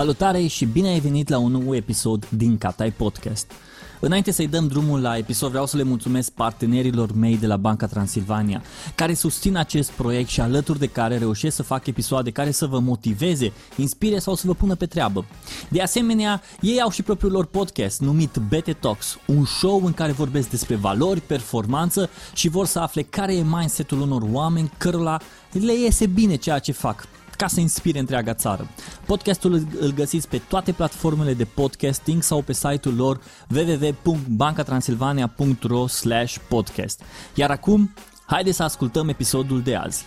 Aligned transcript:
Salutare 0.00 0.46
și 0.46 0.64
bine 0.64 0.88
ai 0.88 1.00
venit 1.00 1.28
la 1.28 1.38
un 1.38 1.52
nou 1.52 1.74
episod 1.74 2.26
din 2.28 2.58
Catai 2.58 2.90
Podcast. 2.90 3.52
Înainte 3.98 4.30
să-i 4.30 4.46
dăm 4.46 4.66
drumul 4.66 5.00
la 5.00 5.16
episod, 5.16 5.50
vreau 5.50 5.66
să 5.66 5.76
le 5.76 5.82
mulțumesc 5.82 6.30
partenerilor 6.30 7.12
mei 7.12 7.36
de 7.36 7.46
la 7.46 7.56
Banca 7.56 7.86
Transilvania, 7.86 8.62
care 8.94 9.14
susțin 9.14 9.56
acest 9.56 9.90
proiect 9.90 10.28
și 10.28 10.40
alături 10.40 10.78
de 10.78 10.86
care 10.86 11.18
reușesc 11.18 11.56
să 11.56 11.62
fac 11.62 11.86
episoade 11.86 12.30
care 12.30 12.50
să 12.50 12.66
vă 12.66 12.78
motiveze, 12.78 13.52
inspire 13.76 14.18
sau 14.18 14.34
să 14.34 14.46
vă 14.46 14.54
pună 14.54 14.74
pe 14.74 14.86
treabă. 14.86 15.24
De 15.68 15.82
asemenea, 15.82 16.42
ei 16.60 16.80
au 16.80 16.90
și 16.90 17.02
propriul 17.02 17.32
lor 17.32 17.46
podcast 17.46 18.00
numit 18.00 18.36
BT 18.48 18.76
Talks, 18.80 19.18
un 19.26 19.44
show 19.44 19.84
în 19.84 19.92
care 19.92 20.12
vorbesc 20.12 20.50
despre 20.50 20.74
valori, 20.74 21.20
performanță 21.20 22.10
și 22.34 22.48
vor 22.48 22.66
să 22.66 22.78
afle 22.78 23.02
care 23.02 23.34
e 23.34 23.42
mindset-ul 23.42 24.00
unor 24.00 24.22
oameni 24.32 24.72
cărora 24.78 25.20
le 25.52 25.72
iese 25.72 26.06
bine 26.06 26.36
ceea 26.36 26.58
ce 26.58 26.72
fac 26.72 27.08
ca 27.40 27.46
să 27.46 27.60
inspire 27.60 27.98
întreaga 27.98 28.34
țară. 28.34 28.68
Podcastul 29.06 29.66
îl 29.80 29.92
găsiți 29.92 30.28
pe 30.28 30.40
toate 30.48 30.72
platformele 30.72 31.34
de 31.34 31.44
podcasting 31.44 32.22
sau 32.22 32.42
pe 32.42 32.52
site-ul 32.52 32.94
lor 32.94 33.20
www.bancatransilvania.ro 33.54 35.84
podcast. 36.48 37.02
Iar 37.34 37.50
acum, 37.50 37.94
haideți 38.26 38.56
să 38.56 38.62
ascultăm 38.62 39.08
episodul 39.08 39.62
de 39.62 39.74
azi. 39.74 40.04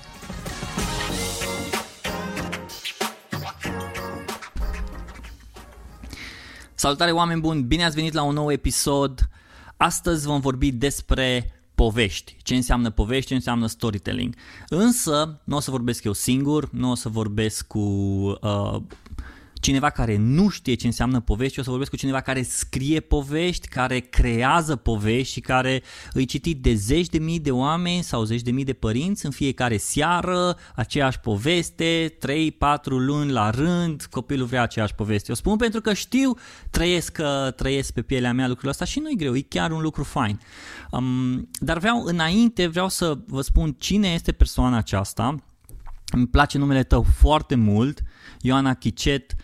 Salutare 6.73 7.11
oameni 7.11 7.41
buni, 7.41 7.61
bine 7.61 7.85
ați 7.85 7.95
venit 7.95 8.13
la 8.13 8.23
un 8.23 8.33
nou 8.33 8.51
episod. 8.51 9.29
Astăzi 9.77 10.25
vom 10.25 10.39
vorbi 10.39 10.71
despre 10.71 11.51
povești, 11.83 12.37
ce 12.43 12.55
înseamnă 12.55 12.89
povești, 12.89 13.27
ce 13.27 13.33
înseamnă 13.33 13.67
storytelling. 13.67 14.35
Însă, 14.69 15.41
nu 15.43 15.55
o 15.55 15.59
să 15.59 15.71
vorbesc 15.71 16.03
eu 16.03 16.13
singur, 16.13 16.69
nu 16.71 16.91
o 16.91 16.95
să 16.95 17.09
vorbesc 17.09 17.67
cu 17.67 17.79
uh, 17.79 18.81
cineva 19.63 19.89
care 19.89 20.17
nu 20.17 20.49
știe 20.49 20.73
ce 20.73 20.85
înseamnă 20.85 21.19
povești, 21.19 21.59
o 21.59 21.63
să 21.63 21.69
vorbesc 21.69 21.89
cu 21.89 21.97
cineva 21.97 22.21
care 22.21 22.41
scrie 22.41 22.99
povești, 22.99 23.67
care 23.67 23.99
creează 23.99 24.75
povești 24.75 25.33
și 25.33 25.39
care 25.39 25.83
îi 26.13 26.25
citit 26.25 26.61
de 26.61 26.73
zeci 26.73 27.07
de 27.07 27.17
mii 27.17 27.39
de 27.39 27.51
oameni 27.51 28.03
sau 28.03 28.23
zeci 28.23 28.41
de 28.41 28.51
mii 28.51 28.63
de 28.63 28.73
părinți 28.73 29.25
în 29.25 29.31
fiecare 29.31 29.77
seară, 29.77 30.57
aceeași 30.75 31.19
poveste, 31.19 32.17
3-4 32.17 32.17
luni 32.83 33.31
la 33.31 33.49
rând, 33.49 34.07
copilul 34.09 34.45
vrea 34.45 34.61
aceeași 34.61 34.95
poveste. 34.95 35.25
Eu 35.29 35.35
spun 35.35 35.57
pentru 35.57 35.81
că 35.81 35.93
știu, 35.93 36.33
trăiesc, 36.69 37.17
trăiesc 37.55 37.93
pe 37.93 38.01
pielea 38.01 38.33
mea 38.33 38.47
lucrul 38.47 38.69
ăsta 38.69 38.85
și 38.85 38.99
nu 38.99 39.09
e 39.09 39.15
greu, 39.15 39.35
e 39.35 39.41
chiar 39.41 39.71
un 39.71 39.81
lucru 39.81 40.03
fain. 40.03 40.39
Um, 40.97 41.49
dar 41.59 41.77
vreau 41.77 42.03
înainte, 42.03 42.67
vreau 42.67 42.89
să 42.89 43.17
vă 43.27 43.41
spun 43.41 43.75
cine 43.77 44.07
este 44.07 44.31
persoana 44.31 44.77
aceasta. 44.77 45.35
Îmi 46.11 46.27
place 46.27 46.57
numele 46.57 46.83
tău 46.83 47.01
foarte 47.01 47.55
mult, 47.55 48.01
Ioana 48.41 48.73
Chicet 48.73 49.35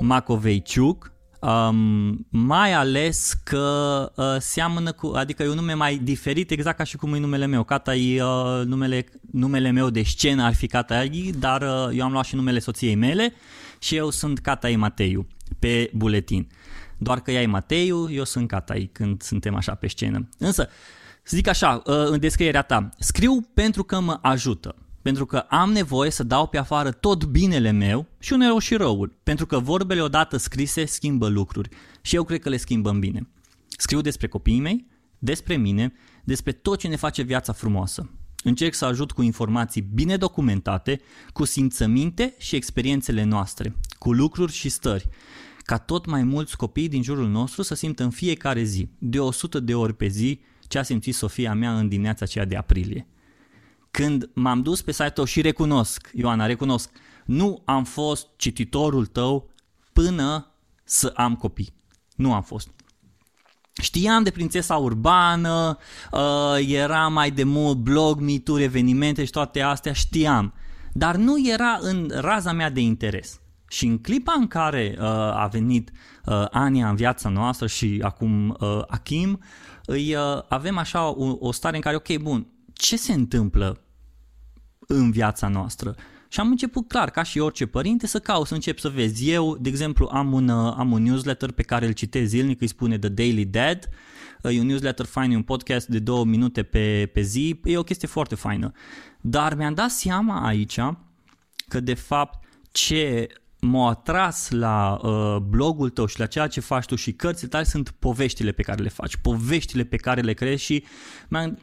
Macoveiciuc, 0.00 1.12
um, 1.40 2.26
mai 2.28 2.72
ales 2.72 3.32
că 3.44 4.12
uh, 4.16 4.36
seamănă 4.38 4.92
cu, 4.92 5.06
adică 5.06 5.42
e 5.42 5.48
un 5.48 5.54
nume 5.54 5.74
mai 5.74 5.96
diferit, 5.96 6.50
exact 6.50 6.76
ca 6.76 6.84
și 6.84 6.96
cum 6.96 7.14
e 7.14 7.18
numele 7.18 7.46
meu. 7.46 7.64
Cata 7.64 7.94
e 7.94 8.22
uh, 8.22 8.64
numele, 8.64 9.06
numele 9.32 9.70
meu 9.70 9.90
de 9.90 10.02
scenă 10.02 10.42
ar 10.42 10.54
fi 10.54 10.66
Cata 10.66 11.04
dar 11.38 11.62
uh, 11.62 11.96
eu 11.96 12.04
am 12.04 12.12
luat 12.12 12.24
și 12.24 12.34
numele 12.34 12.58
soției 12.58 12.94
mele 12.94 13.32
și 13.78 13.96
eu 13.96 14.10
sunt 14.10 14.38
Cata 14.38 14.68
Mateiu 14.76 15.26
pe 15.58 15.90
buletin. 15.94 16.48
Doar 16.98 17.20
că 17.20 17.30
ea 17.30 17.42
e 17.42 17.46
Mateiu, 17.46 18.10
eu 18.10 18.24
sunt 18.24 18.48
Catai 18.48 18.90
când 18.92 19.22
suntem 19.22 19.54
așa 19.54 19.74
pe 19.74 19.86
scenă. 19.86 20.28
Însă, 20.38 20.68
să 21.22 21.36
zic 21.36 21.46
așa, 21.48 21.82
uh, 21.86 21.94
în 22.08 22.18
descrierea 22.20 22.62
ta, 22.62 22.88
scriu 22.98 23.40
pentru 23.54 23.84
că 23.84 24.00
mă 24.00 24.18
ajută. 24.22 24.74
Pentru 25.02 25.26
că 25.26 25.36
am 25.36 25.72
nevoie 25.72 26.10
să 26.10 26.22
dau 26.22 26.46
pe 26.46 26.58
afară 26.58 26.90
tot 26.90 27.24
binele 27.24 27.70
meu 27.70 28.06
și 28.18 28.32
uneori 28.32 28.64
și 28.64 28.74
răul. 28.74 29.18
Pentru 29.22 29.46
că 29.46 29.58
vorbele 29.58 30.00
odată 30.00 30.36
scrise 30.36 30.84
schimbă 30.84 31.28
lucruri 31.28 31.68
și 32.00 32.16
eu 32.16 32.24
cred 32.24 32.40
că 32.40 32.48
le 32.48 32.56
schimbă 32.56 32.90
în 32.90 32.98
bine. 32.98 33.28
Scriu 33.68 34.00
despre 34.00 34.28
copiii 34.28 34.60
mei, 34.60 34.86
despre 35.18 35.56
mine, 35.56 35.92
despre 36.24 36.52
tot 36.52 36.78
ce 36.78 36.88
ne 36.88 36.96
face 36.96 37.22
viața 37.22 37.52
frumoasă. 37.52 38.10
Încerc 38.42 38.74
să 38.74 38.84
ajut 38.84 39.12
cu 39.12 39.22
informații 39.22 39.88
bine 39.94 40.16
documentate, 40.16 41.00
cu 41.32 41.44
simțăminte 41.44 42.34
și 42.38 42.56
experiențele 42.56 43.22
noastre, 43.22 43.74
cu 43.98 44.12
lucruri 44.12 44.52
și 44.52 44.68
stări, 44.68 45.08
ca 45.66 45.78
tot 45.78 46.06
mai 46.06 46.22
mulți 46.22 46.56
copii 46.56 46.88
din 46.88 47.02
jurul 47.02 47.28
nostru 47.28 47.62
să 47.62 47.74
simtă 47.74 48.02
în 48.02 48.10
fiecare 48.10 48.62
zi, 48.62 48.88
de 48.98 49.20
100 49.20 49.60
de 49.60 49.74
ori 49.74 49.94
pe 49.94 50.06
zi, 50.06 50.40
ce 50.68 50.78
a 50.78 50.82
simțit 50.82 51.14
Sofia 51.14 51.54
mea 51.54 51.78
în 51.78 51.88
dimineața 51.88 52.24
aceea 52.24 52.44
de 52.44 52.56
aprilie. 52.56 53.06
Când 53.90 54.30
m-am 54.34 54.62
dus 54.62 54.82
pe 54.82 54.92
site-ul 54.92 55.26
și 55.26 55.40
recunosc, 55.40 56.10
Ioana, 56.14 56.46
recunosc, 56.46 56.90
nu 57.24 57.62
am 57.64 57.84
fost 57.84 58.26
cititorul 58.36 59.06
tău 59.06 59.50
până 59.92 60.54
să 60.84 61.12
am 61.14 61.34
copii. 61.36 61.74
Nu 62.16 62.34
am 62.34 62.42
fost. 62.42 62.68
Știam 63.82 64.22
de 64.22 64.30
prințesa 64.30 64.76
urbană, 64.76 65.78
uh, 66.12 66.68
era 66.68 67.08
mai 67.08 67.30
de 67.30 67.44
mult 67.44 67.76
blog, 67.76 68.20
mituri, 68.20 68.62
evenimente 68.62 69.24
și 69.24 69.30
toate 69.30 69.60
astea, 69.60 69.92
știam. 69.92 70.54
Dar 70.92 71.16
nu 71.16 71.48
era 71.48 71.78
în 71.80 72.10
raza 72.14 72.52
mea 72.52 72.70
de 72.70 72.80
interes. 72.80 73.40
Și 73.68 73.86
în 73.86 73.98
clipa 73.98 74.34
în 74.38 74.46
care 74.46 74.96
uh, 74.98 75.04
a 75.34 75.48
venit 75.52 75.90
uh, 76.24 76.44
Ania 76.50 76.88
în 76.88 76.96
viața 76.96 77.28
noastră 77.28 77.66
și 77.66 77.98
acum 78.02 78.56
uh, 78.60 78.82
Achim, 78.86 79.40
îi, 79.84 80.14
uh, 80.14 80.42
avem 80.48 80.78
așa 80.78 81.08
o, 81.08 81.36
o 81.38 81.52
stare 81.52 81.76
în 81.76 81.82
care, 81.82 81.96
ok, 81.96 82.16
bun, 82.16 82.46
ce 82.72 82.96
se 82.96 83.12
întâmplă 83.12 83.80
în 84.86 85.10
viața 85.10 85.48
noastră? 85.48 85.94
Și 86.28 86.40
am 86.40 86.48
început 86.48 86.88
clar, 86.88 87.10
ca 87.10 87.22
și 87.22 87.38
orice 87.38 87.66
părinte, 87.66 88.06
să 88.06 88.18
caut, 88.18 88.46
să 88.46 88.54
încep 88.54 88.78
să 88.78 88.88
vezi. 88.88 89.30
Eu, 89.30 89.56
de 89.56 89.68
exemplu, 89.68 90.08
am 90.12 90.32
un, 90.32 90.48
uh, 90.48 90.74
am 90.76 90.92
un 90.92 91.02
newsletter 91.02 91.50
pe 91.50 91.62
care 91.62 91.86
îl 91.86 91.92
citesc 91.92 92.28
zilnic, 92.28 92.60
îi 92.60 92.66
spune 92.66 92.98
The 92.98 93.08
Daily 93.08 93.44
Dad. 93.44 93.88
Uh, 94.42 94.56
e 94.56 94.60
un 94.60 94.66
newsletter 94.66 95.06
fain, 95.06 95.30
e 95.30 95.36
un 95.36 95.42
podcast 95.42 95.86
de 95.86 95.98
două 95.98 96.24
minute 96.24 96.62
pe, 96.62 97.10
pe 97.12 97.20
zi. 97.20 97.60
E 97.64 97.78
o 97.78 97.82
chestie 97.82 98.08
foarte 98.08 98.34
faină. 98.34 98.72
Dar 99.20 99.54
mi-am 99.54 99.74
dat 99.74 99.90
seama 99.90 100.46
aici 100.46 100.78
că, 101.68 101.80
de 101.80 101.94
fapt, 101.94 102.44
ce 102.72 103.28
m-a 103.60 103.88
atras 103.88 104.50
la 104.50 105.00
uh, 105.02 105.36
blogul 105.36 105.90
tău 105.90 106.06
și 106.06 106.18
la 106.18 106.26
ceea 106.26 106.46
ce 106.46 106.60
faci 106.60 106.84
tu 106.84 106.94
și 106.94 107.12
cărțile 107.12 107.48
tale 107.48 107.64
sunt 107.64 107.90
poveștile 107.90 108.52
pe 108.52 108.62
care 108.62 108.82
le 108.82 108.88
faci, 108.88 109.16
poveștile 109.16 109.84
pe 109.84 109.96
care 109.96 110.20
le 110.20 110.32
crezi 110.32 110.62
și 110.62 110.84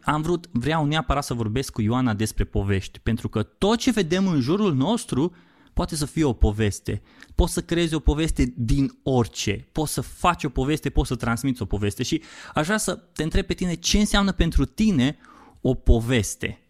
am 0.01 0.21
vrut, 0.21 0.49
vreau 0.51 0.85
neapărat 0.85 1.23
să 1.23 1.33
vorbesc 1.33 1.71
cu 1.71 1.81
Ioana 1.81 2.13
despre 2.13 2.43
povești, 2.43 2.99
pentru 2.99 3.29
că 3.29 3.43
tot 3.43 3.77
ce 3.77 3.91
vedem 3.91 4.27
în 4.27 4.39
jurul 4.39 4.73
nostru 4.75 5.35
poate 5.73 5.95
să 5.95 6.05
fie 6.05 6.23
o 6.23 6.33
poveste. 6.33 7.01
Poți 7.35 7.53
să 7.53 7.61
creezi 7.61 7.93
o 7.93 7.99
poveste 7.99 8.53
din 8.57 8.99
orice, 9.03 9.67
poți 9.71 9.93
să 9.93 10.01
faci 10.01 10.43
o 10.43 10.49
poveste, 10.49 10.89
poți 10.89 11.07
să 11.07 11.15
transmiți 11.15 11.61
o 11.61 11.65
poveste 11.65 12.03
și 12.03 12.21
aș 12.53 12.65
vrea 12.65 12.77
să 12.77 12.95
te 12.95 13.23
întreb 13.23 13.45
pe 13.45 13.53
tine 13.53 13.73
ce 13.73 13.97
înseamnă 13.97 14.31
pentru 14.31 14.65
tine 14.65 15.17
o 15.61 15.73
poveste. 15.73 16.62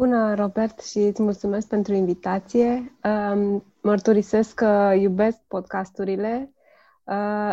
Bună, 0.00 0.34
Robert, 0.34 0.80
și 0.80 0.98
îți 0.98 1.22
mulțumesc 1.22 1.66
pentru 1.68 1.94
invitație. 1.94 2.94
Mărturisesc 3.80 4.54
că 4.54 4.94
iubesc 5.00 5.38
podcasturile. 5.48 6.52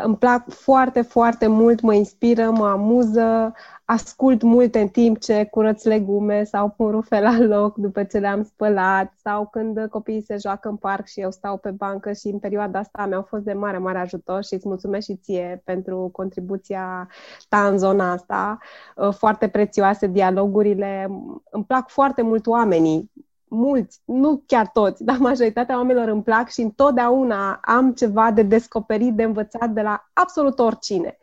Îmi 0.04 0.18
plac 0.18 0.50
foarte, 0.50 1.02
foarte 1.02 1.48
mult, 1.48 1.82
mă 1.82 1.94
inspiră, 1.94 2.50
mă 2.50 2.68
amuză, 2.68 3.54
ascult 3.86 4.42
mult 4.42 4.76
în 4.76 4.88
timp 4.88 5.20
ce 5.20 5.48
curăț 5.52 5.84
legume 5.84 6.44
sau 6.44 6.70
pun 6.78 6.92
rufe 6.92 7.20
la 7.20 7.40
loc 7.40 7.76
după 7.76 8.04
ce 8.04 8.18
le-am 8.18 8.44
spălat 8.44 9.14
sau 9.22 9.48
când 9.48 9.88
copiii 9.90 10.22
se 10.22 10.38
joacă 10.38 10.70
în 10.70 10.76
parc 10.76 11.08
și 11.08 11.20
eu 11.20 11.32
stau 11.32 11.58
pe 11.58 11.72
bancă 11.72 12.12
și 12.12 12.28
în 12.28 12.40
perioada 12.40 12.80
asta 12.80 13.06
mi-au 13.06 13.22
fost 13.22 13.44
de 13.44 13.54
mare, 13.54 13.78
mare 13.78 13.98
ajutor 13.98 14.44
și 14.44 14.54
îți 14.54 14.68
mulțumesc 14.68 15.06
și 15.06 15.16
ție 15.16 15.62
pentru 15.66 16.10
contribuția 16.12 17.08
ta 17.50 17.68
în 17.68 17.78
zona 17.78 18.12
asta. 18.12 18.58
Uh, 18.96 19.14
foarte 19.14 19.48
prețioase 19.48 20.08
dialogurile. 20.08 21.08
Îmi 21.52 21.66
plac 21.66 21.90
foarte 21.90 22.22
mult 22.22 22.48
oamenii 22.48 23.12
mulți, 23.50 24.02
nu 24.06 24.44
chiar 24.46 24.68
toți, 24.68 25.04
dar 25.04 25.18
majoritatea 25.18 25.76
oamenilor 25.76 26.08
îmi 26.08 26.24
plac 26.24 26.50
și 26.50 26.62
întotdeauna 26.62 27.60
am 27.64 27.94
ceva 27.94 28.32
de 28.32 28.42
descoperit, 28.42 29.14
de 29.14 29.24
învățat 29.24 29.70
de 29.70 29.82
la 29.82 30.10
absolut 30.14 30.60
oricine. 30.60 31.18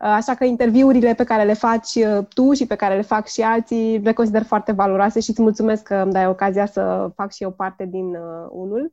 Uh, 0.00 0.06
așa 0.06 0.34
că 0.34 0.44
interviurile 0.44 1.14
pe 1.14 1.24
care 1.24 1.44
le 1.44 1.52
faci 1.52 1.94
uh, 1.94 2.26
tu 2.34 2.52
și 2.52 2.66
pe 2.66 2.74
care 2.74 2.94
le 2.94 3.02
fac 3.02 3.26
și 3.26 3.42
alții 3.42 3.98
le 3.98 4.12
consider 4.12 4.42
foarte 4.42 4.72
valoroase 4.72 5.20
și 5.20 5.30
îți 5.30 5.42
mulțumesc 5.42 5.82
că 5.82 5.94
îmi 5.94 6.12
dai 6.12 6.26
ocazia 6.26 6.66
să 6.66 7.10
fac 7.14 7.32
și 7.32 7.42
eu 7.42 7.50
parte 7.50 7.84
din 7.84 8.14
uh, 8.14 8.46
unul. 8.50 8.92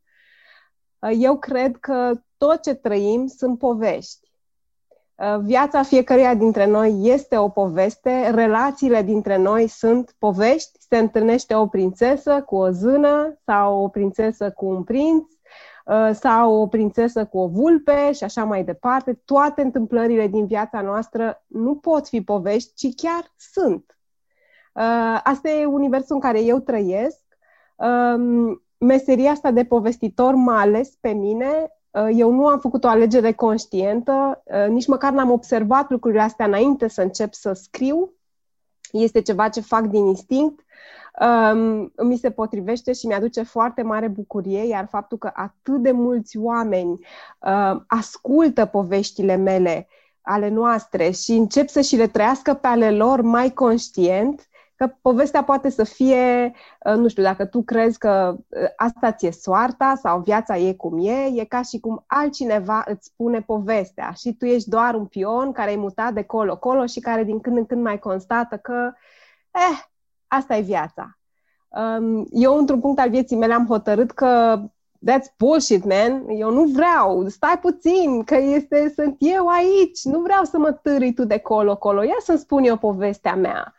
Eu 1.20 1.38
cred 1.38 1.78
că 1.78 2.12
tot 2.38 2.62
ce 2.62 2.74
trăim 2.74 3.28
sunt 3.28 3.58
povești. 3.58 4.33
Viața 5.42 5.84
fiecăruia 5.84 6.34
dintre 6.34 6.66
noi 6.66 7.00
este 7.02 7.38
o 7.38 7.50
poveste, 7.50 8.30
relațiile 8.30 9.02
dintre 9.02 9.38
noi 9.38 9.68
sunt 9.68 10.16
povești, 10.18 10.72
se 10.90 10.98
întâlnește 10.98 11.56
o 11.56 11.68
prințesă 11.68 12.42
cu 12.42 12.56
o 12.56 12.70
zână 12.70 13.40
sau 13.46 13.84
o 13.84 13.88
prințesă 13.88 14.52
cu 14.52 14.66
un 14.66 14.84
prinț 14.84 15.24
Uh, 15.86 16.10
sau 16.14 16.54
o 16.54 16.68
prințesă 16.68 17.26
cu 17.26 17.38
o 17.38 17.48
vulpe 17.48 18.12
și 18.12 18.24
așa 18.24 18.44
mai 18.44 18.64
departe. 18.64 19.14
Toate 19.26 19.62
întâmplările 19.62 20.28
din 20.28 20.46
viața 20.46 20.82
noastră 20.82 21.44
nu 21.48 21.76
pot 21.76 22.08
fi 22.08 22.22
povești, 22.22 22.74
ci 22.76 23.02
chiar 23.02 23.34
sunt. 23.38 23.98
Uh, 24.74 25.20
asta 25.24 25.50
e 25.50 25.66
universul 25.66 26.16
în 26.16 26.22
care 26.22 26.42
eu 26.42 26.60
trăiesc. 26.60 27.22
Um, 27.76 28.64
meseria 28.78 29.32
asta 29.32 29.52
de 29.52 29.66
povestitor 29.66 30.34
m-a 30.34 30.60
ales 30.60 30.96
pe 30.96 31.10
mine. 31.10 31.72
Uh, 31.94 32.10
eu 32.16 32.32
nu 32.32 32.48
am 32.48 32.60
făcut 32.60 32.84
o 32.84 32.88
alegere 32.88 33.32
conștientă, 33.32 34.44
uh, 34.46 34.68
nici 34.68 34.88
măcar 34.88 35.12
n-am 35.12 35.32
observat 35.32 35.90
lucrurile 35.90 36.22
astea 36.22 36.46
înainte 36.46 36.88
să 36.88 37.02
încep 37.02 37.34
să 37.34 37.54
scriu. 37.54 38.14
Este 38.92 39.22
ceva 39.22 39.50
ce 39.50 39.62
fac 39.62 39.84
din 39.84 40.06
instinct. 40.06 40.64
Um, 41.20 41.94
mi 42.04 42.18
se 42.18 42.32
potrivește 42.32 42.94
și 42.94 43.08
mi-aduce 43.08 43.44
foarte 43.44 43.82
mare 43.82 44.08
bucurie, 44.08 44.68
iar 44.68 44.88
faptul 44.90 45.18
că 45.18 45.32
atât 45.34 45.82
de 45.82 45.92
mulți 45.92 46.38
oameni 46.38 47.00
uh, 47.40 47.82
ascultă 47.88 48.66
poveștile 48.66 49.36
mele, 49.36 49.88
ale 50.22 50.50
noastre 50.50 51.12
și 51.12 51.32
încep 51.32 51.70
să 51.70 51.82
și 51.82 51.96
le 51.96 52.08
trăiască 52.08 52.54
pe 52.54 52.68
ale 52.68 52.92
lor 52.92 53.22
mai 53.22 53.50
conștient, 53.50 54.48
că 54.88 54.96
povestea 55.02 55.44
poate 55.44 55.70
să 55.70 55.84
fie, 55.84 56.54
uh, 56.86 56.94
nu 56.96 57.08
știu, 57.08 57.24
dacă 57.24 57.46
tu 57.46 57.62
crezi 57.62 57.98
că 57.98 58.36
uh, 58.38 58.68
asta 58.76 59.12
ți-e 59.12 59.32
soarta 59.32 60.00
sau 60.02 60.20
viața 60.20 60.58
e 60.58 60.74
cum 60.74 61.06
e, 61.06 61.32
e 61.34 61.44
ca 61.46 61.62
și 61.62 61.80
cum 61.80 62.04
altcineva 62.08 62.84
îți 62.88 63.06
spune 63.06 63.42
povestea 63.42 64.12
și 64.18 64.34
tu 64.34 64.46
ești 64.46 64.70
doar 64.70 64.96
un 64.96 65.06
pion 65.06 65.52
care 65.52 65.72
e 65.72 65.76
mutat 65.76 66.14
de 66.14 66.24
colo-colo 66.24 66.86
și 66.86 67.00
care 67.00 67.24
din 67.24 67.40
când 67.40 67.58
în 67.58 67.66
când 67.66 67.84
mai 67.84 68.00
constată 68.00 68.58
că, 68.58 68.92
eh, 69.52 69.80
asta 70.28 70.56
e 70.56 70.62
viața. 70.62 71.18
Um, 71.68 72.28
eu, 72.32 72.58
într-un 72.58 72.80
punct 72.80 73.00
al 73.00 73.10
vieții 73.10 73.38
mele, 73.38 73.54
am 73.54 73.66
hotărât 73.66 74.12
că 74.12 74.62
that's 75.10 75.36
bullshit, 75.38 75.84
man. 75.86 76.30
Eu 76.30 76.52
nu 76.52 76.64
vreau. 76.64 77.28
Stai 77.28 77.60
puțin, 77.62 78.24
că 78.24 78.36
este, 78.36 78.92
sunt 78.96 79.16
eu 79.20 79.48
aici. 79.48 80.04
Nu 80.04 80.20
vreau 80.20 80.44
să 80.44 80.58
mă 80.58 80.72
târâi 80.72 81.14
tu 81.14 81.26
de 81.26 81.38
colo-colo. 81.38 82.04
Ia 82.04 82.18
să-mi 82.24 82.38
spun 82.38 82.64
eu 82.64 82.78
povestea 82.78 83.36
mea. 83.36 83.74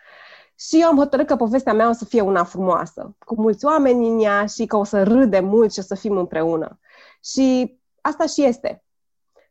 Și 0.69 0.81
eu 0.81 0.89
am 0.89 0.97
hotărât 0.97 1.27
că 1.27 1.37
povestea 1.37 1.73
mea 1.73 1.89
o 1.89 1.93
să 1.93 2.05
fie 2.05 2.21
una 2.21 2.45
frumoasă, 2.45 3.17
cu 3.19 3.35
mulți 3.41 3.65
oameni 3.65 4.09
în 4.09 4.21
ea 4.21 4.47
și 4.47 4.67
că 4.67 4.77
o 4.77 4.85
să 4.85 5.03
râdem 5.03 5.45
mult 5.45 5.73
și 5.73 5.79
o 5.79 5.83
să 5.83 5.95
fim 5.95 6.17
împreună. 6.17 6.79
Și 7.25 7.79
asta 8.01 8.27
și 8.27 8.45
este. 8.45 8.85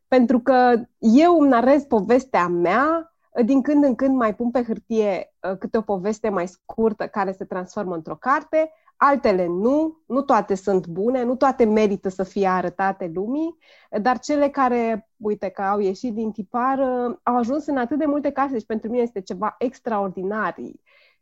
Pentru 0.08 0.40
că 0.40 0.74
eu 0.98 1.40
îmi 1.40 1.48
narez 1.48 1.82
povestea 1.82 2.48
mea, 2.48 3.14
din 3.44 3.62
când 3.62 3.84
în 3.84 3.94
când 3.94 4.16
mai 4.16 4.34
pun 4.34 4.50
pe 4.50 4.62
hârtie 4.62 5.34
uh, 5.50 5.58
câte 5.58 5.76
o 5.76 5.80
poveste 5.80 6.28
mai 6.28 6.48
scurtă 6.48 7.06
care 7.06 7.32
se 7.32 7.44
transformă 7.44 7.94
într-o 7.94 8.16
carte, 8.16 8.72
altele 8.96 9.46
nu, 9.46 10.02
nu 10.06 10.22
toate 10.22 10.54
sunt 10.54 10.86
bune, 10.86 11.22
nu 11.22 11.36
toate 11.36 11.64
merită 11.64 12.08
să 12.08 12.22
fie 12.22 12.46
arătate 12.46 13.10
lumii, 13.14 13.56
dar 14.00 14.18
cele 14.18 14.48
care, 14.48 15.08
uite, 15.16 15.48
că 15.48 15.62
au 15.62 15.78
ieșit 15.78 16.14
din 16.14 16.32
tipar, 16.32 16.78
uh, 16.78 17.16
au 17.22 17.36
ajuns 17.36 17.66
în 17.66 17.76
atât 17.76 17.98
de 17.98 18.04
multe 18.04 18.30
case 18.30 18.58
și 18.58 18.66
pentru 18.66 18.90
mine 18.90 19.02
este 19.02 19.20
ceva 19.20 19.54
extraordinar. 19.58 20.54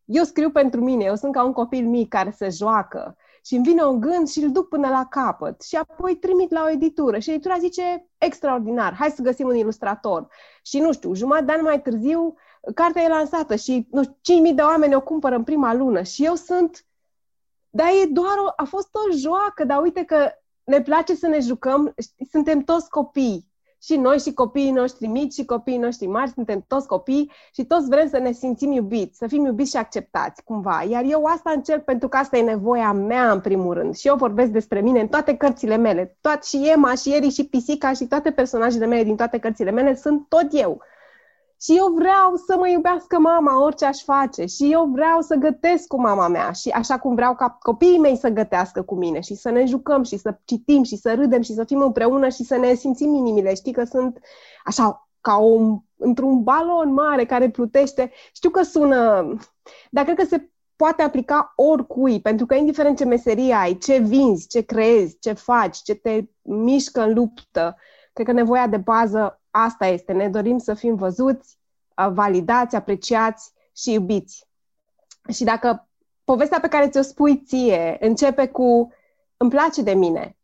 Eu 0.05 0.25
scriu 0.25 0.51
pentru 0.51 0.81
mine, 0.81 1.05
eu 1.05 1.17
sunt 1.17 1.33
ca 1.33 1.45
un 1.45 1.53
copil 1.53 1.87
mic 1.87 2.09
care 2.09 2.31
se 2.31 2.49
joacă 2.49 3.17
și 3.45 3.55
îmi 3.55 3.65
vine 3.65 3.83
un 3.83 4.01
gând 4.01 4.29
și 4.29 4.43
îl 4.43 4.53
duc 4.53 4.69
până 4.69 4.89
la 4.89 5.07
capăt 5.11 5.63
și 5.63 5.77
apoi 5.77 6.17
trimit 6.17 6.51
la 6.51 6.63
o 6.65 6.71
editură 6.71 7.19
și 7.19 7.31
editura 7.31 7.59
zice 7.59 8.09
extraordinar, 8.19 8.95
hai 8.95 9.11
să 9.11 9.23
găsim 9.23 9.47
un 9.47 9.57
ilustrator. 9.57 10.29
Și 10.63 10.79
nu 10.79 10.93
știu, 10.93 11.15
jumătate 11.15 11.45
de 11.45 11.53
an 11.53 11.63
mai 11.63 11.83
târziu, 11.83 12.35
cartea 12.75 13.03
e 13.03 13.09
lansată 13.09 13.57
și 13.57 13.87
nu 13.91 14.03
știu, 14.03 14.47
5.000 14.49 14.55
de 14.55 14.63
oameni 14.63 14.95
o 14.95 15.01
cumpără 15.01 15.35
în 15.35 15.45
prima 15.45 15.75
lună 15.75 16.03
și 16.03 16.25
eu 16.25 16.35
sunt, 16.35 16.87
dar 17.71 17.87
e 17.89 18.07
doar 18.07 18.39
o, 18.47 18.53
a 18.57 18.65
fost 18.65 18.89
o 18.95 19.17
joacă, 19.17 19.65
dar 19.65 19.83
uite 19.83 20.05
că 20.05 20.31
ne 20.65 20.83
place 20.83 21.15
să 21.15 21.27
ne 21.27 21.41
jucăm, 21.41 21.95
suntem 22.31 22.61
toți 22.61 22.91
copii 22.91 23.52
și 23.83 23.97
noi 23.97 24.19
și 24.19 24.33
copiii 24.33 24.71
noștri 24.71 25.07
mici 25.07 25.33
și 25.33 25.45
copiii 25.45 25.79
noștri 25.79 26.07
mari, 26.07 26.31
suntem 26.31 26.65
toți 26.69 26.87
copii 26.87 27.31
și 27.55 27.65
toți 27.65 27.89
vrem 27.89 28.09
să 28.09 28.19
ne 28.19 28.33
simțim 28.33 28.73
iubiți, 28.73 29.19
să 29.19 29.27
fim 29.27 29.45
iubiți 29.45 29.71
și 29.71 29.77
acceptați 29.77 30.45
cumva. 30.45 30.85
Iar 30.89 31.05
eu 31.07 31.25
asta 31.25 31.51
încerc 31.55 31.85
pentru 31.85 32.09
că 32.09 32.17
asta 32.17 32.37
e 32.37 32.43
nevoia 32.43 32.93
mea 32.93 33.33
în 33.33 33.41
primul 33.41 33.75
rând. 33.75 33.97
Și 33.97 34.07
eu 34.07 34.17
vorbesc 34.17 34.51
despre 34.51 34.81
mine 34.81 35.01
în 35.01 35.09
toate 35.09 35.37
cărțile 35.37 35.77
mele. 35.77 36.17
Toat 36.21 36.45
și 36.45 36.71
Emma 36.75 36.95
și 36.95 37.15
Eri 37.15 37.31
și 37.31 37.45
Pisica 37.45 37.93
și 37.93 38.05
toate 38.07 38.31
personajele 38.31 38.87
mele 38.87 39.05
din 39.05 39.17
toate 39.17 39.39
cărțile 39.39 39.71
mele 39.71 39.95
sunt 39.95 40.29
tot 40.29 40.47
eu. 40.51 40.83
Și 41.63 41.77
eu 41.77 41.93
vreau 41.95 42.37
să 42.47 42.57
mă 42.59 42.69
iubească 42.69 43.19
mama 43.19 43.63
orice 43.63 43.85
aș 43.85 44.03
face 44.03 44.45
și 44.45 44.73
eu 44.73 44.85
vreau 44.93 45.21
să 45.21 45.35
gătesc 45.35 45.87
cu 45.87 46.01
mama 46.01 46.29
mea 46.29 46.53
și 46.53 46.69
așa 46.69 46.99
cum 46.99 47.15
vreau 47.15 47.35
ca 47.35 47.57
copiii 47.61 47.99
mei 47.99 48.17
să 48.17 48.29
gătească 48.29 48.83
cu 48.83 48.95
mine 48.95 49.21
și 49.21 49.35
să 49.35 49.51
ne 49.51 49.65
jucăm 49.65 50.03
și 50.03 50.17
să 50.17 50.39
citim 50.45 50.83
și 50.83 50.97
să 50.97 51.15
râdem 51.15 51.43
și 51.43 51.53
să 51.53 51.65
fim 51.65 51.81
împreună 51.81 52.29
și 52.29 52.45
să 52.45 52.57
ne 52.57 52.75
simțim 52.75 53.15
inimile. 53.15 53.55
Știi 53.55 53.73
că 53.73 53.85
sunt 53.85 54.19
așa 54.65 55.09
ca 55.21 55.37
un, 55.37 55.79
într-un 55.97 56.43
balon 56.43 56.93
mare 56.93 57.25
care 57.25 57.51
plutește. 57.51 58.11
Știu 58.33 58.51
că 58.51 58.63
sună, 58.63 59.27
dar 59.91 60.05
cred 60.05 60.17
că 60.17 60.25
se 60.25 60.51
poate 60.77 61.03
aplica 61.03 61.53
oricui, 61.57 62.21
pentru 62.21 62.47
că 62.47 62.55
indiferent 62.55 62.97
ce 62.97 63.05
meserie 63.05 63.55
ai, 63.55 63.79
ce 63.79 63.99
vinzi, 63.99 64.49
ce 64.49 64.61
creezi, 64.61 65.19
ce 65.19 65.33
faci, 65.33 65.77
ce 65.77 65.95
te 65.95 66.25
mișcă 66.43 67.03
în 67.03 67.15
luptă, 67.15 67.77
cred 68.13 68.27
că 68.27 68.33
nevoia 68.33 68.67
de 68.67 68.77
bază 68.77 69.42
asta 69.53 69.87
este. 69.87 70.13
Ne 70.13 70.29
dorim 70.29 70.59
să 70.59 70.75
fim 70.75 70.95
văzuți, 70.95 71.59
validați, 72.13 72.77
apreciați 72.77 73.53
și 73.77 73.93
iubiți. 73.93 74.47
Și 75.33 75.45
dacă 75.45 75.89
povestea 76.25 76.61
pe 76.61 76.69
care 76.69 76.89
ți-o 76.89 77.03
spui 77.03 77.43
ție 77.43 77.97
începe 78.01 78.49
cu 78.49 78.93
îmi 79.37 79.51
place 79.51 79.83
de 79.83 79.95
mine, 79.95 80.37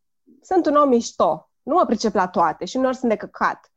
sunt 0.43 0.67
un 0.67 0.75
om 0.75 0.89
mișto, 0.89 1.51
nu 1.63 1.75
mă 1.75 1.85
pricep 1.85 2.15
la 2.15 2.29
toate 2.29 2.65
și 2.65 2.77
uneori 2.77 2.97
sunt 2.97 3.11
de 3.11 3.17
căcat. 3.17 3.73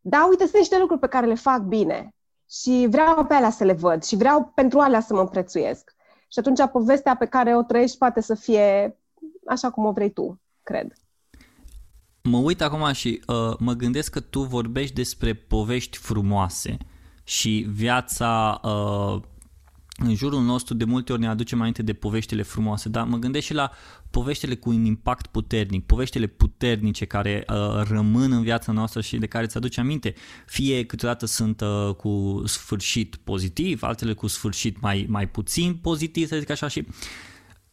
Dar 0.00 0.28
uite, 0.28 0.42
sunt 0.42 0.56
niște 0.56 0.78
lucruri 0.78 1.00
pe 1.00 1.08
care 1.08 1.26
le 1.26 1.34
fac 1.34 1.60
bine 1.60 2.14
și 2.50 2.86
vreau 2.90 3.24
pe 3.24 3.34
alea 3.34 3.50
să 3.50 3.64
le 3.64 3.72
văd 3.72 4.02
și 4.02 4.16
vreau 4.16 4.52
pentru 4.54 4.78
alea 4.78 5.00
să 5.00 5.14
mă 5.14 5.20
împrețuiesc. 5.20 5.94
Și 6.28 6.38
atunci 6.38 6.70
povestea 6.72 7.16
pe 7.16 7.26
care 7.26 7.56
o 7.56 7.62
trăiești 7.62 7.98
poate 7.98 8.20
să 8.20 8.34
fie 8.34 8.98
așa 9.46 9.70
cum 9.70 9.84
o 9.84 9.92
vrei 9.92 10.10
tu, 10.10 10.40
cred. 10.62 10.92
Mă 12.28 12.36
uit 12.36 12.60
acum 12.60 12.92
și 12.92 13.20
uh, 13.26 13.56
mă 13.58 13.72
gândesc 13.72 14.10
că 14.10 14.20
tu 14.20 14.40
vorbești 14.40 14.94
despre 14.94 15.34
povești 15.34 15.96
frumoase 15.96 16.76
și 17.24 17.66
viața 17.70 18.60
uh, 18.62 19.22
în 19.98 20.14
jurul 20.14 20.42
nostru 20.42 20.74
de 20.74 20.84
multe 20.84 21.12
ori 21.12 21.20
ne 21.20 21.28
aduce 21.28 21.54
mai 21.54 21.58
înainte 21.58 21.82
de 21.82 21.92
poveștile 21.92 22.42
frumoase, 22.42 22.88
dar 22.88 23.04
mă 23.06 23.16
gândesc 23.16 23.46
și 23.46 23.54
la 23.54 23.70
poveștile 24.10 24.54
cu 24.54 24.68
un 24.68 24.84
impact 24.84 25.26
puternic, 25.26 25.86
poveștile 25.86 26.26
puternice 26.26 27.04
care 27.04 27.44
uh, 27.48 27.82
rămân 27.88 28.32
în 28.32 28.42
viața 28.42 28.72
noastră 28.72 29.00
și 29.00 29.16
de 29.16 29.26
care 29.26 29.44
îți 29.44 29.56
aduce 29.56 29.80
aminte. 29.80 30.14
Fie 30.46 30.84
câteodată 30.84 31.26
sunt 31.26 31.60
uh, 31.60 31.94
cu 31.94 32.42
sfârșit 32.46 33.16
pozitiv, 33.16 33.82
altele 33.82 34.12
cu 34.12 34.26
sfârșit 34.26 34.80
mai, 34.80 35.06
mai 35.08 35.28
puțin 35.28 35.74
pozitiv, 35.74 36.28
să 36.28 36.38
zic 36.38 36.50
așa, 36.50 36.68
și 36.68 36.86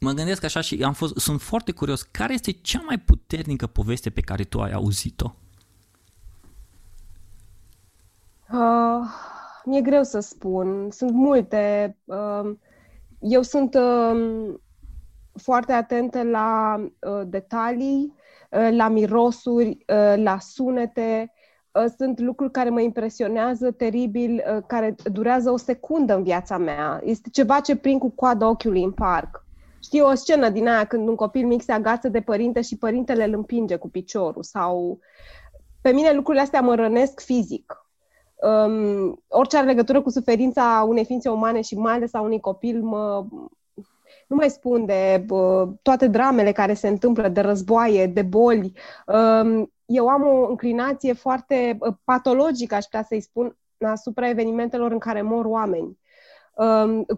mă 0.04 0.12
gândesc 0.12 0.44
așa 0.44 0.62
și 0.62 0.84
am 0.84 0.94
fost, 0.94 1.18
sunt 1.18 1.42
foarte 1.42 1.72
curios, 1.72 2.02
care 2.02 2.34
este 2.34 2.52
cea 2.52 2.84
mai 2.86 2.98
puternică 3.00 3.68
poveste 3.68 4.10
pe 4.10 4.22
care 4.22 4.44
tu 4.44 4.62
ai 4.62 4.72
auzit-o? 4.72 5.36
Uh, 8.52 9.08
mi-e 9.66 9.82
greu 9.82 10.04
să 10.04 10.20
spun. 10.20 10.88
Sunt 10.92 11.12
multe. 11.12 11.96
Uh, 12.04 12.52
eu 13.20 13.42
sunt 13.42 13.74
uh, 13.76 14.54
foarte 15.34 15.72
atentă 15.72 16.24
la 16.24 16.76
uh, 16.80 17.22
detalii, 17.26 18.14
uh, 18.52 18.70
la 18.72 18.88
mirosuri, 18.88 19.70
uh, 19.70 20.14
la 20.16 20.38
sunete. 20.40 21.32
Uh, 21.72 21.86
sunt 21.98 22.20
lucruri 22.20 22.52
care 22.52 22.70
mă 22.70 22.82
impresionează 22.82 23.72
teribil, 23.72 24.44
uh, 24.56 24.64
care 24.68 24.96
durează 25.12 25.52
o 25.52 25.58
secundă 25.58 26.16
în 26.16 26.24
viața 26.24 26.58
mea. 26.58 27.02
Este 27.04 27.30
ceva 27.30 27.60
ce 27.60 27.76
prind 27.76 28.00
cu 28.00 28.10
coada 28.10 28.50
ochiului 28.50 28.84
în 28.84 28.92
parc. 28.92 29.43
Știu 29.84 30.06
o 30.06 30.13
scenă 30.13 30.50
din 30.50 30.68
aia 30.68 30.86
când 30.86 31.08
un 31.08 31.16
copil 31.16 31.48
mic 31.48 31.62
se 31.62 31.72
agață 31.72 32.10
de 32.10 32.22
părinte 32.22 32.62
și 32.62 32.78
părintele 32.78 33.24
îl 33.24 33.34
împinge 33.34 33.75
cu 33.75 33.90
piciorul 33.90 34.44
sau... 34.44 35.00
Pe 35.82 35.92
mine 35.92 36.13
lucrurile 36.13 36.44
astea 36.44 36.62
mă 36.62 36.75
rănesc 36.75 37.20
fizic. 37.20 37.88
Um, 38.36 39.24
orice 39.28 39.58
are 39.58 39.66
legătură 39.66 40.02
cu 40.02 40.10
suferința 40.10 40.86
unei 40.88 41.06
ființe 41.06 41.30
umane 41.30 41.62
și 41.62 41.75
mai 41.75 41.94
ales 41.94 42.13
a 42.13 42.22
unui 42.22 42.40
copil 42.40 42.82
mă, 42.82 43.25
nu 44.28 44.36
mai 44.36 44.50
spun 44.50 44.86
de 44.86 45.25
uh, 45.30 45.68
toate 45.82 46.08
dramele 46.08 46.52
care 46.52 46.74
se 46.74 46.88
întâmplă, 46.88 47.28
de 47.28 47.42
războaie, 47.42 48.08
de 48.08 48.22
boli. 48.22 48.74
Um, 49.08 49.72
eu 49.86 50.08
am 50.08 50.28
o 50.28 50.50
înclinație 50.50 51.13
foarte 51.13 51.78
uh, 51.80 51.94
patologică, 52.04 52.75
aș 52.75 52.84
putea 52.84 53.04
să-i 53.04 53.22
spun, 53.22 53.58
asupra 53.78 54.30
evenimentelor 54.30 54.92
în 54.92 55.00
care 55.00 55.22
mor 55.22 55.46
oameni 55.46 55.98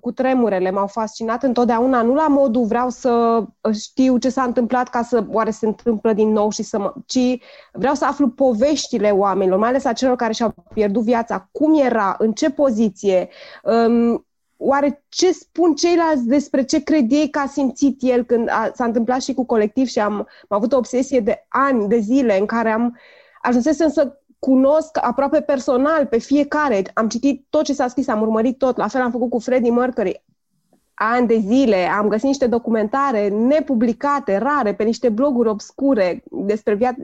cu 0.02 0.12
tremurele 0.12 0.72
m-au 0.72 0.88
fascinat 0.88 1.44
întotdeauna, 1.44 2.02
nu 2.02 2.14
la 2.14 2.28
modul 2.28 2.66
vreau 2.66 2.90
să 2.90 3.44
știu 3.74 4.18
ce 4.18 4.30
s-a 4.30 4.44
întâmplat 4.44 4.90
ca 4.90 5.02
să 5.02 5.26
oare 5.32 5.52
se 5.52 5.66
întâmplă 5.66 6.14
din 6.14 6.30
nou 6.30 6.50
și 6.50 6.64
să 6.64 6.80
mă, 6.80 6.94
ci 7.06 7.40
vreau 7.72 7.94
să 7.94 8.06
aflu 8.06 8.30
poveștile 8.30 9.10
oamenilor, 9.10 9.60
mai 9.60 9.70
ales 9.70 9.86
a 9.86 9.94
celor 9.94 10.16
care 10.16 10.34
și-au 10.34 10.54
pierdut 10.74 11.04
viața, 11.04 11.50
cum 11.52 11.80
era, 11.80 12.16
în 12.20 12.32
ce 12.32 12.50
poziție, 12.50 13.30
um, 13.64 14.26
oare 14.58 15.04
ce 15.10 15.32
spun 15.32 15.76
ceilalți 15.76 16.28
despre 16.28 16.64
ce 16.64 16.84
cred 16.84 17.12
ei 17.12 17.30
că 17.30 17.40
a 17.40 17.48
simțit 17.48 17.98
el 18.02 18.24
când 18.24 18.50
a, 18.50 18.72
s-a 18.74 18.86
întâmplat 18.86 19.22
și 19.22 19.34
cu 19.34 19.46
colectiv 19.46 19.88
și 19.88 20.00
am, 20.00 20.14
am 20.14 20.28
avut 20.48 20.74
o 20.74 20.78
obsesie 20.78 21.20
de 21.20 21.46
ani, 21.50 21.88
de 21.88 21.98
zile 21.98 22.40
în 22.40 22.46
care 22.46 22.70
am 22.70 22.98
ajunsesem 23.42 23.90
să 23.90 24.20
cunosc 24.46 24.98
aproape 25.02 25.42
personal 25.42 26.06
pe 26.06 26.18
fiecare. 26.18 26.84
Am 26.94 27.08
citit 27.08 27.46
tot 27.50 27.64
ce 27.64 27.74
s-a 27.74 27.88
scris, 27.88 28.08
am 28.08 28.22
urmărit 28.22 28.58
tot. 28.58 28.78
La 28.78 28.88
fel 28.88 29.02
am 29.02 29.12
făcut 29.12 29.30
cu 29.30 29.40
Freddie 29.40 29.72
Mercury. 29.72 30.24
ani 30.94 31.28
de 31.28 31.38
zile, 31.38 31.86
am 31.86 32.08
găsit 32.08 32.26
niște 32.26 32.48
documentare 32.48 33.28
nepublicate, 33.28 34.38
rare, 34.38 34.74
pe 34.74 34.84
niște 34.84 35.10
bloguri 35.10 35.50
obscure 35.50 36.24
despre 36.30 36.74
viață. 36.74 37.02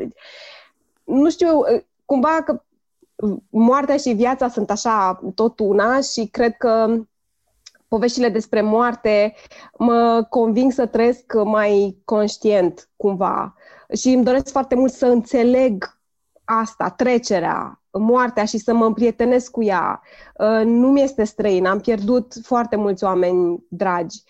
Nu 1.04 1.30
știu, 1.30 1.62
cumva 2.06 2.42
că 2.46 2.64
moartea 3.50 3.98
și 3.98 4.12
viața 4.12 4.50
sunt 4.50 4.70
așa 4.70 5.22
tot 5.36 5.60
una 5.60 6.02
și 6.02 6.28
cred 6.32 6.58
că 6.58 6.96
poveștile 7.88 8.30
despre 8.30 8.62
moarte 8.62 9.34
mă 9.78 10.26
conving 10.30 10.72
să 10.72 10.86
trăiesc 10.86 11.34
mai 11.44 12.02
conștient 12.06 12.90
cumva 12.96 13.56
și 13.94 14.10
îmi 14.10 14.24
doresc 14.24 14.52
foarte 14.52 14.76
mult 14.76 14.92
să 14.92 15.06
înțeleg 15.06 16.01
asta, 16.60 16.90
trecerea, 16.90 17.82
moartea 17.92 18.46
și 18.46 18.58
să 18.58 18.74
mă 18.74 18.86
împrietenesc 18.86 19.52
cu 19.52 19.64
ea. 19.64 20.02
Uh, 20.36 20.62
nu 20.66 20.88
mi 20.88 21.02
este 21.02 21.24
străin, 21.24 21.66
am 21.66 21.80
pierdut 21.80 22.34
foarte 22.44 22.76
mulți 22.76 23.04
oameni 23.04 23.64
dragi. 23.70 24.24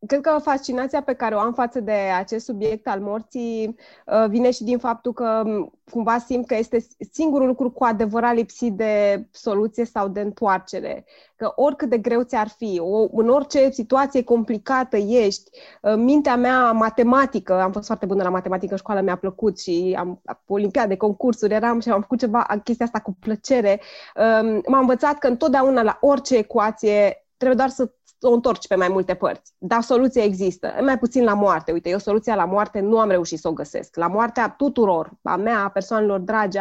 Uh, 0.00 0.08
cred 0.08 0.20
că 0.20 0.38
fascinația 0.42 1.02
pe 1.02 1.12
care 1.12 1.34
o 1.34 1.38
am 1.38 1.52
față 1.52 1.80
de 1.80 1.92
acest 1.92 2.44
subiect 2.44 2.88
al 2.88 3.00
morții 3.00 3.76
uh, 4.06 4.28
vine 4.28 4.50
și 4.50 4.64
din 4.64 4.78
faptul 4.78 5.12
că 5.12 5.42
cumva 5.90 6.18
simt 6.18 6.46
că 6.46 6.54
este 6.54 6.86
singurul 7.12 7.46
lucru 7.46 7.70
cu 7.70 7.84
adevărat 7.84 8.34
lipsit 8.34 8.72
de 8.72 9.24
soluție 9.30 9.84
sau 9.84 10.08
de 10.08 10.20
întoarcere. 10.20 11.04
Că 11.36 11.52
oricât 11.56 11.88
de 11.88 11.98
greu 11.98 12.22
ți-ar 12.22 12.48
fi, 12.48 12.80
o, 12.82 13.06
în 13.12 13.28
orice 13.28 13.70
situație 13.70 14.24
complicată 14.24 14.96
ești, 14.96 15.50
uh, 15.82 15.94
mintea 15.96 16.36
mea 16.36 16.72
matematică, 16.72 17.60
am 17.60 17.72
fost 17.72 17.86
foarte 17.86 18.06
bună 18.06 18.22
la 18.22 18.30
matematică 18.30 18.72
în 18.72 18.78
școală, 18.78 19.00
mi-a 19.00 19.16
plăcut 19.16 19.60
și 19.60 19.96
am 19.98 20.22
olimpiade, 20.46 20.96
concursuri, 20.96 21.54
eram 21.54 21.80
și 21.80 21.90
am 21.90 22.00
făcut 22.00 22.18
ceva, 22.18 22.46
chestia 22.64 22.86
asta 22.86 23.00
cu 23.00 23.16
plăcere. 23.20 23.80
Um, 24.16 24.62
m-a 24.66 24.78
învățat 24.78 25.18
că 25.18 25.26
întotdeauna 25.26 25.82
la 25.82 25.98
orice 26.00 26.36
ecuație 26.36 27.26
trebuie 27.36 27.56
doar 27.56 27.68
să 27.68 27.90
o 28.20 28.32
întorci 28.32 28.66
pe 28.66 28.74
mai 28.74 28.88
multe 28.88 29.14
părți. 29.14 29.52
Dar 29.58 29.82
soluția 29.82 30.22
există. 30.22 30.74
Mai 30.80 30.98
puțin 30.98 31.24
la 31.24 31.34
moarte. 31.34 31.72
Uite, 31.72 31.88
eu 31.88 31.98
soluția 31.98 32.34
la 32.34 32.44
moarte 32.44 32.80
nu 32.80 32.98
am 32.98 33.08
reușit 33.08 33.38
să 33.38 33.48
o 33.48 33.52
găsesc. 33.52 33.96
La 33.96 34.06
moartea 34.06 34.48
tuturor, 34.48 35.10
a 35.22 35.36
mea, 35.36 35.64
a 35.64 35.68
persoanelor 35.68 36.20
dragi. 36.20 36.58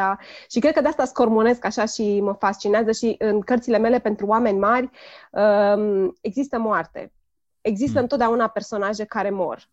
Și 0.49 0.59
cred 0.59 0.73
că 0.73 0.81
de 0.81 0.87
asta 0.87 1.05
scormonesc 1.05 1.65
așa 1.65 1.85
și 1.85 2.21
mă 2.21 2.33
fascinează 2.33 2.91
și 2.91 3.15
în 3.19 3.41
cărțile 3.41 3.77
mele 3.77 3.99
pentru 3.99 4.25
oameni 4.25 4.57
mari 4.57 4.89
um, 5.31 6.17
există 6.21 6.59
moarte. 6.59 7.11
Există 7.61 7.97
mm. 7.97 8.01
întotdeauna 8.01 8.47
personaje 8.47 9.03
care 9.03 9.29
mor. 9.29 9.69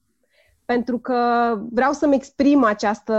Pentru 0.65 0.99
că 0.99 1.19
vreau 1.71 1.93
să-mi 1.93 2.15
exprim 2.15 2.65
această 2.65 3.15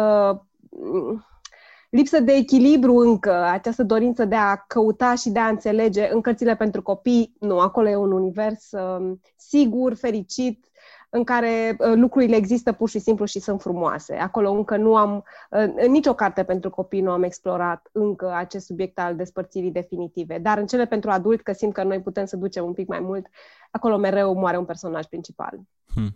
lipsă 1.96 2.20
de 2.20 2.32
echilibru 2.32 2.96
încă, 2.96 3.44
această 3.44 3.84
dorință 3.84 4.26
de 4.26 4.36
a 4.36 4.56
căuta 4.56 5.16
și 5.16 5.30
de 5.30 5.40
a 5.40 5.48
înțelege 5.48 6.10
în 6.12 6.22
cărțile 6.22 6.56
pentru 6.56 6.82
copii, 6.82 7.36
nu, 7.40 7.60
acolo 7.60 7.90
e 7.90 7.96
un 7.96 8.12
univers 8.12 8.72
uh, 8.72 9.18
sigur, 9.36 9.94
fericit, 9.94 10.66
în 11.10 11.24
care 11.24 11.76
uh, 11.80 11.94
lucrurile 11.96 12.36
există 12.36 12.72
pur 12.72 12.90
și 12.90 13.00
simplu 13.00 13.26
și 13.26 13.40
sunt 13.40 13.62
frumoase. 13.62 14.16
Acolo 14.16 14.52
încă 14.52 14.78
nu 14.78 14.96
am, 14.96 15.16
uh, 15.50 15.74
în 15.76 15.92
nicio 15.92 16.14
carte 16.14 16.44
pentru 16.44 16.70
copii 16.70 17.02
nu 17.02 17.12
am 17.12 17.24
explorat 17.24 17.90
încă 17.92 18.34
acest 18.34 18.66
subiect 18.66 19.00
al 19.00 19.16
despărțirii 19.16 19.72
definitive, 19.72 20.38
dar 20.38 20.58
în 20.58 20.66
cele 20.66 20.86
pentru 20.86 21.10
adult, 21.10 21.42
că 21.42 21.52
simt 21.52 21.74
că 21.74 21.84
noi 21.84 22.02
putem 22.02 22.26
să 22.26 22.38
ducem 22.38 22.66
un 22.66 22.74
pic 22.74 22.88
mai 22.88 23.00
mult, 23.00 23.26
acolo 23.72 23.98
mereu 23.98 24.34
moare 24.34 24.58
un 24.58 24.66
personaj 24.66 25.06
principal. 25.06 25.60
Hmm. 25.94 26.16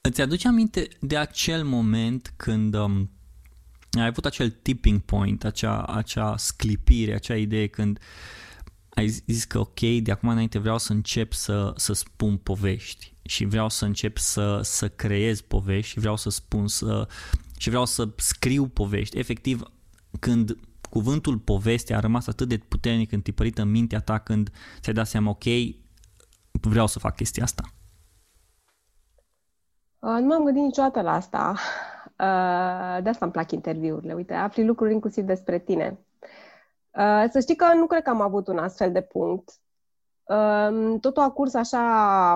Îți 0.00 0.20
aduce 0.20 0.48
aminte 0.48 0.88
de 1.00 1.16
acel 1.16 1.64
moment 1.64 2.32
când 2.36 2.74
um, 2.74 3.10
ai 3.90 4.06
avut 4.06 4.24
acel 4.24 4.50
tipping 4.50 5.00
point, 5.00 5.44
acea, 5.44 5.82
acea 5.82 6.36
sclipire, 6.36 7.14
acea 7.14 7.36
idee 7.36 7.66
când 7.66 7.98
ai 8.88 9.08
zis 9.08 9.44
că 9.44 9.58
ok, 9.58 9.80
de 9.80 10.10
acum 10.10 10.28
înainte 10.28 10.58
vreau 10.58 10.78
să 10.78 10.92
încep 10.92 11.32
să, 11.32 11.72
să 11.76 11.92
spun 11.92 12.36
povești 12.36 13.14
și 13.22 13.44
vreau 13.44 13.68
să 13.68 13.84
încep 13.84 14.18
să, 14.18 14.60
să 14.62 14.88
creez 14.88 15.40
povești 15.40 15.90
și 15.90 15.98
vreau 15.98 16.16
să 16.16 16.30
spun 16.30 16.68
să, 16.68 17.08
și 17.58 17.68
vreau 17.68 17.86
să 17.86 18.08
scriu 18.16 18.66
povești. 18.66 19.18
Efectiv, 19.18 19.62
când 20.20 20.56
cuvântul 20.90 21.38
poveste 21.38 21.94
a 21.94 22.00
rămas 22.00 22.26
atât 22.26 22.48
de 22.48 22.56
puternic 22.56 23.12
întipărit 23.12 23.58
în 23.58 23.70
mintea 23.70 24.00
ta 24.00 24.18
când 24.18 24.50
ți-ai 24.80 24.94
dat 24.94 25.06
seama, 25.06 25.30
ok, 25.30 25.44
vreau 26.50 26.86
să 26.86 26.98
fac 26.98 27.16
chestia 27.16 27.42
asta? 27.42 27.62
Uh, 29.98 30.18
nu 30.20 30.26
m-am 30.26 30.44
gândit 30.44 30.62
niciodată 30.62 31.00
la 31.00 31.12
asta. 31.12 31.54
Uh, 32.20 33.02
de 33.02 33.08
asta 33.08 33.24
îmi 33.24 33.32
plac 33.32 33.50
interviurile. 33.50 34.12
Uite, 34.12 34.34
afli 34.34 34.64
lucruri 34.64 34.92
inclusiv 34.92 35.24
despre 35.24 35.58
tine. 35.58 35.98
Uh, 36.90 37.24
să 37.30 37.40
știi 37.40 37.56
că 37.56 37.74
nu 37.74 37.86
cred 37.86 38.02
că 38.02 38.10
am 38.10 38.20
avut 38.20 38.48
un 38.48 38.58
astfel 38.58 38.92
de 38.92 39.00
punct. 39.00 39.50
Uh, 40.24 41.00
totul 41.00 41.22
a 41.22 41.30
curs 41.30 41.54
așa 41.54 42.34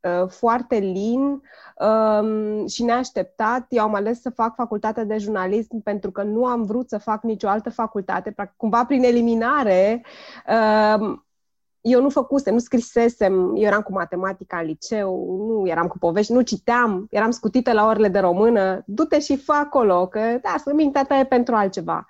uh, 0.00 0.28
foarte 0.28 0.76
lin 0.76 1.42
um, 1.76 2.66
și 2.66 2.82
neașteptat. 2.82 3.66
Eu 3.68 3.82
am 3.82 3.94
ales 3.94 4.20
să 4.20 4.30
fac 4.30 4.54
facultatea 4.54 5.04
de 5.04 5.18
jurnalism 5.18 5.82
pentru 5.82 6.10
că 6.10 6.22
nu 6.22 6.46
am 6.46 6.62
vrut 6.62 6.88
să 6.88 6.98
fac 6.98 7.22
nicio 7.22 7.48
altă 7.48 7.70
facultate. 7.70 8.34
Cumva 8.56 8.84
prin 8.84 9.02
eliminare 9.02 10.04
um, 10.98 11.24
eu 11.80 12.02
nu 12.02 12.08
făcusem, 12.08 12.52
nu 12.52 12.58
scrisesem, 12.58 13.56
eu 13.56 13.62
eram 13.62 13.80
cu 13.80 13.92
matematica 13.92 14.58
în 14.58 14.66
liceu, 14.66 15.36
nu 15.48 15.68
eram 15.68 15.86
cu 15.86 15.98
povești, 15.98 16.32
nu 16.32 16.40
citeam, 16.40 17.06
eram 17.10 17.30
scutită 17.30 17.72
la 17.72 17.86
orele 17.86 18.08
de 18.08 18.18
română, 18.18 18.82
du-te 18.86 19.20
și 19.20 19.36
fă 19.36 19.52
acolo, 19.52 20.06
că 20.06 20.38
da, 20.42 20.54
să 20.64 20.72
mintea 20.74 21.04
ta 21.04 21.18
e 21.18 21.24
pentru 21.24 21.54
altceva. 21.54 22.06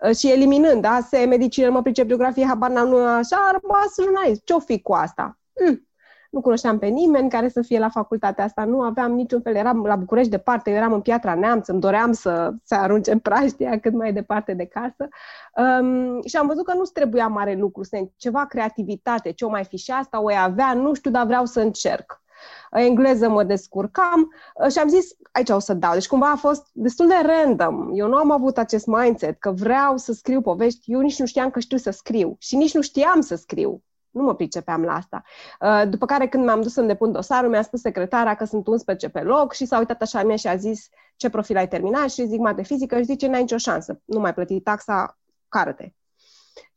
Uh, 0.00 0.16
și 0.16 0.30
eliminând, 0.30 0.82
da, 0.82 1.00
se 1.08 1.24
medicină, 1.24 1.70
mă 1.70 1.82
pricep 1.82 2.06
geografie, 2.06 2.46
habar 2.46 2.70
n-am, 2.70 2.88
nu 2.88 2.96
așa, 2.96 3.36
a 3.36 3.58
rămas 3.60 3.94
jurnalist. 4.02 4.44
Ce-o 4.44 4.58
fi 4.58 4.80
cu 4.80 4.92
asta? 4.92 5.38
Mm 5.66 5.86
nu 6.34 6.40
cunoșteam 6.40 6.78
pe 6.78 6.86
nimeni 6.86 7.30
care 7.30 7.48
să 7.48 7.62
fie 7.62 7.78
la 7.78 7.88
facultatea 7.88 8.44
asta, 8.44 8.64
nu 8.64 8.80
aveam 8.80 9.12
niciun 9.12 9.40
fel, 9.40 9.54
eram 9.54 9.84
la 9.84 9.96
București 9.96 10.30
departe, 10.30 10.70
eu 10.70 10.76
eram 10.76 10.92
în 10.92 11.00
Piatra 11.00 11.34
Neamț, 11.34 11.68
îmi 11.68 11.80
doream 11.80 12.12
să 12.12 12.52
se 12.62 12.74
arunce 12.74 13.12
în 13.12 13.18
praștia 13.28 13.80
cât 13.80 13.92
mai 13.92 14.12
departe 14.12 14.54
de 14.54 14.64
casă 14.64 15.08
um, 15.56 16.22
și 16.22 16.36
am 16.36 16.46
văzut 16.46 16.64
că 16.64 16.74
nu-ți 16.74 16.92
trebuia 16.92 17.26
mare 17.26 17.54
lucru, 17.54 17.82
ceva 18.16 18.46
creativitate, 18.46 19.30
ce 19.30 19.44
o 19.44 19.48
mai 19.48 19.64
fi 19.64 19.76
și 19.76 19.90
asta, 19.90 20.22
o 20.22 20.30
avea, 20.30 20.74
nu 20.74 20.94
știu, 20.94 21.10
dar 21.10 21.26
vreau 21.26 21.44
să 21.44 21.60
încerc 21.60 22.22
engleză 22.70 23.28
mă 23.28 23.42
descurcam 23.42 24.32
uh, 24.54 24.70
și 24.70 24.78
am 24.78 24.88
zis, 24.88 25.06
aici 25.32 25.48
o 25.48 25.58
să 25.58 25.74
dau. 25.74 25.92
Deci 25.92 26.06
cumva 26.06 26.30
a 26.30 26.36
fost 26.36 26.68
destul 26.72 27.06
de 27.06 27.14
random. 27.26 27.90
Eu 27.94 28.08
nu 28.08 28.16
am 28.16 28.30
avut 28.30 28.58
acest 28.58 28.86
mindset 28.86 29.38
că 29.38 29.50
vreau 29.50 29.96
să 29.96 30.12
scriu 30.12 30.40
povești. 30.40 30.92
Eu 30.92 31.00
nici 31.00 31.18
nu 31.18 31.26
știam 31.26 31.50
că 31.50 31.60
știu 31.60 31.76
să 31.76 31.90
scriu 31.90 32.36
și 32.38 32.56
nici 32.56 32.74
nu 32.74 32.80
știam 32.80 33.20
să 33.20 33.34
scriu. 33.34 33.82
Nu 34.14 34.22
mă 34.22 34.34
pricepeam 34.34 34.82
la 34.82 34.94
asta. 34.94 35.22
Uh, 35.60 35.82
după 35.88 36.06
care, 36.06 36.28
când 36.28 36.44
m-am 36.44 36.62
dus 36.62 36.72
să 36.72 36.82
depun 36.82 37.12
dosarul, 37.12 37.50
mi-a 37.50 37.62
spus 37.62 37.80
secretara 37.80 38.34
că 38.34 38.44
sunt 38.44 38.66
11 38.66 39.08
pe 39.08 39.20
loc 39.20 39.52
și 39.52 39.66
s-a 39.66 39.78
uitat 39.78 40.02
așa 40.02 40.22
mie 40.22 40.36
și 40.36 40.46
a 40.46 40.56
zis 40.56 40.88
ce 41.16 41.30
profil 41.30 41.56
ai 41.56 41.68
terminat 41.68 42.10
și 42.10 42.26
zic 42.26 42.38
mate 42.38 42.62
fizică 42.62 42.98
și 42.98 43.04
zice 43.04 43.26
n-ai 43.26 43.40
nicio 43.40 43.56
șansă, 43.56 44.00
nu 44.04 44.20
mai 44.20 44.34
plăti 44.34 44.60
taxa, 44.60 45.18
cară-te. 45.48 45.92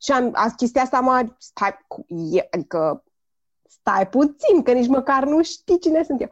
Și 0.02 0.12
am, 0.12 0.30
a, 0.32 0.52
chestia 0.56 0.82
asta 0.82 1.00
mă, 1.00 1.34
stai, 1.38 1.78
adică 2.50 3.04
stai 3.68 4.08
puțin, 4.08 4.62
că 4.62 4.72
nici 4.72 4.86
măcar 4.86 5.24
nu 5.24 5.42
știi 5.42 5.78
cine 5.78 6.02
sunt 6.02 6.20
eu. 6.20 6.28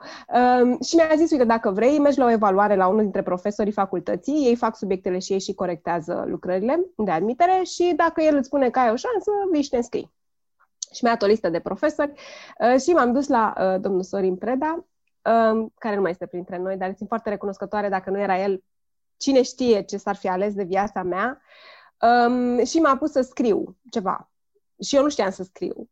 Um, 0.62 0.80
și 0.82 0.94
mi-a 0.94 1.12
zis, 1.16 1.30
uite, 1.30 1.44
dacă 1.44 1.70
vrei, 1.70 1.98
mergi 1.98 2.18
la 2.18 2.24
o 2.24 2.30
evaluare 2.30 2.76
la 2.76 2.86
unul 2.86 3.02
dintre 3.02 3.22
profesorii 3.22 3.72
facultății, 3.72 4.46
ei 4.46 4.56
fac 4.56 4.76
subiectele 4.76 5.18
și 5.18 5.32
ei 5.32 5.40
și 5.40 5.54
corectează 5.54 6.24
lucrările 6.26 6.86
de 6.96 7.10
admitere 7.10 7.62
și 7.64 7.92
dacă 7.96 8.22
el 8.22 8.36
îți 8.36 8.46
spune 8.46 8.70
că 8.70 8.78
ai 8.78 8.90
o 8.90 8.96
șansă, 8.96 9.30
vii 9.52 9.62
și 9.62 9.68
te 9.68 9.76
înscrii 9.76 10.14
și 10.92 11.04
mi-a 11.04 11.12
dat 11.12 11.22
o 11.22 11.26
listă 11.26 11.48
de 11.48 11.60
profesori 11.60 12.12
uh, 12.58 12.80
și 12.80 12.90
m-am 12.90 13.12
dus 13.12 13.28
la 13.28 13.54
uh, 13.58 13.80
domnul 13.80 14.02
Sorin 14.02 14.36
Preda, 14.36 14.74
uh, 14.74 15.66
care 15.78 15.94
nu 15.94 16.00
mai 16.00 16.10
este 16.10 16.26
printre 16.26 16.58
noi, 16.58 16.76
dar 16.76 16.94
sunt 16.96 17.08
foarte 17.08 17.28
recunoscătoare 17.28 17.88
dacă 17.88 18.10
nu 18.10 18.20
era 18.20 18.42
el, 18.42 18.64
cine 19.16 19.42
știe 19.42 19.82
ce 19.82 19.96
s-ar 19.96 20.16
fi 20.16 20.28
ales 20.28 20.54
de 20.54 20.62
viața 20.62 21.02
mea, 21.02 21.40
um, 22.00 22.64
și 22.64 22.78
m-a 22.78 22.96
pus 22.96 23.10
să 23.10 23.20
scriu 23.20 23.76
ceva. 23.90 24.30
Și 24.82 24.96
eu 24.96 25.02
nu 25.02 25.08
știam 25.08 25.30
să 25.30 25.42
scriu. 25.42 25.90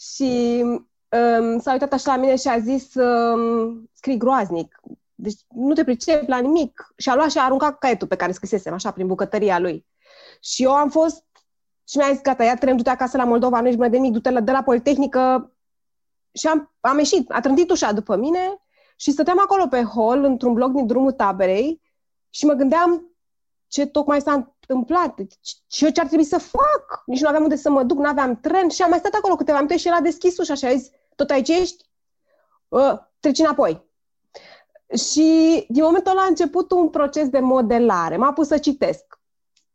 Și 0.00 0.62
um, 1.08 1.58
s-a 1.58 1.72
uitat 1.72 1.92
așa 1.92 2.14
la 2.14 2.20
mine 2.20 2.36
și 2.36 2.48
a 2.48 2.58
zis, 2.58 2.94
um, 2.94 3.90
scrii 3.92 4.16
groaznic, 4.16 4.80
deci 5.14 5.40
nu 5.48 5.74
te 5.74 5.84
pricep 5.84 6.28
la 6.28 6.38
nimic. 6.38 6.92
Și 6.96 7.08
a 7.08 7.14
luat 7.14 7.30
și 7.30 7.38
a 7.38 7.44
aruncat 7.44 7.78
caietul 7.78 8.08
pe 8.08 8.16
care 8.16 8.32
scrisesem, 8.32 8.72
așa, 8.72 8.90
prin 8.90 9.06
bucătăria 9.06 9.58
lui. 9.58 9.86
Și 10.40 10.62
eu 10.62 10.72
am 10.74 10.90
fost 10.90 11.24
și 11.88 11.96
mi-a 11.96 12.10
zis, 12.10 12.22
gata, 12.22 12.44
ia 12.44 12.56
tren, 12.56 12.76
du-te 12.76 12.90
acasă 12.90 13.16
la 13.16 13.24
Moldova, 13.24 13.60
nu 13.60 13.66
ești 13.66 13.78
mai 13.78 13.90
de 13.90 13.98
mic, 13.98 14.12
du-te 14.12 14.30
la, 14.30 14.40
de 14.40 14.52
la 14.52 14.62
Politehnică. 14.62 15.52
Și 16.32 16.46
am, 16.46 16.74
am 16.80 16.98
ieșit, 16.98 17.30
a 17.30 17.40
trântit 17.40 17.70
ușa 17.70 17.92
după 17.92 18.16
mine 18.16 18.62
și 18.96 19.10
stăteam 19.10 19.38
acolo 19.40 19.66
pe 19.66 19.82
hol, 19.82 20.24
într-un 20.24 20.52
bloc 20.52 20.72
din 20.72 20.86
drumul 20.86 21.12
taberei 21.12 21.82
și 22.30 22.46
mă 22.46 22.52
gândeam 22.52 23.16
ce 23.68 23.86
tocmai 23.86 24.20
s-a 24.20 24.32
întâmplat, 24.32 25.20
ce, 25.66 25.90
ce 25.90 26.00
ar 26.00 26.06
trebui 26.06 26.24
să 26.24 26.38
fac. 26.38 27.02
Nici 27.06 27.20
nu 27.20 27.28
aveam 27.28 27.42
unde 27.42 27.56
să 27.56 27.70
mă 27.70 27.82
duc, 27.82 27.98
nu 27.98 28.08
aveam 28.08 28.40
tren 28.40 28.68
și 28.68 28.82
am 28.82 28.90
mai 28.90 28.98
stat 28.98 29.14
acolo 29.14 29.36
câteva 29.36 29.56
minute 29.56 29.76
și 29.76 29.86
el 29.86 29.92
a 29.92 30.00
deschis 30.00 30.38
ușa 30.38 30.54
și 30.54 30.64
a 30.64 30.74
zis, 30.74 30.90
tot 31.14 31.30
aici 31.30 31.48
ești? 31.48 31.84
Uh, 32.68 32.98
treci 33.20 33.38
înapoi. 33.38 33.84
Și 34.94 35.64
din 35.68 35.82
momentul 35.82 36.10
ăla 36.10 36.22
a 36.22 36.26
început 36.26 36.70
un 36.70 36.88
proces 36.88 37.28
de 37.28 37.38
modelare. 37.38 38.16
M-a 38.16 38.32
pus 38.32 38.46
să 38.46 38.58
citesc 38.58 39.15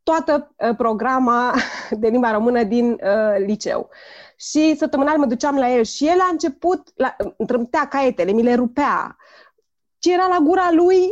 toată 0.04 0.54
uh, 0.58 0.76
programa 0.76 1.54
de 2.02 2.08
limba 2.08 2.32
română 2.32 2.64
din 2.64 2.92
uh, 2.92 3.46
liceu. 3.46 3.90
Și 4.36 4.76
săptămânal 4.78 5.18
mă 5.18 5.26
duceam 5.26 5.58
la 5.58 5.70
el 5.70 5.84
și 5.84 6.08
el 6.08 6.20
a 6.20 6.30
început, 6.32 6.88
la, 6.96 7.16
îmi 7.38 7.70
caietele, 7.90 8.32
mi 8.32 8.44
le 8.44 8.54
rupea. 8.54 9.18
Ce 10.00 10.14
era 10.14 10.28
la 10.28 10.38
gura 10.42 10.72
lui? 10.72 11.10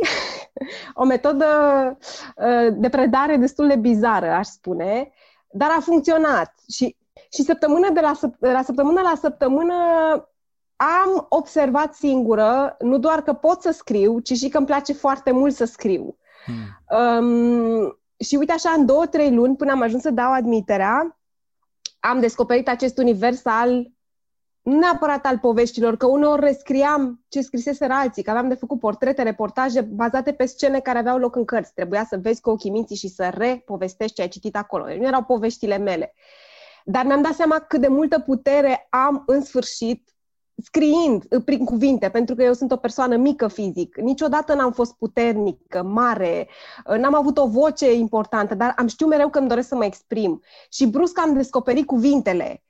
o 0.94 1.04
metodă 1.04 1.46
uh, 2.36 2.68
de 2.72 2.88
predare 2.88 3.36
destul 3.36 3.68
de 3.68 3.76
bizară, 3.76 4.30
aș 4.30 4.46
spune, 4.46 5.12
dar 5.50 5.70
a 5.76 5.80
funcționat. 5.80 6.54
Și, 6.68 6.96
și 7.32 7.42
săptămână 7.42 7.90
de 7.90 8.00
la, 8.00 8.12
la 8.38 8.62
săptămână 8.62 9.00
la 9.00 9.14
săptămână 9.20 9.74
am 10.76 11.26
observat 11.28 11.94
singură, 11.94 12.76
nu 12.78 12.98
doar 12.98 13.22
că 13.22 13.32
pot 13.32 13.62
să 13.62 13.70
scriu, 13.70 14.18
ci 14.18 14.32
și 14.32 14.48
că 14.48 14.56
îmi 14.56 14.66
place 14.66 14.92
foarte 14.92 15.30
mult 15.30 15.54
să 15.54 15.64
scriu. 15.64 16.16
Hmm. 16.44 16.98
Um, 16.98 17.99
și 18.24 18.36
uite 18.36 18.52
așa, 18.52 18.70
în 18.70 18.86
două, 18.86 19.06
trei 19.06 19.34
luni, 19.34 19.56
până 19.56 19.70
am 19.70 19.82
ajuns 19.82 20.02
să 20.02 20.10
dau 20.10 20.32
admiterea, 20.32 21.20
am 22.00 22.20
descoperit 22.20 22.68
acest 22.68 22.98
univers 22.98 23.44
al 23.44 23.90
nu 24.62 24.78
neapărat 24.78 25.26
al 25.26 25.38
poveștilor, 25.38 25.96
că 25.96 26.06
uneori 26.06 26.40
rescriam 26.40 27.24
ce 27.28 27.40
scrisese 27.40 27.84
alții, 27.84 28.22
că 28.22 28.30
aveam 28.30 28.48
de 28.48 28.54
făcut 28.54 28.78
portrete, 28.78 29.22
reportaje 29.22 29.80
bazate 29.80 30.32
pe 30.32 30.46
scene 30.46 30.80
care 30.80 30.98
aveau 30.98 31.18
loc 31.18 31.36
în 31.36 31.44
cărți. 31.44 31.74
Trebuia 31.74 32.04
să 32.04 32.18
vezi 32.22 32.40
cu 32.40 32.50
ochii 32.50 32.70
minții 32.70 32.96
și 32.96 33.08
să 33.08 33.30
repovestești 33.34 34.14
ce 34.14 34.22
ai 34.22 34.28
citit 34.28 34.56
acolo. 34.56 34.84
Deci 34.84 34.98
nu 34.98 35.06
erau 35.06 35.22
poveștile 35.22 35.76
mele. 35.78 36.14
Dar 36.84 37.04
mi-am 37.04 37.22
dat 37.22 37.32
seama 37.32 37.58
cât 37.58 37.80
de 37.80 37.88
multă 37.88 38.18
putere 38.18 38.86
am 38.90 39.22
în 39.26 39.42
sfârșit 39.42 40.08
scriind 40.62 41.26
prin 41.44 41.64
cuvinte, 41.64 42.08
pentru 42.08 42.34
că 42.34 42.42
eu 42.42 42.52
sunt 42.52 42.72
o 42.72 42.76
persoană 42.76 43.16
mică 43.16 43.48
fizic. 43.48 43.96
Niciodată 43.96 44.54
n-am 44.54 44.72
fost 44.72 44.94
puternică, 44.94 45.82
mare, 45.82 46.48
n-am 46.98 47.14
avut 47.14 47.38
o 47.38 47.46
voce 47.46 47.92
importantă, 47.92 48.54
dar 48.54 48.74
am 48.76 48.86
știut 48.86 49.08
mereu 49.10 49.28
că 49.28 49.38
îmi 49.38 49.48
doresc 49.48 49.68
să 49.68 49.74
mă 49.74 49.84
exprim. 49.84 50.42
Și 50.70 50.86
brusc 50.86 51.18
am 51.18 51.34
descoperit 51.34 51.86
cuvintele. 51.86 52.62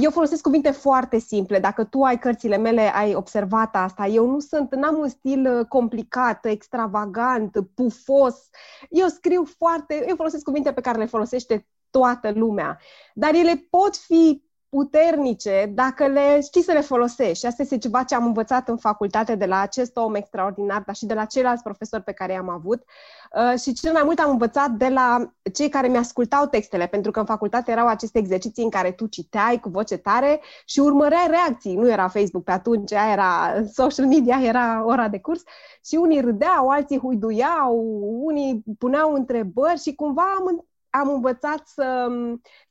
Eu 0.00 0.10
folosesc 0.10 0.42
cuvinte 0.42 0.70
foarte 0.70 1.18
simple. 1.18 1.58
Dacă 1.58 1.84
tu 1.84 2.02
ai 2.02 2.18
cărțile 2.18 2.56
mele, 2.56 2.94
ai 2.94 3.14
observat 3.14 3.76
asta. 3.76 4.06
Eu 4.06 4.30
nu 4.30 4.38
sunt, 4.38 4.74
n-am 4.74 4.98
un 4.98 5.08
stil 5.08 5.66
complicat, 5.68 6.44
extravagant, 6.44 7.58
pufos. 7.74 8.48
Eu 8.90 9.06
scriu 9.06 9.44
foarte, 9.58 10.04
eu 10.08 10.16
folosesc 10.16 10.44
cuvinte 10.44 10.72
pe 10.72 10.80
care 10.80 10.98
le 10.98 11.06
folosește 11.06 11.66
toată 11.90 12.30
lumea. 12.34 12.78
Dar 13.14 13.34
ele 13.34 13.66
pot 13.70 13.96
fi 13.96 14.42
puternice 14.76 15.70
dacă 15.74 16.06
le 16.06 16.40
știi 16.40 16.62
să 16.62 16.72
le 16.72 16.80
folosești. 16.80 17.38
Și 17.38 17.46
asta 17.46 17.62
este 17.62 17.78
ceva 17.78 18.02
ce 18.02 18.14
am 18.14 18.24
învățat 18.24 18.68
în 18.68 18.76
facultate 18.76 19.34
de 19.34 19.46
la 19.46 19.60
acest 19.60 19.96
om 19.96 20.14
extraordinar, 20.14 20.82
dar 20.86 20.94
și 20.94 21.06
de 21.06 21.14
la 21.14 21.24
ceilalți 21.24 21.62
profesori 21.62 22.02
pe 22.02 22.12
care 22.12 22.32
i-am 22.32 22.48
avut. 22.48 22.82
Uh, 22.82 23.60
și 23.60 23.72
cel 23.72 23.92
mai 23.92 24.02
mult 24.04 24.18
am 24.18 24.30
învățat 24.30 24.70
de 24.70 24.88
la 24.88 25.32
cei 25.52 25.68
care 25.68 25.88
mi-ascultau 25.88 26.46
textele, 26.46 26.86
pentru 26.86 27.10
că 27.10 27.18
în 27.18 27.24
facultate 27.24 27.70
erau 27.70 27.86
aceste 27.86 28.18
exerciții 28.18 28.62
în 28.62 28.70
care 28.70 28.90
tu 28.90 29.06
citeai 29.06 29.60
cu 29.60 29.68
voce 29.68 29.96
tare 29.96 30.40
și 30.64 30.80
urmăreai 30.80 31.26
reacții. 31.28 31.74
Nu 31.74 31.90
era 31.90 32.08
Facebook 32.08 32.44
pe 32.44 32.52
atunci, 32.52 32.90
era 32.90 33.62
social 33.72 34.06
media, 34.06 34.40
era 34.42 34.84
ora 34.86 35.08
de 35.08 35.20
curs 35.20 35.42
și 35.84 35.94
unii 35.94 36.20
râdeau, 36.20 36.68
alții 36.68 36.98
huiduiau, 36.98 37.76
unii 38.22 38.64
puneau 38.78 39.12
întrebări 39.12 39.80
și 39.80 39.94
cumva 39.94 40.22
am 40.38 40.66
am 40.92 41.08
învățat 41.08 41.66
să, 41.66 42.08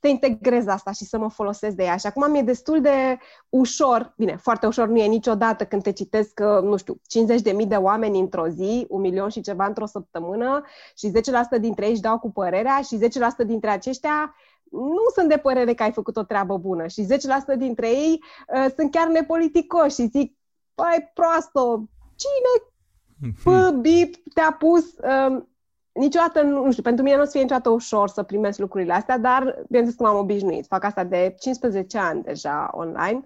să 0.00 0.08
integrez 0.08 0.66
asta 0.66 0.92
și 0.92 1.04
să 1.04 1.18
mă 1.18 1.30
folosesc 1.30 1.76
de 1.76 1.82
ea. 1.82 1.96
Și 1.96 2.06
acum 2.06 2.30
mi-e 2.30 2.42
destul 2.42 2.80
de 2.80 3.18
ușor, 3.48 4.14
bine, 4.16 4.36
foarte 4.36 4.66
ușor 4.66 4.88
nu 4.88 4.98
e 4.98 5.06
niciodată 5.06 5.64
când 5.64 5.82
te 5.82 5.92
citesc, 5.92 6.40
nu 6.40 6.76
știu, 6.76 7.00
50.000 7.60 7.66
de 7.66 7.74
oameni 7.74 8.18
într-o 8.18 8.48
zi, 8.48 8.86
un 8.88 9.00
milion 9.00 9.28
și 9.28 9.40
ceva 9.40 9.66
într-o 9.66 9.86
săptămână 9.86 10.62
și 10.96 11.12
10% 11.56 11.60
dintre 11.60 11.84
ei 11.84 11.90
își 11.90 12.00
dau 12.00 12.18
cu 12.18 12.32
părerea 12.32 12.80
și 12.80 12.98
10% 13.42 13.46
dintre 13.46 13.70
aceștia 13.70 14.34
nu 14.70 15.04
sunt 15.14 15.28
de 15.28 15.36
părere 15.36 15.74
că 15.74 15.82
ai 15.82 15.92
făcut 15.92 16.16
o 16.16 16.22
treabă 16.22 16.56
bună 16.56 16.86
și 16.86 17.06
10% 17.54 17.56
dintre 17.56 17.88
ei 17.88 18.22
uh, 18.54 18.66
sunt 18.76 18.90
chiar 18.90 19.08
nepoliticoși 19.08 19.94
și 19.94 20.08
zic, 20.08 20.36
păi 20.74 21.10
proasto, 21.14 21.88
cine 22.16 22.72
Pă, 23.44 23.70
bip, 23.80 24.14
te-a 24.34 24.56
pus, 24.58 24.84
uh, 24.84 25.42
niciodată, 25.92 26.42
nu, 26.42 26.64
nu 26.64 26.70
știu, 26.70 26.82
pentru 26.82 27.04
mine 27.04 27.16
nu 27.16 27.22
o 27.22 27.24
să 27.24 27.30
fie 27.30 27.40
niciodată 27.40 27.70
ușor 27.70 28.08
să 28.08 28.22
primesc 28.22 28.58
lucrurile 28.58 28.92
astea, 28.92 29.18
dar 29.18 29.42
bineînțeles 29.42 29.94
că 29.94 30.02
m-am 30.02 30.16
obișnuit. 30.16 30.66
Fac 30.66 30.84
asta 30.84 31.04
de 31.04 31.34
15 31.38 31.98
ani 31.98 32.22
deja 32.22 32.70
online. 32.72 33.22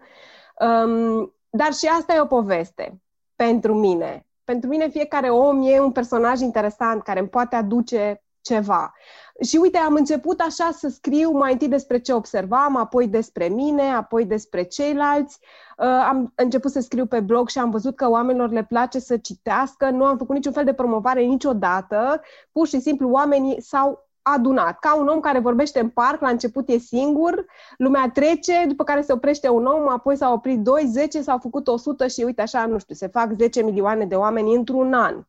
Um, 0.60 1.34
dar 1.50 1.72
și 1.72 1.86
asta 1.86 2.14
e 2.14 2.20
o 2.20 2.26
poveste 2.26 3.00
pentru 3.36 3.74
mine. 3.74 4.26
Pentru 4.44 4.68
mine 4.68 4.88
fiecare 4.88 5.30
om 5.30 5.66
e 5.66 5.80
un 5.80 5.92
personaj 5.92 6.40
interesant 6.40 7.02
care 7.02 7.18
îmi 7.18 7.28
poate 7.28 7.56
aduce 7.56 8.22
ceva. 8.46 8.94
Și 9.40 9.56
uite, 9.56 9.78
am 9.78 9.94
început 9.94 10.40
așa 10.40 10.70
să 10.72 10.88
scriu 10.88 11.30
mai 11.30 11.52
întâi 11.52 11.68
despre 11.68 11.98
ce 11.98 12.12
observam, 12.12 12.76
apoi 12.76 13.08
despre 13.08 13.46
mine, 13.48 13.82
apoi 13.82 14.24
despre 14.24 14.62
ceilalți. 14.62 15.38
Uh, 15.78 15.86
am 15.86 16.32
început 16.34 16.70
să 16.70 16.80
scriu 16.80 17.06
pe 17.06 17.20
blog 17.20 17.48
și 17.48 17.58
am 17.58 17.70
văzut 17.70 17.96
că 17.96 18.08
oamenilor 18.08 18.50
le 18.50 18.64
place 18.64 18.98
să 18.98 19.16
citească. 19.16 19.90
Nu 19.90 20.04
am 20.04 20.16
făcut 20.16 20.34
niciun 20.34 20.52
fel 20.52 20.64
de 20.64 20.72
promovare 20.72 21.22
niciodată. 21.22 22.20
Pur 22.52 22.66
și 22.66 22.80
simplu 22.80 23.10
oamenii 23.10 23.60
s-au 23.60 24.08
adunat. 24.22 24.78
Ca 24.78 24.96
un 24.96 25.08
om 25.08 25.20
care 25.20 25.38
vorbește 25.38 25.80
în 25.80 25.88
parc, 25.88 26.20
la 26.20 26.28
început 26.28 26.68
e 26.68 26.78
singur, 26.78 27.44
lumea 27.76 28.10
trece, 28.14 28.64
după 28.68 28.84
care 28.84 29.02
se 29.02 29.12
oprește 29.12 29.48
un 29.48 29.66
om, 29.66 29.88
apoi 29.88 30.16
s-au 30.16 30.34
oprit 30.34 30.60
2, 30.60 30.86
10, 30.86 31.22
s-au 31.22 31.38
făcut 31.38 31.68
100 31.68 32.06
și 32.06 32.22
uite 32.22 32.42
așa, 32.42 32.66
nu 32.66 32.78
știu, 32.78 32.94
se 32.94 33.06
fac 33.06 33.32
10 33.38 33.62
milioane 33.62 34.04
de 34.04 34.14
oameni 34.14 34.54
într-un 34.54 34.92
an 34.92 35.24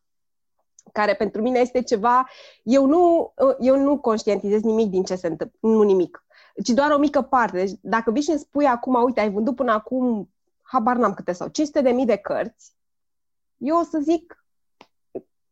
care 0.92 1.14
pentru 1.14 1.42
mine 1.42 1.58
este 1.58 1.82
ceva, 1.82 2.28
eu 2.62 2.86
nu, 2.86 3.34
eu 3.60 3.78
nu 3.78 3.98
conștientizez 3.98 4.62
nimic 4.62 4.90
din 4.90 5.02
ce 5.02 5.14
se 5.14 5.26
întâmplă, 5.26 5.58
nu 5.60 5.82
nimic, 5.82 6.24
ci 6.64 6.68
doar 6.68 6.90
o 6.90 6.98
mică 6.98 7.22
parte. 7.22 7.56
Deci 7.56 7.78
dacă 7.80 8.10
vii 8.10 8.22
și 8.22 8.30
îmi 8.30 8.38
spui 8.38 8.66
acum, 8.66 9.02
uite, 9.02 9.20
ai 9.20 9.30
vândut 9.30 9.54
până 9.54 9.72
acum, 9.72 10.30
habar 10.62 10.96
n-am 10.96 11.14
câte 11.14 11.32
sau, 11.32 11.48
500 11.48 11.80
de 11.80 11.90
mii 11.90 12.06
de 12.06 12.16
cărți, 12.16 12.72
eu 13.56 13.78
o 13.78 13.82
să 13.82 13.98
zic, 14.02 14.44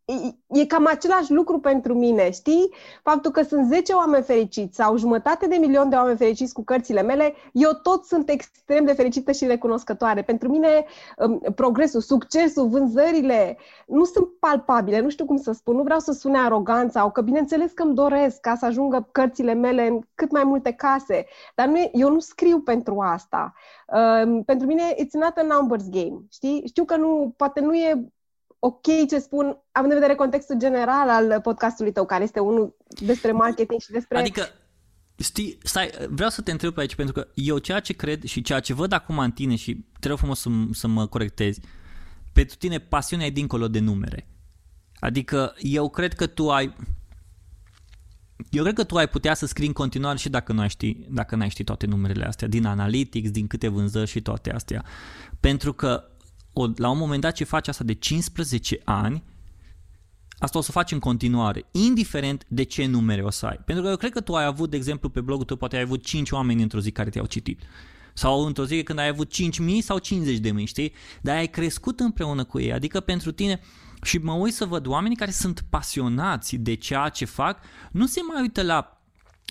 e, 0.06 0.60
e 0.60 0.66
cam 0.66 0.86
același 0.86 1.32
lucru 1.32 1.58
pentru 1.58 1.94
mine, 1.94 2.30
știi? 2.30 2.74
Faptul 3.02 3.30
că 3.30 3.42
sunt 3.42 3.66
10 3.66 3.92
oameni 3.92 4.24
fericiți 4.24 4.76
sau 4.76 4.96
jumătate 4.96 5.46
de 5.46 5.56
milion 5.56 5.88
de 5.88 5.96
oameni 5.96 6.16
fericiți 6.16 6.52
cu 6.52 6.64
cărțile 6.64 7.02
mele, 7.02 7.34
eu 7.52 7.70
tot 7.82 8.04
sunt 8.04 8.28
extrem 8.28 8.84
de 8.84 8.92
fericită 8.92 9.32
și 9.32 9.46
recunoscătoare. 9.46 10.22
Pentru 10.22 10.48
mine 10.48 10.84
um, 11.16 11.38
progresul, 11.54 12.00
succesul, 12.00 12.68
vânzările 12.68 13.58
nu 13.86 14.04
sunt 14.04 14.26
palpabile, 14.40 15.00
nu 15.00 15.08
știu 15.08 15.24
cum 15.24 15.36
să 15.36 15.52
spun, 15.52 15.76
nu 15.76 15.82
vreau 15.82 15.98
să 15.98 16.12
sune 16.12 16.38
arogant 16.38 16.92
sau 16.92 17.10
că 17.10 17.20
bineînțeles 17.20 17.72
că 17.72 17.82
îmi 17.82 17.94
doresc 17.94 18.40
ca 18.40 18.54
să 18.54 18.64
ajungă 18.64 19.08
cărțile 19.12 19.54
mele 19.54 19.86
în 19.86 20.00
cât 20.14 20.30
mai 20.30 20.44
multe 20.44 20.72
case, 20.72 21.26
dar 21.54 21.66
nu, 21.66 21.90
eu 21.92 22.10
nu 22.10 22.18
scriu 22.18 22.60
pentru 22.60 23.00
asta. 23.00 23.54
Um, 23.86 24.42
pentru 24.42 24.66
mine 24.66 24.94
it's 24.94 25.12
not 25.12 25.36
a 25.36 25.42
numbers 25.42 25.88
game, 25.88 26.18
știi? 26.30 26.62
Știu 26.66 26.84
că 26.84 26.96
nu, 26.96 27.34
poate 27.36 27.60
nu 27.60 27.74
e 27.74 28.10
ok 28.58 29.08
ce 29.08 29.18
spun, 29.18 29.62
având 29.72 29.92
în 29.92 29.98
vedere 29.98 30.14
contextul 30.18 30.58
general 30.58 31.08
al 31.08 31.40
podcastului 31.40 31.92
tău, 31.92 32.06
care 32.06 32.24
este 32.24 32.40
unul 32.40 32.76
despre 32.88 33.32
marketing 33.32 33.80
și 33.80 33.90
despre... 33.90 34.18
Adică, 34.18 34.48
știi, 35.16 35.58
stai, 35.62 35.90
vreau 36.08 36.30
să 36.30 36.42
te 36.42 36.50
întreb 36.50 36.74
pe 36.74 36.80
aici, 36.80 36.94
pentru 36.94 37.14
că 37.14 37.28
eu 37.34 37.58
ceea 37.58 37.80
ce 37.80 37.92
cred 37.92 38.24
și 38.24 38.42
ceea 38.42 38.60
ce 38.60 38.74
văd 38.74 38.92
acum 38.92 39.18
în 39.18 39.30
tine 39.30 39.56
și 39.56 39.84
te 40.00 40.08
rog 40.08 40.18
frumos 40.18 40.40
să, 40.40 40.48
să 40.72 40.86
mă 40.86 41.06
corectezi, 41.06 41.60
pentru 42.32 42.56
tine 42.56 42.78
pasiunea 42.78 43.26
e 43.26 43.30
dincolo 43.30 43.68
de 43.68 43.78
numere. 43.78 44.28
Adică 44.98 45.54
eu 45.58 45.88
cred 45.88 46.14
că 46.14 46.26
tu 46.26 46.50
ai... 46.50 46.74
Eu 48.50 48.62
cred 48.62 48.74
că 48.74 48.84
tu 48.84 48.96
ai 48.96 49.08
putea 49.08 49.34
să 49.34 49.46
scrii 49.46 49.66
în 49.66 49.72
continuare 49.72 50.18
și 50.18 50.28
dacă 50.28 50.52
nu 50.52 50.60
ai 50.60 50.68
ști, 50.68 50.96
dacă 51.10 51.36
n-ai 51.36 51.48
ști 51.48 51.64
toate 51.64 51.86
numerele 51.86 52.24
astea, 52.24 52.48
din 52.48 52.66
analytics, 52.66 53.30
din 53.30 53.46
câte 53.46 53.68
vânzări 53.68 54.10
și 54.10 54.22
toate 54.22 54.52
astea. 54.52 54.84
Pentru 55.40 55.72
că 55.72 56.04
o, 56.58 56.66
la 56.76 56.90
un 56.90 56.98
moment 56.98 57.20
dat 57.20 57.32
ce 57.32 57.44
faci 57.44 57.68
asta 57.68 57.84
de 57.84 57.92
15 57.92 58.80
ani, 58.84 59.22
asta 60.38 60.58
o 60.58 60.60
să 60.60 60.72
faci 60.72 60.92
în 60.92 60.98
continuare, 60.98 61.64
indiferent 61.70 62.44
de 62.48 62.62
ce 62.62 62.86
numere 62.86 63.22
o 63.22 63.30
să 63.30 63.46
ai. 63.46 63.60
Pentru 63.64 63.84
că 63.84 63.90
eu 63.90 63.96
cred 63.96 64.12
că 64.12 64.20
tu 64.20 64.34
ai 64.34 64.44
avut, 64.44 64.70
de 64.70 64.76
exemplu, 64.76 65.08
pe 65.08 65.20
blogul 65.20 65.44
tău, 65.44 65.56
poate 65.56 65.76
ai 65.76 65.82
avut 65.82 66.04
5 66.04 66.30
oameni 66.30 66.62
într-o 66.62 66.80
zi 66.80 66.90
care 66.90 67.10
te-au 67.10 67.26
citit. 67.26 67.60
Sau 68.14 68.46
într-o 68.46 68.64
zi 68.64 68.82
când 68.82 68.98
ai 68.98 69.08
avut 69.08 69.32
5.000 69.34 69.42
sau 69.80 69.98
50.000, 70.00 70.64
știi? 70.64 70.92
Dar 71.22 71.36
ai 71.36 71.46
crescut 71.46 72.00
împreună 72.00 72.44
cu 72.44 72.60
ei. 72.60 72.72
Adică 72.72 73.00
pentru 73.00 73.32
tine, 73.32 73.60
și 74.02 74.18
mă 74.18 74.32
uit 74.32 74.54
să 74.54 74.64
văd 74.64 74.86
oamenii 74.86 75.16
care 75.16 75.30
sunt 75.30 75.64
pasionați 75.70 76.56
de 76.56 76.74
ceea 76.74 77.08
ce 77.08 77.24
fac, 77.24 77.58
nu 77.92 78.06
se 78.06 78.20
mai 78.32 78.42
uită 78.42 78.62
la 78.62 78.95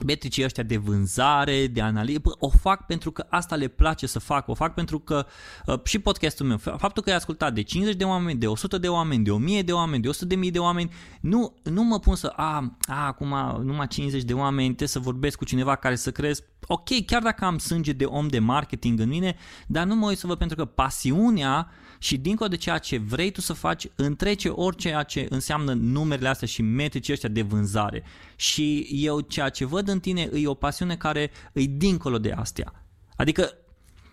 metricii 0.03 0.43
ăștia 0.43 0.63
de 0.63 0.77
vânzare, 0.77 1.67
de 1.67 1.81
analiză, 1.81 2.21
o 2.39 2.49
fac 2.49 2.86
pentru 2.86 3.12
că 3.12 3.25
asta 3.29 3.55
le 3.55 3.67
place 3.67 4.08
să 4.08 4.19
fac, 4.19 4.47
o 4.47 4.53
fac 4.53 4.73
pentru 4.73 4.99
că 4.99 5.25
uh, 5.65 5.79
și 5.84 5.99
podcastul 5.99 6.45
meu, 6.45 6.58
faptul 6.58 7.03
că 7.03 7.10
e 7.10 7.13
ascultat 7.13 7.53
de 7.53 7.62
50 7.62 7.95
de 7.95 8.03
oameni, 8.03 8.39
de 8.39 8.47
100 8.47 8.77
de 8.77 8.88
oameni, 8.88 9.23
de 9.23 9.31
1000 9.31 9.62
de 9.62 9.71
oameni, 9.71 10.01
de 10.01 10.08
100 10.08 10.25
de 10.25 10.36
mii 10.36 10.51
de 10.51 10.60
oameni, 10.60 10.91
nu, 11.21 11.55
nu 11.63 11.84
mă 11.84 11.99
pun 11.99 12.15
să, 12.15 12.34
a, 12.36 12.77
a, 12.88 13.05
acum 13.05 13.62
numai 13.63 13.88
50 13.88 14.23
de 14.23 14.34
oameni, 14.34 14.65
trebuie 14.65 14.88
să 14.88 14.99
vorbesc 14.99 15.38
cu 15.38 15.45
cineva 15.45 15.75
care 15.75 15.95
să 15.95 16.12
crezi, 16.12 16.43
ok, 16.67 17.06
chiar 17.06 17.21
dacă 17.21 17.45
am 17.45 17.58
sânge 17.58 17.91
de 17.91 18.06
om 18.06 18.28
de 18.28 18.39
marketing 18.39 18.99
în 18.99 19.10
mine, 19.10 19.36
dar 19.67 19.86
nu 19.86 19.95
mă 19.95 20.08
uit 20.08 20.17
să 20.17 20.28
văd 20.28 20.38
pentru 20.38 20.56
că 20.56 20.65
pasiunea 20.65 21.69
și 21.99 22.17
dincolo 22.17 22.49
de 22.49 22.56
ceea 22.56 22.78
ce 22.78 22.97
vrei 22.97 23.32
tu 23.32 23.41
să 23.41 23.54
faci, 23.54 23.88
întrece 23.95 24.49
orice 24.49 25.04
ce 25.08 25.25
înseamnă 25.30 25.73
numerele 25.73 26.28
astea 26.28 26.47
și 26.47 26.62
metricii 26.62 27.13
ăștia 27.13 27.30
de 27.30 27.41
vânzare. 27.41 28.04
Și 28.36 28.88
eu 28.91 29.19
ceea 29.19 29.49
ce 29.49 29.65
văd 29.65 29.88
în 29.88 29.99
tine 29.99 30.30
e 30.34 30.47
o 30.47 30.54
pasiune 30.54 30.95
care 30.95 31.32
îi 31.54 31.67
dincolo 31.67 32.17
de 32.17 32.32
astea. 32.32 32.86
Adică, 33.15 33.51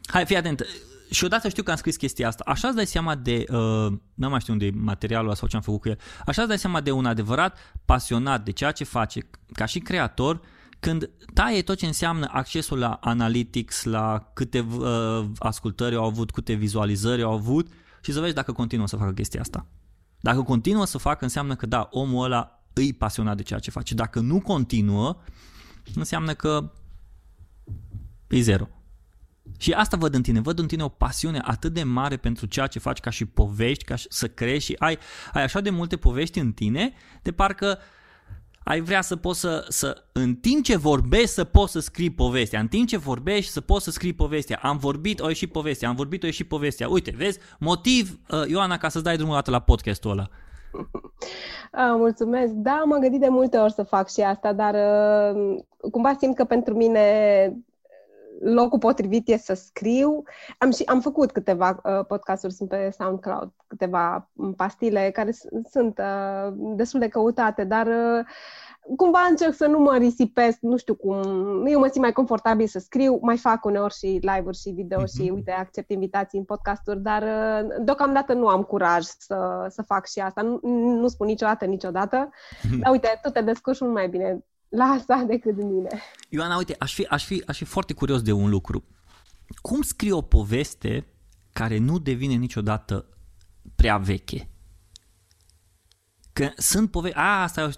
hai, 0.07 0.27
fii 0.27 0.37
atent, 0.37 0.67
și 1.11 1.25
odată 1.25 1.49
știu 1.49 1.63
că 1.63 1.71
am 1.71 1.77
scris 1.77 1.97
chestia 1.97 2.29
asta, 2.29 2.43
așa 2.47 2.67
îți 2.67 2.77
dai 2.77 2.87
seama 2.87 3.15
de, 3.15 3.45
uh, 3.49 3.93
nu 4.15 4.29
mai 4.29 4.41
știu 4.41 4.53
unde 4.53 4.67
e 4.67 4.73
materialul 4.75 5.35
sau 5.35 5.49
ce 5.49 5.57
am 5.57 5.63
făcut 5.63 5.81
cu 5.81 5.89
el, 5.89 5.99
așa 6.27 6.41
îți 6.41 6.49
dai 6.49 6.59
seama 6.59 6.81
de 6.81 6.91
un 6.91 7.07
adevărat 7.07 7.59
pasionat 7.85 8.45
de 8.45 8.51
ceea 8.51 8.71
ce 8.71 8.85
face 8.85 9.21
ca 9.53 9.65
și 9.65 9.79
creator, 9.79 10.41
când 10.83 11.11
taie 11.35 11.63
tot 11.63 11.79
ce 11.79 11.87
înseamnă 11.87 12.29
accesul 12.31 12.79
la 12.79 12.99
analytics, 13.03 13.85
la 13.85 14.31
câte 14.35 14.61
uh, 14.61 15.25
ascultări 15.39 15.95
au 15.95 16.05
avut, 16.05 16.31
câte 16.31 16.53
vizualizări 16.53 17.23
au 17.23 17.33
avut 17.33 17.73
și 18.01 18.13
să 18.13 18.21
vezi 18.21 18.35
dacă 18.35 18.53
continuă 18.53 18.87
să 18.87 18.97
facă 18.97 19.13
chestia 19.13 19.41
asta. 19.41 19.67
Dacă 20.21 20.43
continuă 20.43 20.87
să 20.87 20.99
facă, 20.99 21.25
înseamnă 21.25 21.57
că 21.57 21.67
da, 21.67 21.89
omul 21.91 22.25
ăla 22.25 22.65
îi 22.73 22.93
pasionat 22.93 23.37
de 23.37 23.43
ceea 23.43 23.59
ce 23.59 23.71
face. 23.71 23.95
Dacă 23.95 24.21
nu 24.21 24.41
continuă, 24.41 25.17
înseamnă 25.95 26.35
că 26.35 26.73
e 28.29 28.41
zero. 28.41 28.69
Și 29.59 29.73
asta 29.73 29.97
văd 29.97 30.15
în 30.15 30.23
tine, 30.23 30.41
văd 30.41 30.59
în 30.59 30.67
tine 30.67 30.83
o 30.83 30.89
pasiune 30.89 31.41
atât 31.45 31.73
de 31.73 31.83
mare 31.83 32.17
pentru 32.17 32.47
ceea 32.47 32.67
ce 32.67 32.79
faci 32.79 33.01
ca 33.01 33.11
și 33.11 33.25
povești, 33.25 33.85
ca 33.85 33.95
să 34.09 34.29
crești 34.29 34.71
și 34.71 34.77
ai, 34.79 34.99
ai 35.33 35.43
așa 35.43 35.61
de 35.61 35.71
multe 35.71 35.97
povești 35.97 36.39
în 36.39 36.53
tine, 36.53 36.93
de 37.23 37.33
parcă 37.33 37.79
ai 38.65 38.81
vrea 38.81 39.01
să 39.01 39.17
poți 39.17 39.41
să, 39.41 39.65
să, 39.69 40.05
în 40.13 40.35
timp 40.35 40.65
ce 40.65 40.77
vorbești, 40.77 41.29
să 41.29 41.45
poți 41.45 41.73
să 41.73 41.81
scrii 41.81 42.11
povestea. 42.11 42.61
În 42.61 42.69
timp 42.69 42.89
ce 42.89 42.97
vorbești, 42.97 43.53
să 43.53 43.61
poți 43.61 43.85
să 43.85 43.91
scrii 43.91 44.13
povestea. 44.13 44.59
Am 44.63 44.77
vorbit, 44.77 45.21
o 45.21 45.29
ieșit 45.29 45.53
povestea. 45.53 45.89
Am 45.89 45.95
vorbit, 45.95 46.23
o 46.23 46.27
ieșit 46.27 46.49
povestea. 46.49 46.89
Uite, 46.89 47.13
vezi? 47.17 47.39
Motiv, 47.59 48.19
uh, 48.31 48.49
Ioana, 48.49 48.79
ca 48.79 48.89
să-ți 48.89 49.05
dai 49.05 49.17
drumul 49.17 49.35
dată 49.35 49.51
la 49.51 49.61
podcastul 49.61 50.11
ăla. 50.11 50.29
A, 51.73 51.95
mulțumesc. 52.05 52.53
Da, 52.53 52.81
am 52.83 53.01
gândit 53.01 53.21
de 53.21 53.29
multe 53.29 53.57
ori 53.57 53.73
să 53.73 53.83
fac 53.83 54.11
și 54.11 54.21
asta, 54.21 54.53
dar 54.53 54.75
uh, 54.75 55.59
cumva 55.91 56.17
simt 56.19 56.37
că 56.37 56.45
pentru 56.45 56.75
mine 56.75 57.01
locul 58.43 58.79
potrivit 58.79 59.29
e 59.29 59.37
să 59.37 59.55
scriu. 59.55 60.23
Am, 60.59 60.71
și, 60.71 60.83
am 60.85 61.01
făcut 61.01 61.31
câteva 61.31 61.81
uh, 61.85 62.05
podcasturi, 62.07 62.53
sunt 62.53 62.69
pe 62.69 62.91
SoundCloud, 62.99 63.51
câteva 63.67 64.31
pastile 64.57 65.11
care 65.13 65.35
sunt 65.71 65.99
uh, 65.99 66.53
destul 66.57 67.01
de 67.01 67.09
căutate, 67.09 67.65
dar 67.65 67.87
uh, 67.87 68.25
cumva 68.97 69.27
încerc 69.31 69.55
să 69.55 69.67
nu 69.67 69.79
mă 69.79 69.97
risipesc, 69.97 70.59
nu 70.61 70.77
știu 70.77 70.95
cum, 70.95 71.17
eu 71.67 71.79
mă 71.79 71.87
simt 71.87 72.03
mai 72.03 72.13
confortabil 72.13 72.67
să 72.67 72.79
scriu, 72.79 73.19
mai 73.23 73.37
fac 73.37 73.65
uneori 73.65 73.95
și 73.95 74.07
live-uri 74.07 74.59
și 74.59 74.71
video 74.71 75.01
uh-huh. 75.01 75.17
și 75.17 75.31
uite, 75.35 75.51
accept 75.51 75.91
invitații 75.91 76.39
în 76.39 76.45
podcasturi, 76.45 77.03
dar 77.03 77.23
uh, 77.23 77.69
deocamdată 77.85 78.33
nu 78.33 78.49
am 78.49 78.63
curaj 78.63 79.03
să, 79.03 79.67
să 79.69 79.83
fac 79.83 80.07
și 80.07 80.21
asta, 80.21 80.43
nu, 80.43 80.61
nu 81.01 81.09
spun 81.09 81.27
niciodată, 81.27 81.65
niciodată, 81.65 82.31
dar 82.81 82.93
uite, 82.93 83.19
tu 83.23 83.31
te 83.31 83.41
descurci 83.41 83.81
mult 83.81 83.93
mai 83.93 84.09
bine 84.09 84.45
la 84.77 84.85
asta 84.85 85.25
decât 85.29 85.57
mine. 85.57 86.03
Ioana, 86.29 86.57
uite, 86.57 86.77
aș 86.79 86.95
fi, 86.95 87.05
aș, 87.05 87.25
fi, 87.25 87.43
aș 87.47 87.57
fi 87.57 87.65
foarte 87.65 87.93
curios 87.93 88.23
de 88.23 88.33
un 88.33 88.51
lucru. 88.51 88.85
Cum 89.61 89.83
scrie 89.83 90.13
o 90.13 90.21
poveste 90.21 91.07
care 91.53 91.79
nu 91.79 91.99
devine 91.99 92.35
niciodată 92.35 93.07
prea 93.75 93.99
veche? 93.99 94.51
Că 96.33 96.51
sunt 96.57 96.91
povești, 96.91 97.17
a, 97.19 97.43
asta 97.43 97.71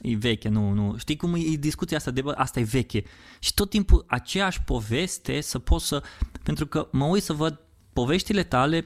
e 0.00 0.16
veche, 0.16 0.48
nu, 0.48 0.72
nu, 0.72 0.96
știi 0.96 1.16
cum 1.16 1.34
e 1.34 1.56
discuția 1.58 1.96
asta 1.96 2.10
de, 2.10 2.22
bă, 2.22 2.34
asta 2.36 2.60
e 2.60 2.62
veche. 2.62 3.04
Și 3.38 3.54
tot 3.54 3.70
timpul 3.70 4.04
aceeași 4.08 4.62
poveste 4.62 5.40
să 5.40 5.58
pot 5.58 5.80
să, 5.80 6.02
pentru 6.42 6.66
că 6.66 6.88
mă 6.92 7.04
uit 7.04 7.22
să 7.22 7.32
văd 7.32 7.60
poveștile 7.92 8.42
tale, 8.42 8.82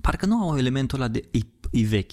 parcă 0.00 0.26
nu 0.26 0.48
au 0.48 0.58
elementul 0.58 1.00
ăla 1.00 1.08
de 1.08 1.28
e, 1.30 1.38
e 1.70 1.86
vechi 1.86 2.12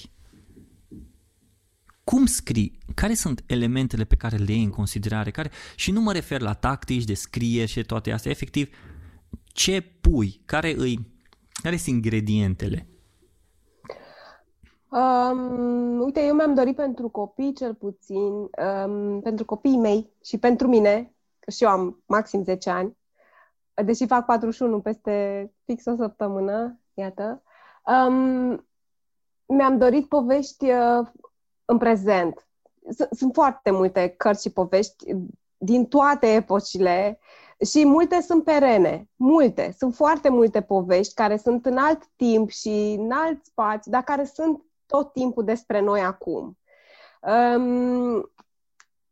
cum 2.09 2.25
scrii, 2.25 2.77
care 2.95 3.13
sunt 3.13 3.43
elementele 3.47 4.03
pe 4.03 4.15
care 4.15 4.35
le 4.35 4.51
iei 4.51 4.63
în 4.63 4.69
considerare, 4.69 5.31
care, 5.31 5.49
și 5.75 5.91
nu 5.91 6.01
mă 6.01 6.11
refer 6.11 6.41
la 6.41 6.53
tactici 6.53 7.03
de 7.03 7.13
scrie 7.13 7.65
și 7.65 7.83
toate 7.83 8.11
astea, 8.11 8.31
efectiv, 8.31 8.69
ce 9.45 9.81
pui, 10.01 10.41
care 10.45 10.73
îi, 10.77 10.99
care 11.61 11.77
sunt 11.77 11.95
ingredientele? 11.95 12.87
Um, 14.89 15.99
uite, 15.99 16.25
eu 16.25 16.35
mi-am 16.35 16.53
dorit 16.53 16.75
pentru 16.75 17.09
copii 17.09 17.53
cel 17.53 17.73
puțin, 17.73 18.31
um, 18.85 19.21
pentru 19.21 19.45
copiii 19.45 19.77
mei 19.77 20.11
și 20.23 20.37
pentru 20.37 20.67
mine, 20.67 21.15
că 21.39 21.51
și 21.51 21.63
eu 21.63 21.69
am 21.69 22.03
maxim 22.05 22.43
10 22.43 22.69
ani, 22.69 22.97
deși 23.85 24.07
fac 24.07 24.25
41 24.25 24.81
peste 24.81 25.51
fix 25.65 25.85
o 25.85 25.95
săptămână, 25.95 26.79
iată, 26.93 27.43
um, 27.85 28.67
mi-am 29.45 29.77
dorit 29.77 30.07
povești 30.07 30.65
uh, 30.71 31.07
în 31.67 31.77
prezent. 31.77 32.47
Sunt 33.12 33.34
foarte 33.34 33.71
multe 33.71 34.08
cărți 34.08 34.41
și 34.41 34.49
povești 34.49 35.15
din 35.58 35.86
toate 35.86 36.34
epocile 36.34 37.19
și 37.65 37.86
multe 37.86 38.21
sunt 38.21 38.43
perene, 38.43 39.10
multe. 39.15 39.75
Sunt 39.77 39.95
foarte 39.95 40.30
multe 40.30 40.62
povești 40.62 41.13
care 41.13 41.38
sunt 41.38 41.65
în 41.65 41.77
alt 41.77 42.06
timp 42.15 42.49
și 42.49 42.95
în 42.99 43.12
alt 43.12 43.45
spațiu, 43.45 43.91
dar 43.91 44.03
care 44.03 44.25
sunt 44.25 44.62
tot 44.86 45.13
timpul 45.13 45.43
despre 45.43 45.80
noi 45.80 46.01
acum. 46.01 46.58
Um, 47.21 48.32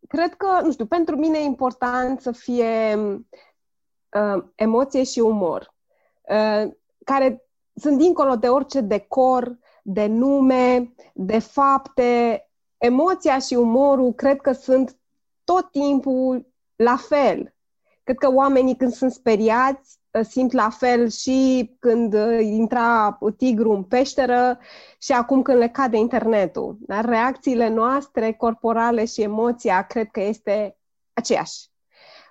cred 0.08 0.34
că, 0.34 0.60
nu 0.63 0.72
știu, 0.72 0.86
pentru 0.86 1.15
mine 1.15 1.38
e 1.38 1.44
important 1.44 2.22
să 2.22 2.32
fie 2.32 2.96
uh, 2.96 4.44
emoție 4.56 5.04
și 5.04 5.20
umor, 5.20 5.74
uh, 6.22 6.72
care 7.04 7.46
sunt 7.76 7.98
dincolo 7.98 8.36
de 8.36 8.50
orice 8.50 8.82
decor, 8.82 9.58
de 9.84 10.06
nume, 10.06 10.94
de 11.13 11.39
fapte. 11.39 12.39
Emoția 12.78 13.40
și 13.40 13.54
umorul 13.54 14.14
cred 14.14 14.42
că 14.42 14.52
sunt 14.52 14.98
tot 15.44 15.72
timpul 15.72 16.54
la 16.76 16.96
fel. 16.96 17.56
Cred 18.04 18.18
că 18.18 18.34
oamenii 18.34 18.76
când 18.76 18.94
sunt 18.94 19.12
speriați 19.12 20.00
ă, 20.14 20.22
simt 20.22 20.52
la 20.52 20.70
fel 20.70 21.10
și 21.10 21.70
când 21.80 22.14
ă, 22.14 22.32
intra 22.32 23.18
tigru 23.38 23.72
în 23.72 23.84
peșteră 23.84 24.60
și 25.02 25.12
acum 25.12 25.42
când 25.42 25.58
le 25.58 25.70
cade 25.70 25.98
internetul. 25.98 26.78
Dar 26.80 27.06
reacțiile 27.06 27.68
noastre 27.68 28.34
corporale 28.34 29.06
și 29.06 29.22
emoția 29.22 29.82
cred 29.82 30.08
că 30.12 30.22
este 30.22 30.78
aceeași. 31.14 31.70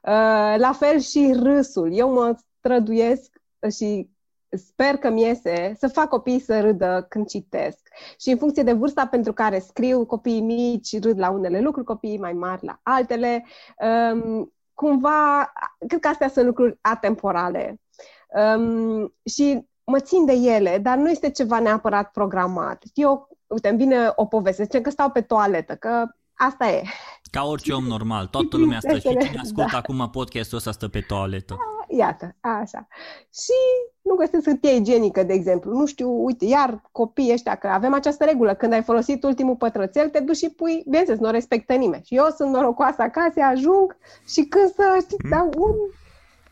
Ă, 0.06 0.12
la 0.56 0.72
fel 0.72 0.98
și 0.98 1.32
râsul. 1.32 1.92
Eu 1.92 2.12
mă 2.12 2.36
străduiesc 2.58 3.42
și 3.76 4.10
sper 4.56 4.96
că 4.96 5.10
mi 5.10 5.22
iese 5.22 5.74
să 5.78 5.88
fac 5.88 6.08
copiii 6.08 6.40
să 6.40 6.60
râdă 6.60 7.06
când 7.08 7.26
citesc. 7.26 7.88
Și 8.20 8.30
în 8.30 8.38
funcție 8.38 8.62
de 8.62 8.72
vârsta 8.72 9.06
pentru 9.06 9.32
care 9.32 9.58
scriu, 9.58 10.06
copiii 10.06 10.40
mici 10.40 11.00
râd 11.02 11.18
la 11.18 11.30
unele 11.30 11.60
lucruri, 11.60 11.86
copiii 11.86 12.18
mai 12.18 12.32
mari 12.32 12.64
la 12.64 12.80
altele. 12.82 13.44
Um, 14.12 14.52
cumva, 14.74 15.52
cred 15.86 16.00
că 16.00 16.08
astea 16.08 16.28
sunt 16.28 16.46
lucruri 16.46 16.78
atemporale. 16.80 17.80
Um, 18.56 19.14
și 19.24 19.66
mă 19.84 20.00
țin 20.00 20.24
de 20.24 20.32
ele, 20.32 20.78
dar 20.78 20.96
nu 20.96 21.10
este 21.10 21.30
ceva 21.30 21.58
neapărat 21.60 22.10
programat. 22.10 22.82
Eu, 22.94 23.28
uite, 23.46 23.68
îmi 23.68 23.78
vine 23.78 24.12
o 24.14 24.26
poveste, 24.26 24.62
zice 24.62 24.80
că 24.80 24.90
stau 24.90 25.10
pe 25.10 25.20
toaletă, 25.20 25.74
că 25.74 26.04
asta 26.34 26.68
e. 26.68 26.82
Ca 27.30 27.44
orice 27.44 27.72
om 27.72 27.84
normal, 27.84 28.26
toată 28.26 28.56
lumea 28.56 28.80
stă 28.80 28.94
și 28.94 29.08
cine 29.08 29.38
ascultă 29.42 29.68
da. 29.72 29.78
acum 29.78 30.10
podcastul 30.10 30.58
ăsta 30.58 30.72
stă 30.72 30.88
pe 30.88 31.00
toaletă. 31.00 31.56
Iată, 31.88 32.36
așa. 32.40 32.86
Și 33.32 33.60
nu 34.04 34.14
găsesc 34.14 34.44
hârtie 34.44 34.74
igienică, 34.74 35.22
de 35.22 35.32
exemplu. 35.32 35.72
Nu 35.72 35.86
știu, 35.86 36.24
uite, 36.24 36.44
iar 36.44 36.82
copiii 36.92 37.32
ăștia, 37.32 37.54
că 37.54 37.66
avem 37.66 37.94
această 37.94 38.24
regulă, 38.24 38.54
când 38.54 38.72
ai 38.72 38.82
folosit 38.82 39.24
ultimul 39.24 39.56
pătrățel, 39.56 40.08
te 40.08 40.20
duci 40.20 40.36
și 40.36 40.50
pui, 40.50 40.82
bineînțeles, 40.84 41.20
nu 41.20 41.28
o 41.28 41.30
respectă 41.30 41.74
nimeni. 41.74 42.02
Și 42.04 42.16
eu 42.16 42.26
sunt 42.36 42.50
norocoasă 42.50 43.02
acasă, 43.02 43.40
ajung 43.40 43.96
și 44.26 44.44
când 44.44 44.72
să, 44.74 44.96
știi, 45.00 45.16
mm. 45.30 45.50
un 45.56 45.74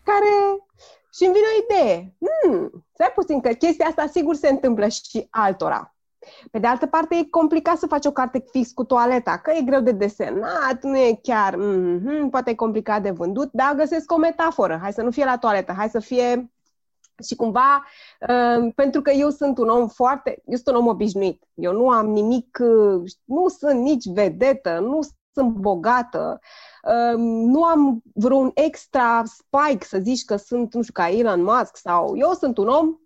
care... 0.05 0.63
Și 1.15 1.25
îmi 1.25 1.35
vine 1.35 1.47
o 1.47 1.63
idee. 1.65 2.15
Hmm, 2.19 2.85
stai 2.93 3.13
puțin, 3.15 3.41
că 3.41 3.49
chestia 3.49 3.87
asta 3.87 4.07
sigur 4.07 4.35
se 4.35 4.49
întâmplă 4.49 4.89
și 4.89 5.27
altora. 5.31 5.95
Pe 6.51 6.59
de 6.59 6.67
altă 6.67 6.87
parte, 6.87 7.17
e 7.17 7.25
complicat 7.31 7.77
să 7.79 7.87
faci 7.87 8.07
o 8.07 8.11
carte 8.11 8.45
fix 8.51 8.71
cu 8.71 8.85
toaleta, 8.85 9.39
că 9.39 9.51
e 9.51 9.63
greu 9.63 9.81
de 9.81 9.93
desenat, 9.93 10.83
nu 10.83 10.97
e 10.97 11.19
chiar, 11.23 11.55
mm-hmm, 11.55 12.31
poate 12.31 12.51
e 12.51 12.55
complicat 12.55 13.03
de 13.03 13.11
vândut, 13.11 13.49
dar 13.53 13.75
găsesc 13.75 14.13
o 14.13 14.17
metaforă. 14.17 14.79
Hai 14.83 14.93
să 14.93 15.03
nu 15.03 15.11
fie 15.11 15.25
la 15.25 15.39
toaletă, 15.39 15.73
hai 15.77 15.89
să 15.89 15.99
fie 15.99 16.51
și 17.27 17.35
cumva, 17.35 17.85
uh, 18.29 18.73
pentru 18.75 19.03
că 19.03 19.11
eu 19.11 19.31
sunt 19.31 19.59
un 19.59 19.69
om 19.69 19.89
foarte, 19.89 20.43
eu 20.47 20.57
sunt 20.57 20.77
un 20.77 20.83
om 20.83 20.87
obișnuit. 20.87 21.45
Eu 21.55 21.73
nu 21.73 21.89
am 21.89 22.07
nimic, 22.07 22.59
uh, 22.61 23.11
nu 23.25 23.49
sunt 23.49 23.81
nici 23.81 24.05
vedetă, 24.07 24.79
nu 24.79 25.01
sunt 25.33 25.53
bogată, 25.55 26.41
uh, 26.83 27.17
nu 27.19 27.65
am 27.65 28.03
vreun 28.15 28.51
extra 28.55 29.23
spike 29.25 29.85
să 29.85 29.99
zici 30.03 30.25
că 30.25 30.37
sunt, 30.37 30.75
nu 30.75 30.83
știu, 30.83 30.93
ca 30.93 31.09
Elon 31.09 31.43
Musk 31.43 31.77
sau 31.77 32.17
eu 32.17 32.33
sunt 32.33 32.59
un 32.59 32.69
om 32.69 32.97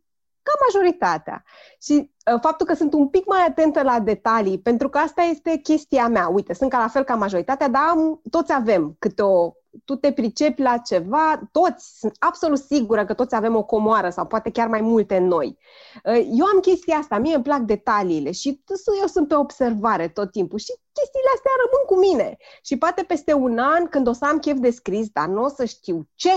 ca 0.42 0.52
majoritatea. 0.72 1.44
Și 1.82 1.92
uh, 2.32 2.40
faptul 2.40 2.66
că 2.66 2.74
sunt 2.74 2.92
un 2.92 3.08
pic 3.08 3.26
mai 3.26 3.44
atentă 3.48 3.82
la 3.82 4.00
detalii, 4.00 4.58
pentru 4.58 4.88
că 4.88 4.98
asta 4.98 5.22
este 5.22 5.56
chestia 5.56 6.08
mea. 6.08 6.28
Uite, 6.28 6.54
sunt 6.54 6.70
ca 6.70 6.78
la 6.78 6.88
fel 6.88 7.02
ca 7.02 7.14
majoritatea, 7.14 7.68
dar 7.68 7.82
am, 7.88 8.20
toți 8.30 8.52
avem 8.52 8.96
câte 8.98 9.22
o 9.22 9.52
tu 9.84 9.94
te 9.94 10.12
pricepi 10.12 10.62
la 10.62 10.78
ceva, 10.78 11.48
toți, 11.52 11.98
sunt 11.98 12.16
absolut 12.18 12.58
sigură 12.58 13.04
că 13.04 13.14
toți 13.14 13.34
avem 13.34 13.56
o 13.56 13.64
comoară 13.64 14.10
sau 14.10 14.26
poate 14.26 14.50
chiar 14.50 14.68
mai 14.68 14.80
multe 14.80 15.16
în 15.16 15.26
noi. 15.26 15.58
Uh, 16.04 16.26
eu 16.38 16.46
am 16.46 16.60
chestia 16.60 16.96
asta, 16.96 17.18
mie 17.18 17.34
îmi 17.34 17.44
plac 17.44 17.60
detaliile 17.60 18.30
și 18.30 18.62
eu 19.00 19.06
sunt 19.06 19.28
pe 19.28 19.34
observare 19.34 20.08
tot 20.08 20.30
timpul 20.30 20.58
și 20.58 20.72
chestiile 20.92 21.30
astea 21.34 21.50
rămân 21.62 21.84
cu 21.86 21.96
mine. 21.98 22.36
Și 22.62 22.78
poate 22.78 23.02
peste 23.02 23.32
un 23.32 23.58
an, 23.58 23.86
când 23.86 24.06
o 24.06 24.12
să 24.12 24.24
am 24.24 24.38
chef 24.38 24.58
de 24.58 24.70
scris, 24.70 25.08
dar 25.08 25.28
nu 25.28 25.42
o 25.44 25.48
să 25.48 25.64
știu 25.64 26.08
ce, 26.14 26.30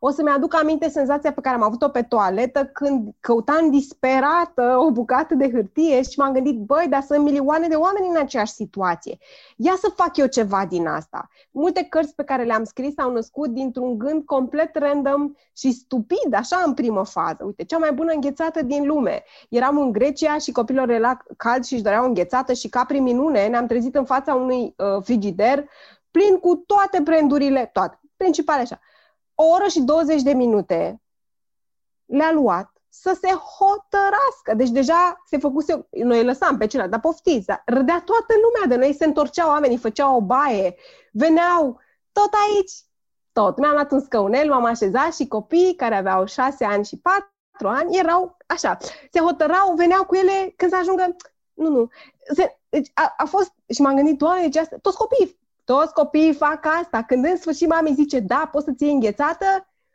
o 0.00 0.10
să-mi 0.10 0.30
aduc 0.30 0.54
aminte 0.54 0.88
senzația 0.88 1.32
pe 1.32 1.40
care 1.40 1.56
am 1.56 1.62
avut-o 1.62 1.88
pe 1.88 2.02
toaletă 2.02 2.64
când 2.64 3.14
căutam 3.20 3.70
disperată 3.70 4.76
o 4.86 4.90
bucată 4.90 5.34
de 5.34 5.50
hârtie 5.50 6.02
și 6.02 6.18
m-am 6.18 6.32
gândit, 6.32 6.58
băi, 6.58 6.86
dar 6.88 7.02
sunt 7.02 7.22
milioane 7.22 7.68
de 7.68 7.74
oameni 7.74 8.08
în 8.08 8.16
aceeași 8.16 8.52
situație. 8.52 9.18
Ia 9.56 9.74
să 9.80 9.92
fac 9.96 10.16
eu 10.16 10.26
ceva 10.26 10.66
din 10.68 10.86
asta. 10.86 11.28
Multe 11.50 11.86
cărți 11.88 12.14
pe 12.14 12.24
care 12.24 12.44
le-am 12.44 12.64
scris 12.64 12.98
au 12.98 13.12
născut 13.12 13.50
dintr-un 13.50 13.98
gând 13.98 14.24
complet 14.24 14.76
random 14.76 15.32
și 15.56 15.72
stupid, 15.72 16.34
așa 16.34 16.62
în 16.66 16.74
primă 16.74 17.04
fază. 17.04 17.44
Uite, 17.44 17.64
cea 17.64 17.78
mai 17.78 17.92
bună 17.92 18.12
înghețată 18.12 18.62
din 18.62 18.86
lume. 18.86 19.24
Eram 19.48 19.78
în 19.78 19.92
Grecia 19.92 20.38
și 20.38 20.52
copilor 20.52 20.90
era 20.90 21.22
cald 21.36 21.64
și 21.64 21.74
își 21.74 21.82
doreau 21.82 22.04
înghețată 22.04 22.52
și 22.52 22.68
ca 22.68 22.84
prin 22.84 23.02
minune 23.02 23.46
ne-am 23.46 23.66
trezit 23.66 23.94
în 23.94 24.04
fața 24.04 24.34
unui 24.34 24.74
uh, 24.76 25.02
frigider 25.02 25.64
plin 26.10 26.38
cu 26.38 26.64
toate 26.66 27.00
brandurile, 27.00 27.70
toate, 27.72 28.00
principale 28.16 28.60
așa 28.60 28.80
o 29.40 29.44
oră 29.44 29.66
și 29.68 29.80
20 29.80 30.22
de 30.22 30.32
minute 30.32 31.02
le-a 32.04 32.32
luat 32.32 32.72
să 32.88 33.18
se 33.20 33.28
hotărască. 33.28 34.54
Deci 34.56 34.68
deja 34.68 35.22
se 35.26 35.38
făcuse, 35.38 35.86
noi 35.90 36.24
lăsam 36.24 36.56
pe 36.56 36.66
celălalt, 36.66 36.92
dar 36.92 37.00
poftiți, 37.00 37.46
dar 37.46 37.62
râdea 37.66 38.02
toată 38.04 38.34
lumea 38.42 38.76
de 38.76 38.84
noi, 38.84 38.94
se 38.94 39.04
întorceau 39.04 39.48
oamenii, 39.48 39.76
făceau 39.76 40.16
o 40.16 40.20
baie, 40.20 40.76
veneau 41.12 41.80
tot 42.12 42.30
aici, 42.46 42.72
tot. 43.32 43.58
Mi-am 43.58 43.72
luat 43.72 43.92
un 43.92 44.00
scăunel, 44.00 44.48
m-am 44.48 44.64
așezat 44.64 45.14
și 45.14 45.26
copiii 45.26 45.74
care 45.74 45.94
aveau 45.94 46.26
șase 46.26 46.64
ani 46.64 46.84
și 46.84 46.98
patru 46.98 47.68
ani 47.68 47.96
erau 47.96 48.36
așa, 48.46 48.76
se 49.12 49.20
hotărau, 49.20 49.74
veneau 49.74 50.04
cu 50.04 50.14
ele 50.14 50.54
când 50.56 50.70
să 50.70 50.76
ajungă, 50.76 51.16
nu, 51.54 51.68
nu, 51.68 51.88
se, 52.34 52.58
deci 52.68 52.90
a, 52.94 53.14
a 53.16 53.24
fost, 53.24 53.52
și 53.74 53.80
m-am 53.80 53.94
gândit, 53.94 54.18
doamne, 54.18 54.42
deci 54.42 54.56
asta, 54.56 54.76
toți 54.82 54.96
copiii 54.96 55.38
toți 55.72 55.92
copiii 55.92 56.34
fac 56.34 56.66
asta. 56.80 57.02
Când 57.02 57.24
în 57.24 57.36
sfârșit 57.36 57.68
mami 57.68 57.94
zice, 57.94 58.20
da, 58.20 58.48
poți 58.52 58.64
să-ți 58.64 58.82
iei 58.82 58.92
înghețată, 58.92 59.44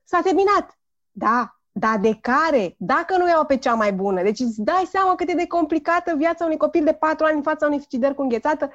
s-a 0.03 0.21
terminat. 0.21 0.79
Da, 1.11 1.59
dar 1.71 1.99
de 1.99 2.17
care? 2.21 2.75
Dacă 2.77 3.17
nu 3.17 3.27
iau 3.27 3.45
pe 3.45 3.57
cea 3.57 3.73
mai 3.73 3.93
bună. 3.93 4.21
Deci 4.21 4.39
îți 4.39 4.61
dai 4.61 4.87
seama 4.91 5.15
cât 5.15 5.29
e 5.29 5.33
de 5.33 5.47
complicată 5.47 6.15
viața 6.15 6.45
unui 6.45 6.57
copil 6.57 6.83
de 6.83 6.93
patru 6.93 7.25
ani 7.25 7.35
în 7.35 7.41
fața 7.41 7.65
unui 7.65 7.79
frigider 7.79 8.13
cu 8.13 8.21
înghețată. 8.21 8.71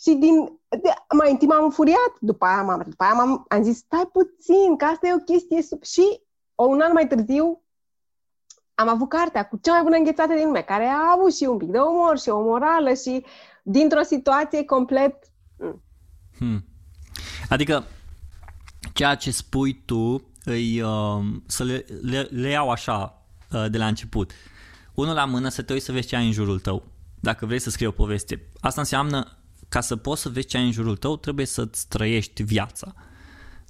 Și 0.00 0.14
din, 0.14 0.60
de, 0.68 0.92
mai 1.18 1.30
întâi 1.30 1.48
m-am 1.48 1.64
înfuriat, 1.64 2.12
după 2.20 2.44
aia, 2.44 2.62
m-am, 2.62 2.82
după 2.86 3.04
aia 3.04 3.12
m-am, 3.12 3.44
am 3.48 3.62
zis, 3.62 3.76
stai 3.76 4.10
puțin, 4.12 4.76
că 4.76 4.84
asta 4.84 5.06
e 5.06 5.14
o 5.14 5.24
chestie 5.24 5.62
sub... 5.62 5.82
Și 5.82 6.22
o, 6.54 6.64
un 6.64 6.80
an 6.80 6.92
mai 6.92 7.06
târziu 7.06 7.62
am 8.74 8.88
avut 8.88 9.08
cartea 9.08 9.48
cu 9.48 9.56
cea 9.56 9.72
mai 9.72 9.82
bună 9.82 9.96
înghețată 9.96 10.34
din 10.34 10.44
lume, 10.44 10.62
care 10.62 10.84
a 10.84 11.12
avut 11.16 11.34
și 11.34 11.44
un 11.44 11.56
pic 11.56 11.68
de 11.68 11.78
umor 11.78 12.18
și 12.18 12.28
o 12.28 12.42
morală 12.42 12.94
și 12.94 13.24
dintr-o 13.62 14.02
situație 14.02 14.64
complet 14.64 15.32
Hmm. 16.38 16.64
Adică 17.48 17.84
ceea 18.92 19.14
ce 19.14 19.30
spui 19.30 19.82
tu 19.84 20.30
îi, 20.44 20.80
uh, 20.80 21.24
să 21.46 21.64
le, 21.64 21.84
le, 22.02 22.20
le 22.20 22.48
iau 22.48 22.70
așa 22.70 23.26
uh, 23.50 23.66
de 23.70 23.78
la 23.78 23.86
început. 23.86 24.32
Unul 24.94 25.14
la 25.14 25.24
mână 25.24 25.48
să 25.48 25.62
te 25.62 25.72
uiți 25.72 25.84
să 25.84 25.92
vezi 25.92 26.08
ce 26.08 26.16
ai 26.16 26.26
în 26.26 26.32
jurul 26.32 26.60
tău. 26.60 26.86
Dacă 27.20 27.46
vrei 27.46 27.58
să 27.58 27.70
scrii 27.70 27.86
o 27.86 27.90
poveste. 27.90 28.46
Asta 28.60 28.80
înseamnă 28.80 29.38
ca 29.68 29.80
să 29.80 29.96
poți 29.96 30.22
să 30.22 30.28
vezi 30.28 30.46
ce 30.46 30.56
ai 30.56 30.64
în 30.64 30.72
jurul 30.72 30.96
tău, 30.96 31.16
trebuie 31.16 31.46
să-ți 31.46 31.88
trăiești 31.88 32.42
viața. 32.42 32.94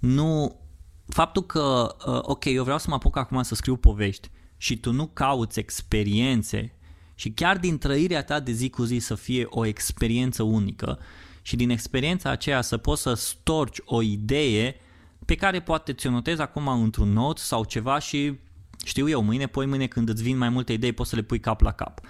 Nu 0.00 0.60
faptul 1.06 1.42
că, 1.46 1.96
uh, 2.06 2.18
ok, 2.22 2.44
eu 2.44 2.62
vreau 2.62 2.78
să 2.78 2.86
mă 2.88 2.94
apuc 2.94 3.16
acum 3.16 3.42
să 3.42 3.54
scriu 3.54 3.76
povești 3.76 4.30
și 4.56 4.78
tu 4.78 4.92
nu 4.92 5.06
cauți 5.06 5.58
experiențe 5.58 6.74
și 7.14 7.30
chiar 7.30 7.58
din 7.58 7.78
trăirea 7.78 8.24
ta 8.24 8.40
de 8.40 8.52
zi 8.52 8.70
cu 8.70 8.82
zi 8.82 8.98
să 8.98 9.14
fie 9.14 9.46
o 9.48 9.64
experiență 9.64 10.42
unică, 10.42 10.98
și 11.46 11.56
din 11.56 11.70
experiența 11.70 12.30
aceea 12.30 12.60
să 12.60 12.76
poți 12.76 13.02
să 13.02 13.14
storci 13.14 13.78
o 13.84 14.02
idee 14.02 14.76
pe 15.24 15.34
care 15.34 15.60
poate 15.60 15.92
ți-o 15.92 16.10
notezi 16.10 16.40
acum 16.40 16.68
într-un 16.68 17.12
not 17.12 17.38
sau 17.38 17.64
ceva 17.64 17.98
și 17.98 18.38
știu 18.84 19.08
eu, 19.08 19.22
mâine, 19.22 19.46
poi 19.46 19.66
mâine 19.66 19.86
când 19.86 20.08
îți 20.08 20.22
vin 20.22 20.36
mai 20.36 20.48
multe 20.48 20.72
idei 20.72 20.92
poți 20.92 21.10
să 21.10 21.16
le 21.16 21.22
pui 21.22 21.40
cap 21.40 21.60
la 21.60 21.72
cap. 21.72 22.00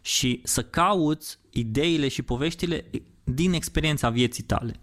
Și 0.00 0.40
să 0.44 0.62
cauți 0.62 1.38
ideile 1.50 2.08
și 2.08 2.22
poveștile 2.22 2.90
din 3.24 3.52
experiența 3.52 4.10
vieții 4.10 4.42
tale. 4.42 4.80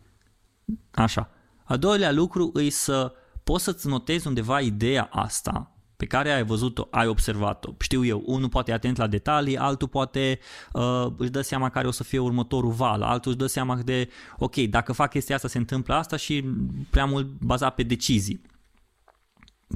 Așa. 0.92 1.30
A 1.64 1.78
doilea 1.78 2.12
lucru 2.12 2.52
e 2.56 2.70
să 2.70 3.14
poți 3.44 3.64
să-ți 3.64 3.88
notezi 3.88 4.28
undeva 4.28 4.60
ideea 4.60 5.10
asta 5.12 5.75
pe 5.98 6.06
care 6.06 6.32
ai 6.32 6.44
văzut-o, 6.44 6.88
ai 6.92 7.08
observat-o. 7.08 7.74
Știu 7.80 8.06
eu, 8.06 8.24
unul 8.26 8.50
poate 8.50 8.72
e 8.72 8.74
atent 8.74 8.98
la 8.98 9.08
detalii, 9.08 9.58
altul 9.58 9.88
poate 9.88 10.40
uh, 10.74 11.06
își 11.18 11.30
dă 11.30 11.42
seama 11.42 11.70
care 11.70 11.88
o 11.88 11.92
să 11.92 12.04
fie 12.04 12.20
următorul 12.20 12.72
val, 12.72 13.02
altul 13.02 13.32
își 13.32 13.40
dă 13.40 13.46
seama 13.46 13.76
de, 13.76 14.10
ok, 14.38 14.56
dacă 14.56 14.94
fac 14.94 15.10
chestia 15.10 15.36
asta 15.36 15.48
se 15.48 15.58
întâmplă 15.58 15.94
asta 15.94 16.16
și 16.16 16.44
prea 16.90 17.06
mult 17.06 17.26
bazat 17.26 17.76
pe 17.76 17.84
decizii. 17.84 18.42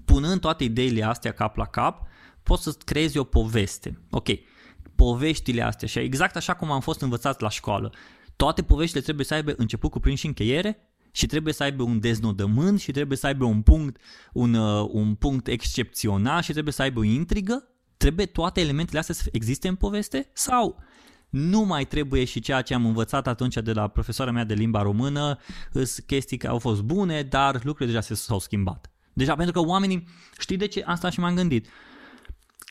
Punând 0.05 0.41
toate 0.41 0.63
ideile 0.63 1.03
astea 1.03 1.31
cap 1.31 1.57
la 1.57 1.65
cap, 1.65 2.07
poți 2.43 2.63
să 2.63 2.75
creezi 2.85 3.17
o 3.17 3.23
poveste. 3.23 3.99
Ok, 4.09 4.27
poveștile 4.95 5.61
astea 5.61 5.87
și 5.87 5.99
exact 5.99 6.35
așa 6.35 6.53
cum 6.53 6.71
am 6.71 6.79
fost 6.81 7.01
învățat 7.01 7.39
la 7.39 7.49
școală. 7.49 7.93
Toate 8.35 8.63
poveștile 8.63 9.01
trebuie 9.01 9.25
să 9.25 9.33
aibă 9.33 9.53
început, 9.57 9.91
cuprins 9.91 10.19
și 10.19 10.25
încheiere 10.25 10.88
și 11.11 11.25
trebuie 11.25 11.53
să 11.53 11.63
aibă 11.63 11.83
un 11.83 11.99
deznodământ 11.99 12.79
și 12.79 12.91
trebuie 12.91 13.17
să 13.17 13.27
aibă 13.27 13.45
un 13.45 13.61
punct, 13.61 13.97
un, 14.33 14.53
uh, 14.53 14.89
un 14.91 15.15
punct 15.15 15.47
excepțional 15.47 16.41
și 16.41 16.51
trebuie 16.51 16.73
să 16.73 16.81
aibă 16.81 16.99
o 16.99 17.03
intrigă? 17.03 17.67
Trebuie 17.97 18.25
toate 18.25 18.61
elementele 18.61 18.99
astea 18.99 19.15
să 19.15 19.29
existe 19.31 19.67
în 19.67 19.75
poveste? 19.75 20.29
Sau 20.33 20.83
nu 21.29 21.61
mai 21.61 21.85
trebuie 21.85 22.23
și 22.23 22.39
ceea 22.39 22.61
ce 22.61 22.73
am 22.73 22.85
învățat 22.85 23.27
atunci 23.27 23.55
de 23.55 23.73
la 23.73 23.87
profesoara 23.87 24.31
mea 24.31 24.43
de 24.43 24.53
limba 24.53 24.81
română, 24.81 25.39
chestii 26.05 26.37
care 26.37 26.53
au 26.53 26.59
fost 26.59 26.81
bune, 26.81 27.21
dar 27.21 27.63
lucrurile 27.63 27.99
deja 27.99 28.15
s-au 28.15 28.39
schimbat. 28.39 28.91
Deja 29.13 29.35
pentru 29.35 29.61
că 29.61 29.67
oamenii, 29.67 30.07
știi 30.39 30.57
de 30.57 30.65
ce 30.65 30.83
asta 30.85 31.09
și 31.09 31.19
m-am 31.19 31.35
gândit, 31.35 31.67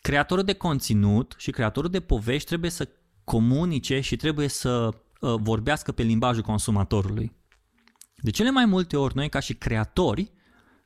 creatorul 0.02 0.44
de 0.44 0.52
conținut 0.52 1.34
și 1.36 1.50
creatorul 1.50 1.90
de 1.90 2.00
povești 2.00 2.46
trebuie 2.46 2.70
să 2.70 2.88
comunice 3.24 4.00
și 4.00 4.16
trebuie 4.16 4.48
să 4.48 4.88
uh, 5.20 5.34
vorbească 5.40 5.92
pe 5.92 6.02
limbajul 6.02 6.42
consumatorului. 6.42 7.32
De 8.20 8.30
cele 8.30 8.50
mai 8.50 8.64
multe 8.64 8.96
ori, 8.96 9.16
noi 9.16 9.28
ca 9.28 9.40
și 9.40 9.54
creatori, 9.54 10.32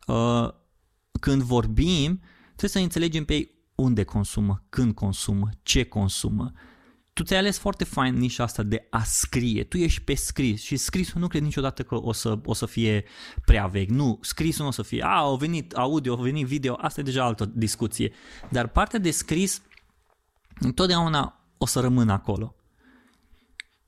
uh, 0.07 0.49
când 1.21 1.43
vorbim, 1.43 2.21
trebuie 2.45 2.71
să 2.71 2.79
înțelegem 2.79 3.25
pe 3.25 3.35
ei 3.35 3.51
unde 3.75 4.05
consumă, 4.05 4.65
când 4.69 4.95
consumă, 4.95 5.49
ce 5.63 5.85
consumă. 5.85 6.53
Tu 7.13 7.23
ți-ai 7.23 7.39
ales 7.39 7.59
foarte 7.59 7.85
fain 7.85 8.15
nișa 8.15 8.43
asta 8.43 8.63
de 8.63 8.87
a 8.91 9.03
scrie. 9.03 9.65
Tu 9.65 9.77
ești 9.77 10.01
pe 10.01 10.15
scris 10.15 10.63
și 10.63 10.77
scrisul 10.77 11.21
nu 11.21 11.27
cred 11.27 11.43
niciodată 11.43 11.83
că 11.83 11.95
o 11.95 12.13
să, 12.13 12.39
o 12.45 12.55
să 12.55 12.67
fie 12.67 13.05
prea 13.45 13.67
vechi. 13.67 13.91
Nu, 13.91 14.19
scrisul 14.23 14.63
nu 14.63 14.69
o 14.69 14.73
să 14.73 14.83
fie, 14.83 15.03
a, 15.03 15.17
au 15.17 15.37
venit 15.37 15.73
audio, 15.73 16.15
au 16.15 16.23
venit 16.23 16.47
video, 16.47 16.77
asta 16.81 17.01
e 17.01 17.05
deja 17.05 17.25
altă 17.25 17.45
discuție. 17.55 18.13
Dar 18.51 18.69
partea 18.69 18.99
de 18.99 19.11
scris 19.11 19.63
întotdeauna 20.61 21.47
o 21.59 21.67
să 21.67 21.81
rămână 21.81 22.13
acolo. 22.13 22.55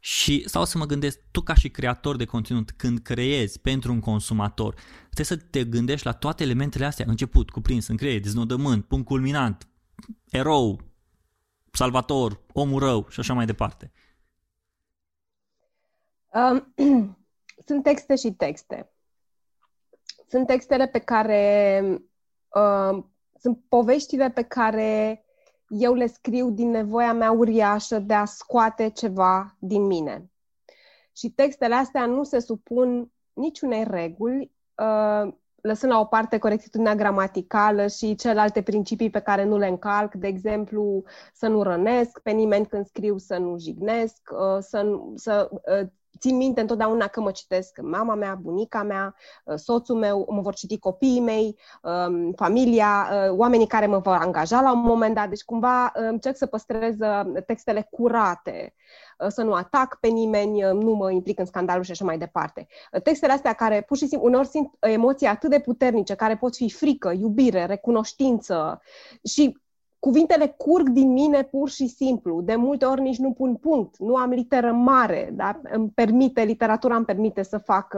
Și 0.04 0.48
stau 0.48 0.64
să 0.64 0.78
mă 0.78 0.84
gândesc, 0.84 1.20
tu 1.30 1.40
ca 1.40 1.54
și 1.54 1.70
creator 1.70 2.16
de 2.16 2.24
conținut, 2.24 2.70
când 2.70 2.98
creezi 2.98 3.60
pentru 3.60 3.92
un 3.92 4.00
consumator, 4.00 4.74
trebuie 5.10 5.26
să 5.26 5.36
te 5.36 5.64
gândești 5.64 6.06
la 6.06 6.12
toate 6.12 6.42
elementele 6.42 6.84
astea, 6.84 7.04
început, 7.08 7.50
cuprins, 7.50 7.88
încredere, 7.88 8.18
deznodământ, 8.18 8.84
punct 8.84 9.06
culminant, 9.06 9.68
erou, 10.30 10.80
salvator, 11.72 12.40
omul 12.52 12.78
rău 12.78 13.08
și 13.08 13.20
așa 13.20 13.34
mai 13.34 13.46
departe. 13.46 13.92
Um, 16.32 16.74
sunt 17.66 17.82
texte 17.82 18.16
și 18.16 18.32
texte. 18.32 18.90
Sunt 20.28 20.46
textele 20.46 20.86
pe 20.86 20.98
care, 20.98 21.82
uh, 22.54 23.04
sunt 23.38 23.60
poveștile 23.68 24.30
pe 24.30 24.42
care 24.42 25.23
eu 25.68 25.94
le 25.94 26.06
scriu 26.06 26.50
din 26.50 26.70
nevoia 26.70 27.12
mea 27.12 27.30
uriașă 27.30 27.98
de 27.98 28.14
a 28.14 28.24
scoate 28.24 28.90
ceva 28.90 29.56
din 29.58 29.86
mine. 29.86 30.30
Și 31.16 31.30
textele 31.30 31.74
astea 31.74 32.06
nu 32.06 32.22
se 32.22 32.38
supun 32.38 33.12
niciunei 33.32 33.84
reguli, 33.84 34.52
uh, 34.74 35.32
lăsând 35.60 35.92
la 35.92 36.00
o 36.00 36.04
parte 36.04 36.38
corectitudinea 36.38 36.94
gramaticală 36.94 37.86
și 37.86 38.14
celelalte 38.14 38.62
principii 38.62 39.10
pe 39.10 39.20
care 39.20 39.44
nu 39.44 39.58
le 39.58 39.66
încalc, 39.66 40.14
de 40.14 40.26
exemplu, 40.26 41.04
să 41.32 41.46
nu 41.46 41.62
rănesc 41.62 42.20
pe 42.20 42.30
nimeni 42.30 42.66
când 42.66 42.86
scriu, 42.86 43.18
să 43.18 43.36
nu 43.36 43.58
jignesc, 43.58 44.30
uh, 44.32 44.58
să, 44.60 45.00
să 45.14 45.48
uh, 45.52 45.88
țin 46.18 46.36
minte 46.36 46.60
întotdeauna 46.60 47.06
că 47.06 47.20
mă 47.20 47.30
citesc 47.30 47.80
mama 47.82 48.14
mea, 48.14 48.38
bunica 48.42 48.82
mea, 48.82 49.14
uh, 49.44 49.54
soțul 49.56 49.96
meu, 49.96 50.26
mă 50.30 50.40
vor 50.40 50.54
citi 50.54 50.78
copiii 50.78 51.20
mei, 51.20 51.58
um, 51.82 52.32
familia, 52.32 53.08
uh, 53.12 53.36
oamenii 53.36 53.66
care 53.66 53.86
mă 53.86 53.98
vor 53.98 54.14
angaja 54.14 54.60
la 54.60 54.72
un 54.72 54.80
moment 54.80 55.14
dat. 55.14 55.28
Deci 55.28 55.42
cumva 55.42 55.84
uh, 55.84 55.90
încerc 55.94 56.36
să 56.36 56.46
păstrez 56.46 56.94
textele 57.46 57.88
curate, 57.90 58.74
să 59.28 59.42
nu 59.42 59.52
atac 59.52 59.98
pe 60.00 60.08
nimeni, 60.08 60.60
nu 60.60 60.94
mă 60.94 61.10
implic 61.10 61.38
în 61.38 61.44
scandalul 61.44 61.84
și 61.84 61.90
așa 61.90 62.04
mai 62.04 62.18
departe. 62.18 62.66
Textele 63.02 63.32
astea 63.32 63.52
care 63.52 63.80
pur 63.80 63.96
și 63.96 64.06
simplu 64.06 64.26
uneori 64.26 64.46
simt 64.46 64.74
emoții 64.80 65.26
atât 65.26 65.50
de 65.50 65.60
puternice, 65.60 66.14
care 66.14 66.36
pot 66.36 66.56
fi 66.56 66.70
frică, 66.70 67.10
iubire, 67.10 67.66
recunoștință 67.66 68.80
și 69.24 69.58
cuvintele 70.04 70.54
curg 70.56 70.88
din 70.88 71.12
mine 71.12 71.42
pur 71.42 71.68
și 71.68 71.86
simplu. 71.86 72.40
De 72.40 72.54
multe 72.54 72.84
ori 72.84 73.00
nici 73.00 73.18
nu 73.18 73.32
pun 73.32 73.54
punct, 73.54 73.98
nu 73.98 74.16
am 74.16 74.30
literă 74.30 74.72
mare, 74.72 75.30
dar 75.32 75.60
îmi 75.62 75.90
permite, 75.90 76.42
literatura 76.42 76.96
îmi 76.96 77.04
permite 77.04 77.42
să 77.42 77.58
fac, 77.58 77.96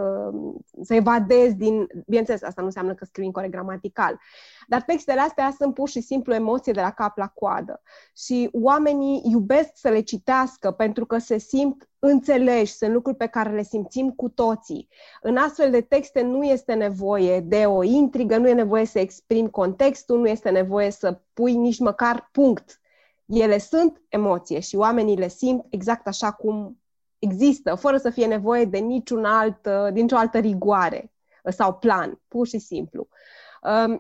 să 0.83 0.95
evadez 0.95 1.55
din... 1.55 1.87
Bineînțeles, 2.07 2.43
asta 2.43 2.61
nu 2.61 2.67
înseamnă 2.67 2.95
că 2.95 3.05
scriu 3.05 3.25
incorrect 3.25 3.53
gramatical, 3.53 4.21
dar 4.67 4.83
textele 4.83 5.21
astea 5.21 5.55
sunt 5.59 5.75
pur 5.75 5.89
și 5.89 6.01
simplu 6.01 6.35
emoție 6.35 6.73
de 6.73 6.81
la 6.81 6.91
cap 6.91 7.19
la 7.19 7.27
coadă. 7.27 7.83
Și 8.17 8.49
oamenii 8.53 9.23
iubesc 9.25 9.71
să 9.75 9.89
le 9.89 10.01
citească 10.01 10.71
pentru 10.71 11.07
că 11.07 11.19
se 11.19 11.39
simt 11.39 11.89
înțeleși, 11.99 12.73
sunt 12.73 12.93
lucruri 12.93 13.17
pe 13.17 13.27
care 13.27 13.55
le 13.55 13.63
simțim 13.63 14.11
cu 14.11 14.29
toții. 14.29 14.89
În 15.21 15.37
astfel 15.37 15.71
de 15.71 15.81
texte 15.81 16.23
nu 16.23 16.45
este 16.45 16.75
nevoie 16.75 17.41
de 17.41 17.65
o 17.67 17.83
intrigă, 17.83 18.37
nu 18.37 18.49
e 18.49 18.53
nevoie 18.53 18.85
să 18.85 18.99
exprimi 18.99 19.51
contextul, 19.51 20.19
nu 20.19 20.29
este 20.29 20.51
nevoie 20.51 20.91
să 20.91 21.21
pui 21.33 21.55
nici 21.55 21.79
măcar 21.79 22.29
punct. 22.33 22.81
Ele 23.27 23.59
sunt 23.59 24.03
emoție 24.09 24.61
și 24.61 24.77
oamenii 24.77 25.17
le 25.17 25.29
simt 25.29 25.67
exact 25.71 26.07
așa 26.07 26.33
cum 26.33 26.81
există, 27.19 27.75
fără 27.75 27.97
să 27.97 28.11
fie 28.11 28.27
nevoie 28.27 28.65
de 28.65 28.79
niciun 28.79 29.25
alt, 29.25 29.63
de 29.93 30.01
nicio 30.01 30.17
altă 30.17 30.39
rigoare 30.39 31.13
sau 31.45 31.75
plan, 31.75 32.21
pur 32.29 32.47
și 32.47 32.59
simplu. 32.59 33.09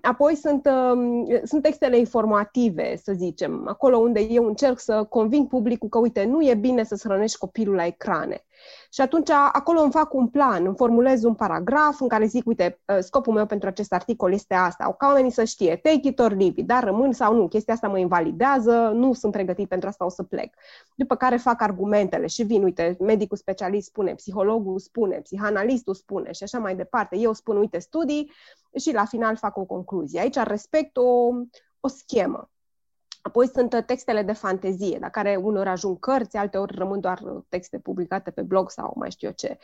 Apoi 0.02 0.34
sunt, 0.34 0.68
sunt 1.44 1.62
textele 1.62 1.98
informative, 1.98 2.96
să 2.96 3.12
zicem, 3.12 3.68
acolo 3.68 3.96
unde 3.96 4.20
eu 4.20 4.46
încerc 4.46 4.78
să 4.78 5.04
conving 5.04 5.48
publicul 5.48 5.88
că, 5.88 5.98
uite, 5.98 6.24
nu 6.24 6.48
e 6.48 6.54
bine 6.54 6.84
să-ți 6.84 7.06
hrănești 7.08 7.38
copilul 7.38 7.74
la 7.74 7.86
ecrane. 7.86 8.45
Și 8.90 9.00
atunci 9.00 9.30
acolo 9.30 9.80
îmi 9.80 9.90
fac 9.90 10.14
un 10.14 10.28
plan, 10.28 10.66
îmi 10.66 10.76
formulez 10.76 11.22
un 11.22 11.34
paragraf 11.34 12.00
în 12.00 12.08
care 12.08 12.26
zic, 12.26 12.46
uite, 12.46 12.80
ă, 12.88 13.00
scopul 13.00 13.32
meu 13.32 13.46
pentru 13.46 13.68
acest 13.68 13.92
articol 13.92 14.32
este 14.32 14.54
asta, 14.54 14.94
ca 14.98 15.06
oamenii 15.06 15.30
să 15.30 15.44
știe, 15.44 15.76
take 15.76 16.08
it 16.08 16.18
or 16.18 16.30
leave 16.30 16.54
it, 16.56 16.66
dar 16.66 16.84
rămân 16.84 17.12
sau 17.12 17.34
nu, 17.34 17.48
chestia 17.48 17.74
asta 17.74 17.88
mă 17.88 17.98
invalidează, 17.98 18.90
nu 18.94 19.12
sunt 19.12 19.32
pregătit 19.32 19.68
pentru 19.68 19.88
asta, 19.88 20.04
o 20.04 20.08
să 20.08 20.22
plec. 20.22 20.54
După 20.94 21.16
care 21.16 21.36
fac 21.36 21.62
argumentele 21.62 22.26
și 22.26 22.42
vin, 22.42 22.62
uite, 22.62 22.96
medicul 23.00 23.36
specialist 23.36 23.86
spune, 23.86 24.14
psihologul 24.14 24.78
spune, 24.78 25.16
psihanalistul 25.16 25.94
spune 25.94 26.32
și 26.32 26.42
așa 26.42 26.58
mai 26.58 26.76
departe. 26.76 27.16
Eu 27.16 27.32
spun, 27.32 27.56
uite, 27.56 27.78
studii 27.78 28.32
și 28.78 28.92
la 28.92 29.04
final 29.04 29.36
fac 29.36 29.56
o 29.56 29.64
concluzie. 29.64 30.20
Aici 30.20 30.36
respect 30.36 30.96
o, 30.96 31.30
o 31.80 31.88
schemă. 31.88 32.50
Apoi 33.26 33.48
sunt 33.48 33.72
uh, 33.72 33.84
textele 33.84 34.22
de 34.22 34.32
fantezie, 34.32 34.98
la 35.00 35.08
care 35.08 35.36
unor 35.42 35.68
ajung 35.68 35.98
cărți, 35.98 36.36
alteori 36.36 36.74
rămân 36.76 37.00
doar 37.00 37.20
uh, 37.24 37.42
texte 37.48 37.78
publicate 37.78 38.30
pe 38.30 38.42
blog 38.42 38.70
sau 38.70 38.92
mai 38.96 39.10
știu 39.10 39.28
eu 39.28 39.34
ce. 39.36 39.58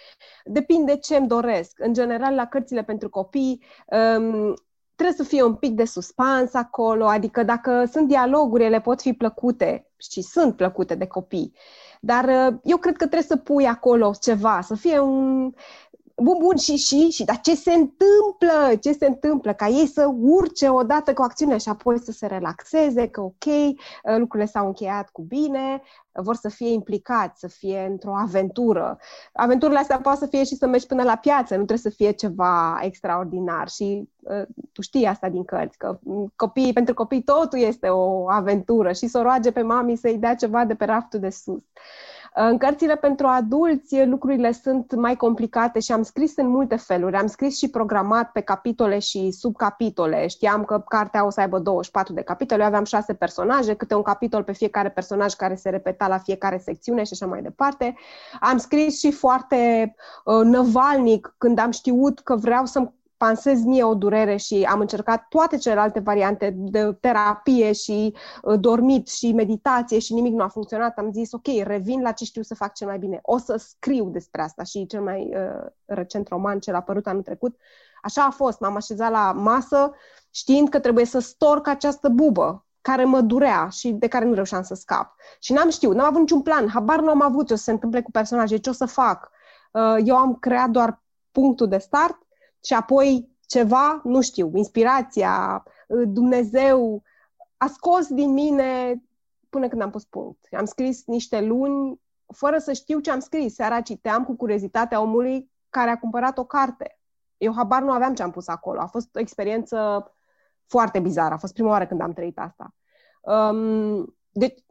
Depinde 0.45 0.97
ce 0.97 1.17
îmi 1.17 1.29
doresc. 1.29 1.79
În 1.81 1.93
general, 1.93 2.35
la 2.35 2.47
cărțile 2.47 2.83
pentru 2.83 3.09
copii, 3.09 3.63
um, 3.87 4.55
trebuie 4.95 5.17
să 5.17 5.23
fie 5.23 5.43
un 5.43 5.55
pic 5.55 5.75
de 5.75 5.85
suspans 5.85 6.55
acolo, 6.55 7.07
adică 7.07 7.43
dacă 7.43 7.85
sunt 7.85 8.09
dialoguri, 8.09 8.65
ele 8.65 8.81
pot 8.81 9.01
fi 9.01 9.13
plăcute 9.13 9.91
și 9.97 10.23
sunt 10.23 10.57
plăcute 10.57 10.95
de 10.95 11.07
copii. 11.07 11.53
Dar 12.01 12.25
uh, 12.25 12.59
eu 12.63 12.77
cred 12.77 12.97
că 12.97 13.07
trebuie 13.07 13.29
să 13.29 13.37
pui 13.37 13.67
acolo 13.67 14.13
ceva, 14.21 14.61
să 14.61 14.75
fie 14.75 14.99
un, 14.99 15.53
bun, 16.17 16.37
bun, 16.41 16.57
și, 16.57 16.77
și, 16.77 17.11
și, 17.11 17.25
dar 17.25 17.41
ce 17.41 17.55
se 17.55 17.73
întâmplă? 17.73 18.77
Ce 18.81 18.93
se 18.93 19.07
întâmplă? 19.07 19.53
Ca 19.53 19.69
ei 19.69 19.87
să 19.87 20.11
urce 20.21 20.69
odată 20.69 21.13
cu 21.13 21.23
acțiunea 21.23 21.59
și 21.59 21.69
apoi 21.69 21.99
să 21.99 22.13
se 22.13 22.27
relaxeze, 22.27 23.09
că 23.09 23.21
ok, 23.21 23.45
uh, 23.45 24.17
lucrurile 24.17 24.51
s-au 24.51 24.67
încheiat 24.67 25.11
cu 25.11 25.23
bine, 25.23 25.83
vor 26.13 26.35
să 26.35 26.49
fie 26.49 26.73
implicați, 26.73 27.41
să 27.41 27.49
fie 27.49 27.87
într-o 27.91 28.17
aventură. 28.17 28.99
Aventurile 29.33 29.79
astea 29.79 30.01
poate 30.01 30.19
să 30.19 30.27
fie 30.27 30.45
și 30.45 30.57
să 30.57 30.67
mergi 30.67 30.87
până 30.87 31.03
la 31.03 31.17
piață, 31.17 31.57
nu 31.57 31.65
trebuie 31.65 31.93
să 31.93 31.97
fie 31.97 32.11
ceva 32.11 32.79
extraordinar 32.83 33.69
și 33.69 34.09
uh, 34.21 34.43
tu 34.73 34.83
știi 34.83 35.07
asta 35.07 35.29
din 35.29 35.45
cărți, 35.45 35.79
că 35.79 35.99
copii, 36.37 36.73
pentru 36.73 36.95
copii 36.95 37.23
totul 37.23 37.59
este 37.59 37.89
o 37.89 38.31
aventură 38.31 38.93
și 38.93 39.07
să 39.07 39.19
o 39.19 39.23
roage 39.23 39.53
pe 39.53 39.63
mami 39.63 39.97
să-i 39.97 40.19
dea 40.19 40.35
ceva 40.35 40.65
de 40.65 40.75
pe 40.75 40.85
raftul 40.85 41.21
de 41.21 41.31
sus. 41.31 41.55
Uh, 41.55 41.63
în 42.35 42.59
cărțile 42.59 42.97
pentru 42.97 43.27
adulți 43.27 44.05
lucrurile 44.05 44.53
sunt 44.53 44.95
mai 44.95 45.17
complicate 45.17 45.81
și 45.81 45.93
am 45.93 46.03
scris 46.03 46.37
în 46.37 46.49
multe 46.49 46.77
feluri. 46.77 47.17
Am 47.17 47.27
scris 47.27 47.57
și 47.57 47.69
programat 47.69 48.33
pe 48.33 48.41
capitole 48.41 48.99
și 48.99 49.31
subcapitole. 49.31 50.27
Știam 50.27 50.65
că 50.65 50.85
cartea 50.89 51.27
o 51.27 51.31
să 51.31 51.41
aibă 51.41 51.59
24 51.59 52.13
de 52.13 52.23
capitole, 52.23 52.61
eu 52.61 52.67
aveam 52.67 52.85
șase 52.85 53.15
personaje, 53.15 53.75
câte 53.75 53.95
un 53.95 54.03
capitol 54.03 54.43
pe 54.43 54.53
fiecare 54.53 54.91
personaj 54.91 55.35
care 55.35 55.55
se 55.55 55.71
repeta 55.71 56.09
la 56.09 56.19
fiecare 56.19 56.59
secțiune 56.59 57.03
și 57.03 57.13
așa 57.13 57.27
mai 57.27 57.43
departe. 57.43 57.95
Am 58.41 58.59
scris 58.59 58.99
și 58.99 59.13
foarte 59.13 59.95
uh, 60.25 60.41
năvalnic 60.45 61.35
când 61.39 61.59
am 61.59 61.71
știut 61.71 62.19
că 62.19 62.37
vreau 62.37 62.65
să-mi 62.65 62.93
pansez 63.23 63.65
mie 63.65 63.85
o 63.85 63.95
durere 63.95 64.37
și 64.37 64.67
am 64.71 64.81
încercat 64.81 65.27
toate 65.29 65.57
celelalte 65.57 66.01
variante 66.01 66.55
de 66.57 66.93
terapie 67.01 67.73
și 67.73 68.15
uh, 68.43 68.61
dormit 68.61 69.09
și 69.09 69.33
meditație 69.33 69.99
și 69.99 70.15
nimic 70.15 70.33
nu 70.33 70.43
a 70.43 70.49
funcționat, 70.49 70.99
am 70.99 71.13
zis 71.13 71.33
ok, 71.33 71.47
revin 71.63 72.03
la 72.03 72.13
ce 72.13 72.25
știu 72.25 72.43
să 72.43 72.55
fac 72.55 72.75
cel 72.75 72.87
mai 72.87 72.99
bine. 72.99 73.19
O 73.23 73.39
să 73.39 73.57
scriu 73.57 74.09
despre 74.09 74.43
asta 74.43 74.63
și 74.63 74.87
cel 74.87 75.03
mai 75.03 75.35
uh, 75.37 75.67
recent 75.85 76.29
roman 76.29 76.59
cel 76.59 76.75
apărut 76.75 77.07
anul 77.07 77.23
trecut. 77.23 77.57
Așa 78.03 78.25
a 78.25 78.31
fost, 78.31 78.61
m-am 78.61 78.77
așezat 78.77 79.11
la 79.11 79.33
masă 79.33 79.93
știind 80.31 80.69
că 80.69 80.79
trebuie 80.79 81.05
să 81.05 81.19
storc 81.19 81.67
această 81.67 82.09
bubă 82.09 82.67
care 82.81 83.05
mă 83.05 83.21
durea 83.21 83.69
și 83.69 83.91
de 83.91 84.09
care 84.09 84.25
nu 84.25 84.35
reușeam 84.35 84.63
să 84.63 84.75
scap. 84.75 85.15
Și 85.41 85.53
n-am 85.53 85.71
știut, 85.71 85.95
n-am 85.95 86.07
avut 86.07 86.21
niciun 86.21 86.43
plan, 86.43 86.69
habar 86.69 87.01
nu 87.01 87.11
am 87.11 87.23
avut 87.23 87.47
ce 87.47 87.53
o 87.53 87.57
să 87.57 87.63
se 87.63 87.71
întâmple 87.71 88.03
cu 88.03 88.11
personaje, 88.11 88.57
ce 88.57 88.71
o 88.71 88.73
să 88.73 88.87
fac. 88.87 89.31
Uh, 89.73 89.97
eu 90.05 90.17
am 90.17 90.35
creat 90.35 90.69
doar 90.69 91.03
punctul 91.31 91.69
de 91.69 91.79
start 91.79 92.22
și 92.65 92.75
apoi 92.75 93.31
ceva, 93.47 94.01
nu 94.05 94.21
știu, 94.21 94.51
inspirația, 94.55 95.63
Dumnezeu 96.07 97.03
a 97.57 97.67
scos 97.67 98.07
din 98.07 98.33
mine 98.33 99.03
până 99.49 99.69
când 99.69 99.83
am 99.83 99.91
pus 99.91 100.05
punct. 100.05 100.47
Am 100.51 100.65
scris 100.65 101.05
niște 101.07 101.41
luni 101.41 102.01
fără 102.27 102.59
să 102.59 102.73
știu 102.73 102.99
ce 102.99 103.11
am 103.11 103.21
scris. 103.21 103.55
Seara 103.55 103.81
citeam 103.81 104.25
cu 104.25 104.37
curiozitatea 104.37 105.01
omului 105.01 105.51
care 105.71 105.91
a 105.91 105.99
cumpărat 105.99 106.39
o 106.39 106.45
carte. 106.45 106.99
Eu 107.37 107.55
habar 107.55 107.83
nu 107.83 107.91
aveam 107.91 108.15
ce 108.15 108.23
am 108.23 108.31
pus 108.31 108.49
acolo. 108.49 108.81
A 108.81 108.87
fost 108.87 109.17
o 109.17 109.19
experiență 109.19 110.11
foarte 110.67 110.99
bizară. 110.99 111.35
A 111.35 111.37
fost 111.37 111.53
prima 111.53 111.69
oară 111.69 111.87
când 111.87 112.01
am 112.01 112.13
trăit 112.13 112.39
asta. 112.39 112.75
Um, 113.21 114.17
deci 114.31 114.65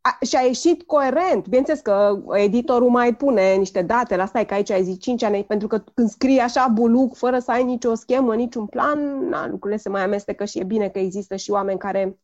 a, 0.00 0.18
și 0.24 0.36
a 0.36 0.40
ieșit 0.40 0.82
coerent. 0.82 1.44
Bineînțeles 1.44 1.80
că 1.80 2.22
editorul 2.32 2.90
mai 2.90 3.14
pune 3.14 3.54
niște 3.54 3.82
date, 3.82 4.16
la 4.16 4.26
stai 4.26 4.46
că 4.46 4.54
aici 4.54 4.70
ai 4.70 4.84
zis 4.84 5.00
5 5.00 5.22
ani, 5.22 5.44
pentru 5.44 5.68
că 5.68 5.78
când 5.94 6.08
scrii 6.08 6.38
așa 6.38 6.68
buluc, 6.68 7.16
fără 7.16 7.38
să 7.38 7.50
ai 7.50 7.64
nicio 7.64 7.94
schemă, 7.94 8.34
niciun 8.34 8.66
plan, 8.66 9.28
na, 9.28 9.48
lucrurile 9.48 9.80
se 9.80 9.88
mai 9.88 10.02
amestecă 10.02 10.44
și 10.44 10.58
e 10.58 10.64
bine 10.64 10.88
că 10.88 10.98
există 10.98 11.36
și 11.36 11.50
oameni 11.50 11.78
care 11.78 12.18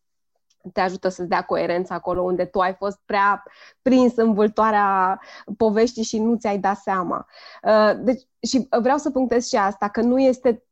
te 0.72 0.80
ajută 0.80 1.08
să-ți 1.08 1.28
dea 1.28 1.42
coerență 1.42 1.92
acolo 1.92 2.22
unde 2.22 2.44
tu 2.44 2.58
ai 2.58 2.74
fost 2.74 3.00
prea 3.04 3.42
prins 3.82 4.16
în 4.16 4.34
vâltoarea 4.34 5.20
poveștii 5.56 6.02
și 6.02 6.18
nu 6.18 6.36
ți-ai 6.36 6.58
dat 6.58 6.76
seama. 6.76 7.26
Uh, 7.62 7.92
deci, 8.02 8.22
și 8.48 8.68
vreau 8.80 8.96
să 8.96 9.10
punctez 9.10 9.46
și 9.46 9.56
asta, 9.56 9.88
că 9.88 10.00
nu 10.00 10.20
este, 10.20 10.64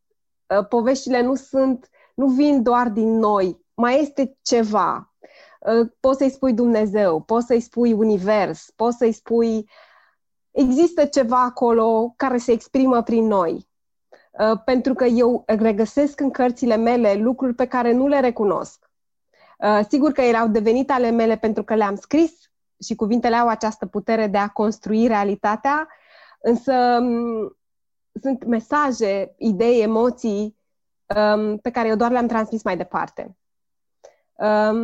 uh, 0.46 0.66
poveștile 0.66 1.22
nu 1.22 1.34
sunt, 1.34 1.90
nu 2.14 2.26
vin 2.26 2.62
doar 2.62 2.88
din 2.88 3.18
noi, 3.18 3.62
mai 3.74 4.00
este 4.00 4.36
ceva, 4.42 5.13
Uh, 5.13 5.13
poți 6.00 6.18
să-i 6.18 6.30
spui 6.30 6.52
Dumnezeu, 6.52 7.20
poți 7.20 7.46
să-i 7.46 7.60
spui 7.60 7.92
univers, 7.92 8.70
poți 8.76 8.96
să-i 8.96 9.12
spui... 9.12 9.70
Există 10.50 11.04
ceva 11.04 11.42
acolo 11.42 12.14
care 12.16 12.36
se 12.36 12.52
exprimă 12.52 13.02
prin 13.02 13.26
noi. 13.26 13.68
Uh, 14.38 14.60
pentru 14.64 14.94
că 14.94 15.04
eu 15.04 15.42
regăsesc 15.46 16.20
în 16.20 16.30
cărțile 16.30 16.76
mele 16.76 17.14
lucruri 17.14 17.54
pe 17.54 17.66
care 17.66 17.92
nu 17.92 18.06
le 18.06 18.20
recunosc. 18.20 18.90
Uh, 19.58 19.80
sigur 19.88 20.12
că 20.12 20.20
ele 20.20 20.36
au 20.36 20.48
devenit 20.48 20.90
ale 20.90 21.10
mele 21.10 21.36
pentru 21.36 21.64
că 21.64 21.74
le-am 21.74 21.96
scris 21.96 22.32
și 22.84 22.94
cuvintele 22.94 23.36
au 23.36 23.48
această 23.48 23.86
putere 23.86 24.26
de 24.26 24.38
a 24.38 24.48
construi 24.48 25.06
realitatea, 25.06 25.88
însă 26.40 26.72
um, 27.00 27.56
sunt 28.20 28.44
mesaje, 28.44 29.34
idei, 29.38 29.82
emoții 29.82 30.58
um, 31.16 31.58
pe 31.58 31.70
care 31.70 31.88
eu 31.88 31.96
doar 31.96 32.10
le-am 32.10 32.26
transmis 32.26 32.62
mai 32.62 32.76
departe. 32.76 33.36
Um, 34.38 34.76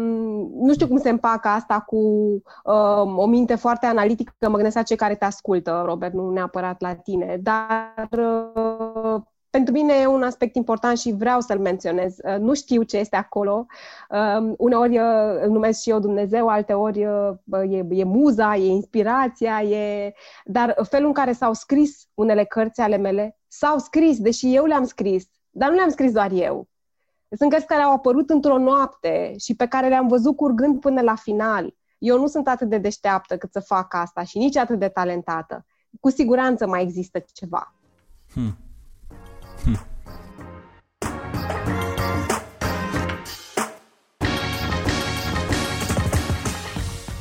nu 0.54 0.72
știu 0.72 0.86
cum 0.86 0.98
se 0.98 1.08
împacă 1.08 1.48
asta 1.48 1.80
cu 1.80 1.96
um, 1.96 3.18
o 3.18 3.26
minte 3.26 3.54
foarte 3.54 3.86
analitică, 3.86 4.32
mă 4.40 4.54
gândesc 4.54 4.76
la 4.76 4.82
cei 4.82 4.96
care 4.96 5.14
te 5.14 5.24
ascultă, 5.24 5.82
Robert, 5.84 6.12
nu 6.12 6.30
neapărat 6.30 6.80
la 6.80 6.94
tine, 6.94 7.40
dar 7.42 8.09
uh, 8.11 9.22
pentru 9.51 9.72
mine 9.72 9.94
e 9.94 10.07
un 10.07 10.22
aspect 10.22 10.55
important 10.55 10.98
și 10.98 11.12
vreau 11.12 11.40
să-l 11.40 11.59
menționez. 11.59 12.16
Uh, 12.24 12.36
nu 12.38 12.55
știu 12.55 12.82
ce 12.82 12.96
este 12.96 13.16
acolo. 13.16 13.66
Um, 14.11 14.55
uneori 14.59 14.98
uh, 14.98 15.40
îl 15.42 15.51
numesc 15.51 15.80
și 15.80 15.90
eu 15.90 15.98
Dumnezeu, 15.98 16.48
alteori 16.48 17.07
uh, 17.07 17.70
e, 17.70 17.86
e 17.88 18.05
muza, 18.05 18.57
e 18.57 18.66
inspirația, 18.66 19.62
e... 19.62 20.12
dar 20.44 20.76
felul 20.88 21.07
în 21.07 21.12
care 21.12 21.32
s-au 21.32 21.53
scris 21.53 22.09
unele 22.14 22.44
cărți 22.44 22.80
ale 22.80 22.96
mele, 22.96 23.38
s-au 23.48 23.78
scris, 23.78 24.20
deși 24.20 24.55
eu 24.55 24.64
le-am 24.64 24.84
scris, 24.84 25.26
dar 25.51 25.68
nu 25.68 25.74
le-am 25.74 25.90
scris 25.90 26.12
doar 26.12 26.30
eu. 26.32 26.68
Sunt 27.37 27.51
cărți 27.51 27.66
care 27.66 27.83
au 27.83 27.93
apărut 27.93 28.31
într-o 28.31 28.59
noapte 28.59 29.35
și 29.39 29.55
pe 29.55 29.66
care 29.66 29.89
le-am 29.89 30.09
văzut 30.09 30.37
curgând 30.37 30.81
până 30.81 31.01
la 31.01 31.14
final. 31.14 31.74
Eu 31.99 32.18
nu 32.18 32.26
sunt 32.26 32.49
atât 32.49 32.68
de 32.68 32.78
deșteaptă 32.78 33.37
cât 33.37 33.53
să 33.53 33.61
fac 33.61 33.95
asta 33.95 34.22
și 34.22 34.39
nici 34.39 34.57
atât 34.57 34.78
de 34.78 34.89
talentată. 34.89 35.66
Cu 36.01 36.11
siguranță 36.11 36.66
mai 36.66 36.83
există 36.83 37.24
ceva. 37.33 37.74
Hmm. 38.33 38.57
Hmm. 39.64 39.76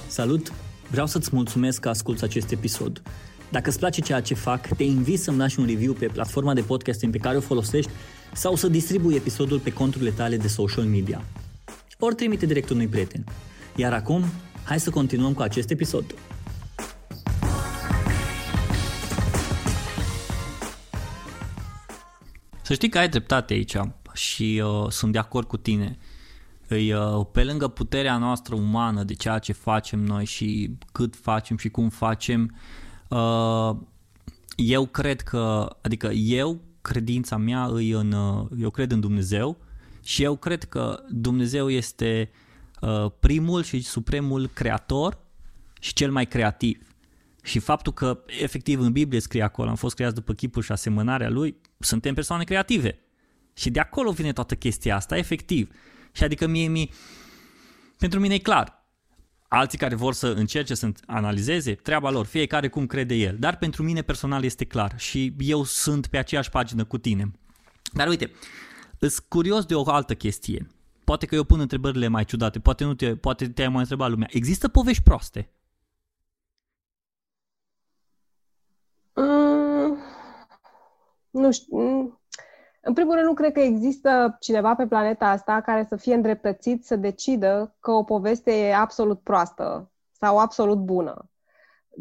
Salut! 0.08 0.52
Vreau 0.92 1.06
să-ți 1.06 1.30
mulțumesc 1.34 1.82
că 1.82 1.90
asculți 1.90 2.24
acest 2.24 2.52
episod. 2.52 3.02
Dacă 3.52 3.70
îți 3.70 3.80
place 3.80 4.02
ceea 4.02 4.22
ce 4.22 4.34
fac, 4.34 4.68
te 4.68 4.84
invit 4.84 5.20
să-mi 5.20 5.38
lași 5.38 5.60
un 5.60 5.66
review 5.66 5.94
pe 5.94 6.06
platforma 6.06 6.54
de 6.54 6.62
podcasting 6.62 7.12
pe 7.12 7.18
care 7.18 7.38
o 7.38 7.42
folosești 7.42 7.92
sau 8.34 8.56
să 8.56 8.68
distribui 8.68 9.16
episodul 9.16 9.60
pe 9.60 9.74
conturile 9.74 10.10
tale 10.10 10.38
de 10.38 10.48
social 10.48 10.84
media. 10.84 11.24
Ori 12.00 12.16
trimite 12.16 12.46
direct 12.46 12.70
unui 12.70 12.88
prieten. 12.88 13.24
Iar 13.76 13.94
acum, 13.94 14.24
hai 14.64 14.80
să 14.80 14.90
continuăm 14.90 15.34
cu 15.34 15.42
acest 15.42 15.70
episod. 15.70 16.16
Să 22.62 22.74
știi 22.74 22.90
că 22.90 22.98
ai 22.98 23.10
dreptate 23.10 23.54
aici 23.54 23.76
și 24.14 24.62
uh, 24.66 24.90
sunt 24.90 25.12
de 25.12 25.18
acord 25.18 25.48
cu 25.48 25.58
tine. 25.58 25.98
Îi, 26.68 26.94
uh, 26.94 27.26
pe 27.32 27.44
lângă 27.44 27.68
puterea 27.68 28.18
noastră 28.18 28.56
umană 28.56 29.04
de 29.04 29.14
ceea 29.14 29.40
ce 29.40 29.54
facem 29.54 30.00
noi 30.00 30.26
și 30.26 30.78
cât 30.92 31.16
facem 31.16 31.58
și 31.58 31.70
cum 31.70 31.90
facem, 31.90 32.56
uh, 33.08 33.76
eu 34.56 34.86
cred 34.86 35.22
că, 35.22 35.76
adică 35.82 36.08
eu, 36.12 36.60
credința 36.82 37.38
mea 37.38 37.66
îi 37.66 37.90
în, 37.90 38.12
uh, 38.12 38.48
eu 38.60 38.70
cred 38.70 38.92
în 38.92 39.00
Dumnezeu 39.00 39.58
și 40.04 40.24
eu 40.24 40.38
cred 40.38 40.64
că 40.64 41.04
Dumnezeu 41.10 41.70
este 41.70 42.30
uh, 42.82 43.12
primul 43.20 43.64
și 43.64 43.82
supremul 43.82 44.48
creator 44.48 45.18
și 45.80 45.94
cel 45.94 46.12
mai 46.12 46.28
creativ. 46.28 46.88
Și 47.44 47.60
faptul 47.60 47.94
că 47.94 48.20
efectiv 48.26 48.80
în 48.80 48.92
Biblie 48.92 49.20
scrie 49.20 49.44
acolo, 49.44 49.70
am 49.70 49.76
fost 49.76 49.96
creați 49.96 50.16
după 50.16 50.34
chipul 50.34 50.62
și 50.62 50.72
asemănarea 50.72 51.30
lui, 51.30 51.56
suntem 51.80 52.14
persoane 52.14 52.44
creative. 52.44 53.00
Și 53.54 53.70
de 53.70 53.80
acolo 53.80 54.12
vine 54.12 54.34
toată 54.34 54.56
chestia 54.56 54.96
asta, 54.96 55.18
efectiv. 55.18 55.72
Și 56.12 56.24
adică 56.24 56.48
mie, 56.48 56.68
mie 56.68 56.90
pentru 57.98 58.20
mine 58.20 58.34
e 58.34 58.38
clar. 58.40 58.79
Alții 59.50 59.78
care 59.78 59.96
vor 59.96 60.14
să 60.14 60.28
încerce 60.28 60.74
să 60.74 60.92
analizeze, 61.06 61.76
treaba 61.76 62.10
lor, 62.10 62.26
fiecare 62.26 62.68
cum 62.70 62.86
crede 62.86 63.14
el. 63.16 63.38
Dar 63.40 63.58
pentru 63.58 63.84
mine 63.84 64.02
personal 64.02 64.44
este 64.44 64.66
clar 64.66 65.00
și 65.00 65.36
eu 65.40 65.64
sunt 65.64 66.08
pe 66.08 66.18
aceeași 66.18 66.50
pagină 66.50 66.86
cu 66.86 66.98
tine. 66.98 67.32
Dar 67.94 68.08
uite, 68.08 68.32
îs 69.00 69.20
curios 69.20 69.66
de 69.66 69.76
o 69.76 69.90
altă 69.90 70.16
chestie. 70.16 70.68
Poate 71.04 71.26
că 71.26 71.36
eu 71.36 71.44
pun 71.44 71.60
întrebările 71.60 72.08
mai 72.08 72.26
ciudate, 72.26 72.60
poate, 72.60 72.84
nu 72.84 72.94
te, 72.94 73.16
poate 73.16 73.50
te-ai 73.50 73.70
mai 73.70 73.80
întrebat 73.80 74.10
lumea. 74.10 74.28
Există 74.32 74.68
povești 74.68 75.04
proaste? 75.04 75.50
Mm, 79.16 79.98
nu 81.30 81.52
știu. 81.52 82.20
Mm, 82.90 82.96
în 82.96 83.02
primul 83.02 83.14
rând, 83.16 83.28
nu 83.28 83.34
cred 83.34 83.52
că 83.52 83.60
există 83.60 84.38
cineva 84.40 84.76
pe 84.76 84.88
planeta 84.88 85.26
asta 85.30 85.62
care 85.62 85.86
să 85.90 85.96
fie 85.96 86.14
îndreptățit 86.14 86.86
să 86.86 86.96
decidă 86.96 87.76
că 87.80 87.92
o 87.92 88.04
poveste 88.04 88.52
e 88.52 88.76
absolut 88.76 89.20
proastă 89.20 89.92
sau 90.12 90.38
absolut 90.38 90.78
bună. 90.78 91.30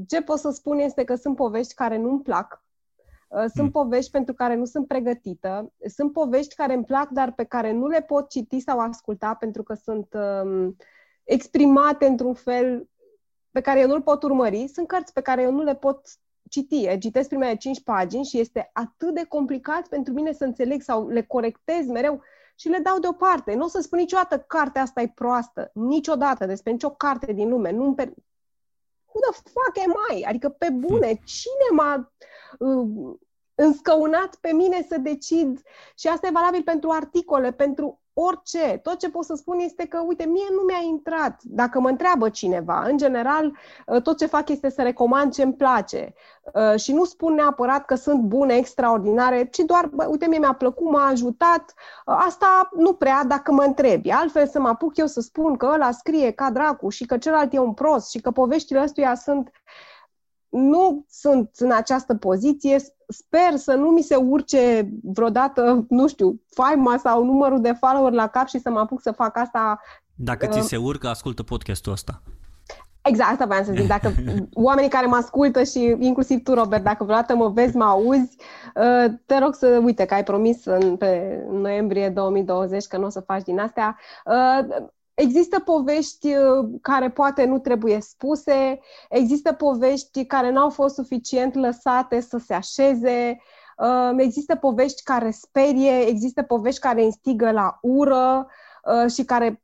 Ce 0.09 0.23
pot 0.23 0.39
să 0.39 0.51
spun 0.51 0.79
este 0.79 1.05
că 1.05 1.15
sunt 1.15 1.37
povești 1.37 1.75
care 1.75 1.97
nu-mi 1.97 2.23
plac, 2.23 2.63
uh, 3.29 3.45
sunt 3.55 3.65
mm. 3.65 3.71
povești 3.71 4.11
pentru 4.11 4.35
care 4.35 4.55
nu 4.55 4.65
sunt 4.65 4.87
pregătită, 4.87 5.73
sunt 5.87 6.13
povești 6.13 6.55
care 6.55 6.75
îmi 6.75 6.85
plac, 6.85 7.09
dar 7.09 7.33
pe 7.33 7.45
care 7.45 7.73
nu 7.73 7.87
le 7.87 8.03
pot 8.03 8.29
citi 8.29 8.61
sau 8.61 8.79
asculta 8.79 9.35
pentru 9.35 9.63
că 9.63 9.75
sunt 9.75 10.15
um, 10.15 10.77
exprimate 11.25 12.07
într-un 12.07 12.35
fel 12.35 12.89
pe 13.51 13.61
care 13.61 13.81
eu 13.81 13.89
nu-l 13.89 14.03
pot 14.03 14.23
urmări. 14.23 14.69
Sunt 14.69 14.87
cărți 14.87 15.13
pe 15.13 15.21
care 15.21 15.43
eu 15.43 15.53
nu 15.53 15.63
le 15.63 15.75
pot 15.75 16.01
citi, 16.51 16.99
citesc 16.99 17.29
primele 17.29 17.57
cinci 17.57 17.83
pagini 17.83 18.25
și 18.25 18.39
este 18.39 18.71
atât 18.73 19.15
de 19.15 19.25
complicat 19.25 19.89
pentru 19.89 20.13
mine 20.13 20.33
să 20.33 20.45
înțeleg 20.45 20.83
sau 20.83 21.09
le 21.09 21.23
corectez 21.23 21.87
mereu 21.87 22.23
și 22.55 22.69
le 22.69 22.79
dau 22.79 22.99
deoparte. 22.99 23.55
Nu 23.55 23.65
o 23.65 23.69
să 23.69 23.81
spun 23.81 23.99
niciodată 23.99 24.39
cartea 24.39 24.83
asta 24.83 25.01
e 25.01 25.13
proastă, 25.15 25.71
niciodată 25.75 26.47
despre 26.47 26.73
nicio 26.73 26.91
carte 26.91 27.33
din 27.33 27.49
lume. 27.49 27.71
Nu 27.71 27.95
per... 27.95 28.07
Who 29.07 29.21
the 29.31 29.43
fuck 29.43 29.87
am 29.87 30.17
I? 30.17 30.25
Adică 30.25 30.49
pe 30.49 30.71
bune, 30.71 31.21
cine 31.25 31.69
m-a 31.71 32.13
uh, 32.59 33.17
înscăunat 33.55 34.35
pe 34.35 34.53
mine 34.53 34.87
să 34.89 34.99
decid 34.99 35.63
și 35.97 36.09
asta 36.09 36.27
e 36.27 36.31
valabil 36.31 36.63
pentru 36.63 36.91
articole, 36.91 37.53
pentru 37.53 38.01
orice. 38.21 38.81
Tot 38.83 38.99
ce 38.99 39.11
pot 39.11 39.25
să 39.25 39.35
spun 39.35 39.59
este 39.59 39.87
că, 39.87 40.03
uite, 40.07 40.25
mie 40.25 40.47
nu 40.51 40.63
mi-a 40.67 40.83
intrat. 40.89 41.41
Dacă 41.43 41.81
mă 41.81 41.89
întreabă 41.89 42.29
cineva, 42.29 42.83
în 42.83 42.97
general, 42.97 43.57
ă, 43.89 44.01
tot 44.01 44.19
ce 44.19 44.27
fac 44.27 44.49
este 44.49 44.71
să 44.71 44.83
recomand 44.83 45.33
ce 45.33 45.43
îmi 45.43 45.55
place. 45.55 46.15
Ă, 46.55 46.77
și 46.77 46.93
nu 46.93 47.05
spun 47.05 47.35
neapărat 47.35 47.85
că 47.85 47.95
sunt 47.95 48.21
bune, 48.21 48.55
extraordinare, 48.55 49.45
ci 49.45 49.59
doar, 49.59 49.87
bă, 49.87 50.07
uite, 50.11 50.27
mie 50.27 50.39
mi-a 50.39 50.53
plăcut, 50.53 50.91
m-a 50.91 51.07
ajutat. 51.07 51.75
Ă, 52.07 52.13
asta 52.13 52.69
nu 52.77 52.93
prea 52.93 53.25
dacă 53.25 53.53
mă 53.53 53.63
întrebi. 53.63 54.11
Altfel 54.11 54.47
să 54.47 54.61
mă 54.61 54.69
apuc 54.69 54.97
eu 54.97 55.07
să 55.07 55.21
spun 55.21 55.57
că 55.57 55.71
ăla 55.75 55.91
scrie 55.91 56.31
ca 56.31 56.51
dracu 56.51 56.89
și 56.89 57.07
că 57.07 57.19
celălalt 57.19 57.53
e 57.53 57.59
un 57.59 57.75
prost 57.75 58.11
și 58.11 58.21
că 58.21 58.31
poveștile 58.31 58.83
ăstuia 58.83 59.15
sunt 59.15 59.51
nu 60.49 61.05
sunt 61.09 61.51
în 61.57 61.73
această 61.73 62.15
poziție, 62.15 62.79
sper 63.09 63.57
să 63.57 63.75
nu 63.75 63.89
mi 63.89 64.03
se 64.03 64.17
urce 64.17 64.91
vreodată, 65.03 65.87
nu 65.89 66.09
știu, 66.09 66.41
faima 66.55 66.97
sau 66.97 67.25
numărul 67.25 67.61
de 67.61 67.73
follower 67.73 68.13
la 68.13 68.27
cap 68.27 68.47
și 68.47 68.59
să 68.59 68.71
mă 68.71 68.79
apuc 68.79 69.01
să 69.01 69.13
fac 69.13 69.37
asta. 69.37 69.81
Dacă 70.15 70.47
ți 70.47 70.59
uh, 70.59 70.65
se 70.65 70.77
urcă, 70.77 71.09
ascultă 71.09 71.43
podcastul 71.43 71.93
ăsta. 71.93 72.23
Exact, 73.03 73.31
asta 73.31 73.47
voiam 73.47 73.65
să 73.65 73.73
zic. 73.77 73.87
Dacă 73.87 74.13
oamenii 74.53 74.91
care 74.91 75.07
mă 75.07 75.17
ascultă 75.17 75.63
și 75.63 75.97
inclusiv 75.99 76.43
tu, 76.43 76.55
Robert, 76.55 76.83
dacă 76.83 77.05
vreodată 77.05 77.37
mă 77.37 77.49
vezi, 77.49 77.77
mă 77.77 77.85
auzi, 77.85 78.37
uh, 78.75 79.13
te 79.27 79.39
rog 79.39 79.55
să, 79.55 79.81
uite, 79.85 80.05
că 80.05 80.15
ai 80.15 80.25
promis 80.25 80.65
în, 80.65 80.97
pe 80.97 81.43
noiembrie 81.51 82.09
2020 82.09 82.87
că 82.87 82.97
nu 82.97 83.05
o 83.05 83.09
să 83.09 83.21
faci 83.21 83.43
din 83.43 83.59
astea. 83.59 83.99
Uh, 85.19 85.25
Există 85.25 85.61
povești 85.61 86.35
uh, 86.35 86.69
care 86.83 87.11
poate 87.11 87.45
nu 87.45 87.59
trebuie 87.59 88.01
spuse, 88.01 88.81
există 89.09 89.53
povești 89.53 90.27
care 90.27 90.51
nu 90.51 90.61
au 90.61 90.71
fost 90.71 90.95
suficient 90.95 91.55
lăsate 91.55 92.21
să 92.21 92.39
se 92.39 92.55
așeze, 92.55 93.41
uh, 93.77 94.17
există 94.17 94.57
povești 94.57 95.03
care 95.03 95.31
sperie, 95.31 96.07
există 96.07 96.43
povești 96.43 96.81
care 96.81 97.05
instigă 97.05 97.51
la 97.51 97.79
ură 97.83 98.47
uh, 98.85 99.13
și 99.13 99.25
care 99.25 99.63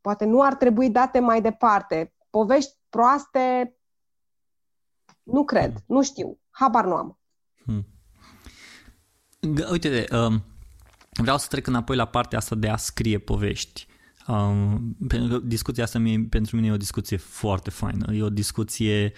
poate 0.00 0.24
nu 0.24 0.42
ar 0.42 0.54
trebui 0.54 0.90
date 0.90 1.18
mai 1.18 1.40
departe. 1.40 2.14
Povești 2.30 2.72
proaste, 2.88 3.76
nu 5.22 5.44
cred, 5.44 5.72
nu 5.86 6.02
știu, 6.02 6.38
habar 6.50 6.84
nu 6.84 6.94
am. 6.94 7.18
Hmm. 7.64 7.86
Uite, 9.70 10.04
um, 10.12 10.42
vreau 11.10 11.38
să 11.38 11.46
trec 11.48 11.66
înapoi 11.66 11.96
la 11.96 12.06
partea 12.06 12.38
asta 12.38 12.54
de 12.54 12.68
a 12.68 12.76
scrie 12.76 13.18
povești. 13.18 13.85
Um, 14.26 14.96
pentru 15.08 15.28
că 15.28 15.46
discuția 15.46 15.84
asta 15.84 15.98
mie, 15.98 16.26
pentru 16.30 16.56
mine 16.56 16.68
e 16.68 16.72
o 16.72 16.76
discuție 16.76 17.16
foarte 17.16 17.70
faină. 17.70 18.14
E 18.14 18.22
o 18.22 18.30
discuție 18.30 19.12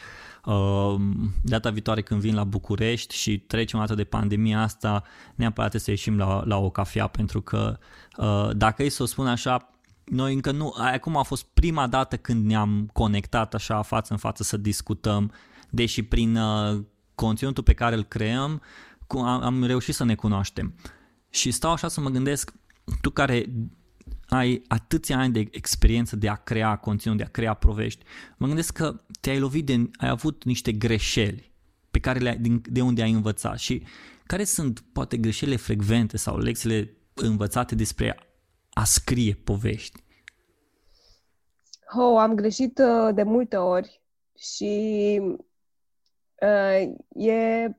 um, 0.44 1.32
data 1.42 1.70
viitoare 1.70 2.02
când 2.02 2.20
vin 2.20 2.34
la 2.34 2.44
București 2.44 3.14
și 3.14 3.38
trecem 3.38 3.80
atât 3.80 3.96
de 3.96 4.04
pandemia 4.04 4.62
asta, 4.62 5.02
neapărat 5.34 5.74
să 5.74 5.90
ieșim 5.90 6.16
la, 6.16 6.42
la 6.44 6.56
o 6.56 6.70
cafea 6.70 7.06
pentru 7.06 7.40
că 7.40 7.78
uh, 8.16 8.50
dacă 8.56 8.82
e 8.82 8.88
să 8.88 9.02
o 9.02 9.06
spun 9.06 9.26
așa, 9.26 9.70
noi 10.04 10.34
încă 10.34 10.50
nu, 10.50 10.74
acum 10.76 11.16
a 11.16 11.22
fost 11.22 11.46
prima 11.54 11.86
dată 11.86 12.16
când 12.16 12.46
ne-am 12.46 12.90
conectat 12.92 13.54
așa 13.54 13.82
față 13.82 14.12
în 14.12 14.18
față 14.18 14.42
să 14.42 14.56
discutăm, 14.56 15.32
deși 15.70 16.02
prin 16.02 16.36
uh, 16.36 16.80
conținutul 17.14 17.62
pe 17.62 17.72
care 17.72 17.94
îl 17.94 18.04
creăm 18.04 18.62
am, 19.08 19.42
am 19.42 19.64
reușit 19.64 19.94
să 19.94 20.04
ne 20.04 20.14
cunoaștem. 20.14 20.74
Și 21.30 21.50
stau 21.50 21.72
așa 21.72 21.88
să 21.88 22.00
mă 22.00 22.08
gândesc, 22.08 22.52
tu 23.00 23.10
care 23.10 23.44
ai 24.28 24.62
atâția 24.68 25.18
ani 25.18 25.32
de 25.32 25.48
experiență 25.50 26.16
de 26.16 26.28
a 26.28 26.34
crea 26.34 26.76
conținut, 26.76 27.16
de 27.16 27.22
a 27.22 27.28
crea 27.28 27.54
provești, 27.54 28.04
mă 28.36 28.46
gândesc 28.46 28.72
că 28.72 29.00
te-ai 29.20 29.38
lovit 29.38 29.66
de, 29.66 29.90
ai 29.96 30.08
avut 30.08 30.44
niște 30.44 30.72
greșeli 30.72 31.52
pe 31.90 31.98
care 31.98 32.18
le 32.18 32.38
din, 32.40 32.62
de 32.70 32.80
unde 32.80 33.02
ai 33.02 33.12
învățat 33.12 33.58
și 33.58 33.82
care 34.26 34.44
sunt 34.44 34.84
poate 34.92 35.16
greșelile 35.16 35.56
frecvente 35.56 36.16
sau 36.16 36.38
lecțiile 36.38 36.96
învățate 37.14 37.74
despre 37.74 38.16
a 38.72 38.84
scrie 38.84 39.34
povești? 39.34 40.02
Oh, 41.96 42.18
am 42.18 42.34
greșit 42.34 42.78
uh, 42.78 43.14
de 43.14 43.22
multe 43.22 43.56
ori 43.56 44.02
și 44.38 45.20
uh, 46.42 46.82
e 47.08 47.76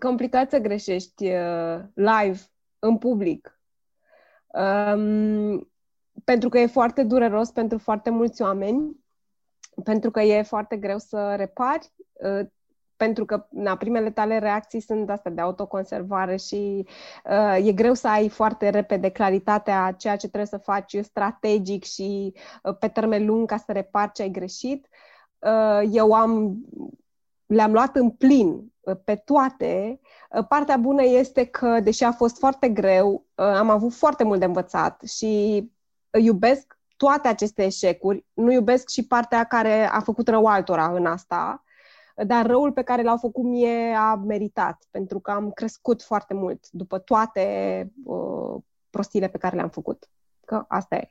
complicat 0.00 0.50
să 0.50 0.58
greșești 0.58 1.24
uh, 1.24 1.80
live, 1.94 2.40
în 2.78 2.98
public. 2.98 3.55
Um, 4.56 5.70
pentru 6.24 6.48
că 6.48 6.58
e 6.58 6.66
foarte 6.66 7.02
dureros 7.02 7.50
pentru 7.50 7.78
foarte 7.78 8.10
mulți 8.10 8.42
oameni, 8.42 8.96
pentru 9.84 10.10
că 10.10 10.20
e 10.20 10.42
foarte 10.42 10.76
greu 10.76 10.98
să 10.98 11.34
repari, 11.36 11.92
uh, 12.12 12.46
pentru 12.96 13.24
că 13.24 13.46
na, 13.50 13.76
primele 13.76 14.10
tale 14.10 14.38
reacții 14.38 14.80
sunt 14.80 15.10
astea 15.10 15.30
de 15.30 15.40
autoconservare 15.40 16.36
și 16.36 16.86
uh, 17.24 17.66
e 17.66 17.72
greu 17.72 17.94
să 17.94 18.08
ai 18.08 18.28
foarte 18.28 18.68
repede 18.68 19.08
claritatea 19.08 19.94
ceea 19.98 20.16
ce 20.16 20.26
trebuie 20.26 20.46
să 20.46 20.58
faci 20.58 20.96
strategic 21.02 21.84
și 21.84 22.34
uh, 22.62 22.76
pe 22.78 22.88
termen 22.88 23.26
lung 23.26 23.48
ca 23.48 23.56
să 23.56 23.72
repari 23.72 24.12
ce 24.12 24.22
ai 24.22 24.30
greșit. 24.30 24.88
Uh, 25.38 25.88
eu 25.92 26.12
am 26.12 26.56
le-am 27.46 27.72
luat 27.72 27.96
în 27.96 28.10
plin 28.10 28.72
uh, 28.80 28.96
pe 29.04 29.14
toate. 29.14 30.00
Uh, 30.30 30.46
partea 30.48 30.76
bună 30.76 31.02
este 31.02 31.44
că, 31.44 31.80
deși 31.80 32.04
a 32.04 32.12
fost 32.12 32.38
foarte 32.38 32.68
greu, 32.68 33.26
uh, 33.34 33.44
am 33.44 33.70
avut 33.70 33.92
foarte 33.92 34.24
mult 34.24 34.38
de 34.38 34.44
învățat 34.44 35.02
și 35.02 35.62
iubesc 36.20 36.78
toate 36.96 37.28
aceste 37.28 37.64
eșecuri. 37.64 38.26
Nu 38.32 38.52
iubesc 38.52 38.88
și 38.88 39.06
partea 39.06 39.44
care 39.44 39.88
a 39.90 40.00
făcut 40.00 40.28
rău 40.28 40.46
altora 40.46 40.92
în 40.92 41.06
asta, 41.06 41.64
dar 42.26 42.46
răul 42.46 42.72
pe 42.72 42.82
care 42.82 43.02
l-au 43.02 43.16
făcut 43.16 43.44
mie 43.44 43.94
a 43.94 44.14
meritat, 44.14 44.84
pentru 44.90 45.20
că 45.20 45.30
am 45.30 45.50
crescut 45.50 46.02
foarte 46.02 46.34
mult 46.34 46.70
după 46.70 46.98
toate 46.98 47.92
uh, 48.04 48.62
prostiile 48.90 49.28
pe 49.28 49.38
care 49.38 49.56
le-am 49.56 49.68
făcut. 49.68 50.08
Că 50.44 50.64
asta 50.68 50.96
e. 50.96 51.10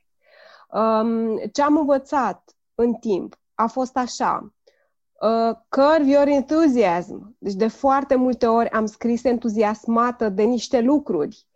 Um, 0.69 1.37
ce 1.51 1.61
am 1.61 1.77
învățat 1.77 2.55
în 2.75 2.93
timp 2.93 3.35
a 3.53 3.67
fost 3.67 3.97
așa. 3.97 4.53
Uh, 5.21 5.55
curve 5.69 6.09
your 6.09 6.27
enthusiasm. 6.27 7.35
Deci 7.37 7.53
de 7.53 7.67
foarte 7.67 8.15
multe 8.15 8.45
ori 8.45 8.69
am 8.69 8.85
scris 8.85 9.23
entuziasmată 9.23 10.29
de 10.29 10.43
niște 10.43 10.81
lucruri. 10.81 11.47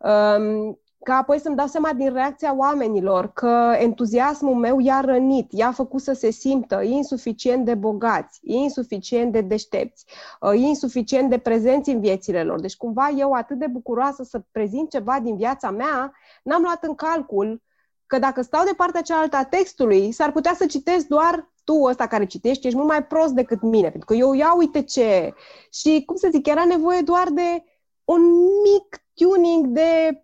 Um, 0.00 0.78
ca 1.02 1.14
apoi 1.14 1.38
să-mi 1.38 1.56
dau 1.56 1.66
seama 1.66 1.92
din 1.92 2.12
reacția 2.12 2.56
oamenilor 2.56 3.32
că 3.32 3.74
entuziasmul 3.78 4.54
meu 4.54 4.78
i-a 4.78 5.00
rănit, 5.00 5.52
i-a 5.52 5.72
făcut 5.72 6.00
să 6.00 6.12
se 6.12 6.30
simtă 6.30 6.82
insuficient 6.82 7.64
de 7.64 7.74
bogați, 7.74 8.40
insuficient 8.42 9.32
de 9.32 9.40
deștepți, 9.40 10.04
uh, 10.40 10.52
insuficient 10.54 11.30
de 11.30 11.38
prezenți 11.38 11.90
în 11.90 12.00
viețile 12.00 12.42
lor. 12.44 12.60
Deci 12.60 12.76
cumva 12.76 13.08
eu 13.16 13.32
atât 13.32 13.58
de 13.58 13.66
bucuroasă 13.66 14.22
să 14.22 14.42
prezint 14.50 14.90
ceva 14.90 15.20
din 15.22 15.36
viața 15.36 15.70
mea, 15.70 16.12
n-am 16.42 16.62
luat 16.62 16.84
în 16.84 16.94
calcul 16.94 17.62
că 18.06 18.18
dacă 18.18 18.42
stau 18.42 18.64
de 18.64 18.74
partea 18.76 19.00
cealaltă 19.00 19.36
a 19.36 19.44
textului, 19.44 20.12
s-ar 20.12 20.32
putea 20.32 20.54
să 20.54 20.66
citesc 20.66 21.06
doar 21.06 21.48
tu 21.68 21.82
ăsta 21.82 22.06
care 22.06 22.26
citești, 22.26 22.66
ești 22.66 22.78
mult 22.78 22.88
mai 22.88 23.04
prost 23.04 23.32
decât 23.32 23.62
mine, 23.62 23.88
pentru 23.90 24.06
că 24.06 24.14
eu 24.14 24.32
ia 24.32 24.54
uite 24.56 24.82
ce... 24.82 25.34
Și, 25.72 26.02
cum 26.06 26.16
să 26.16 26.28
zic, 26.30 26.46
era 26.46 26.64
nevoie 26.64 27.00
doar 27.00 27.28
de 27.28 27.64
un 28.04 28.22
mic 28.62 29.02
tuning 29.14 29.66
de 29.66 30.20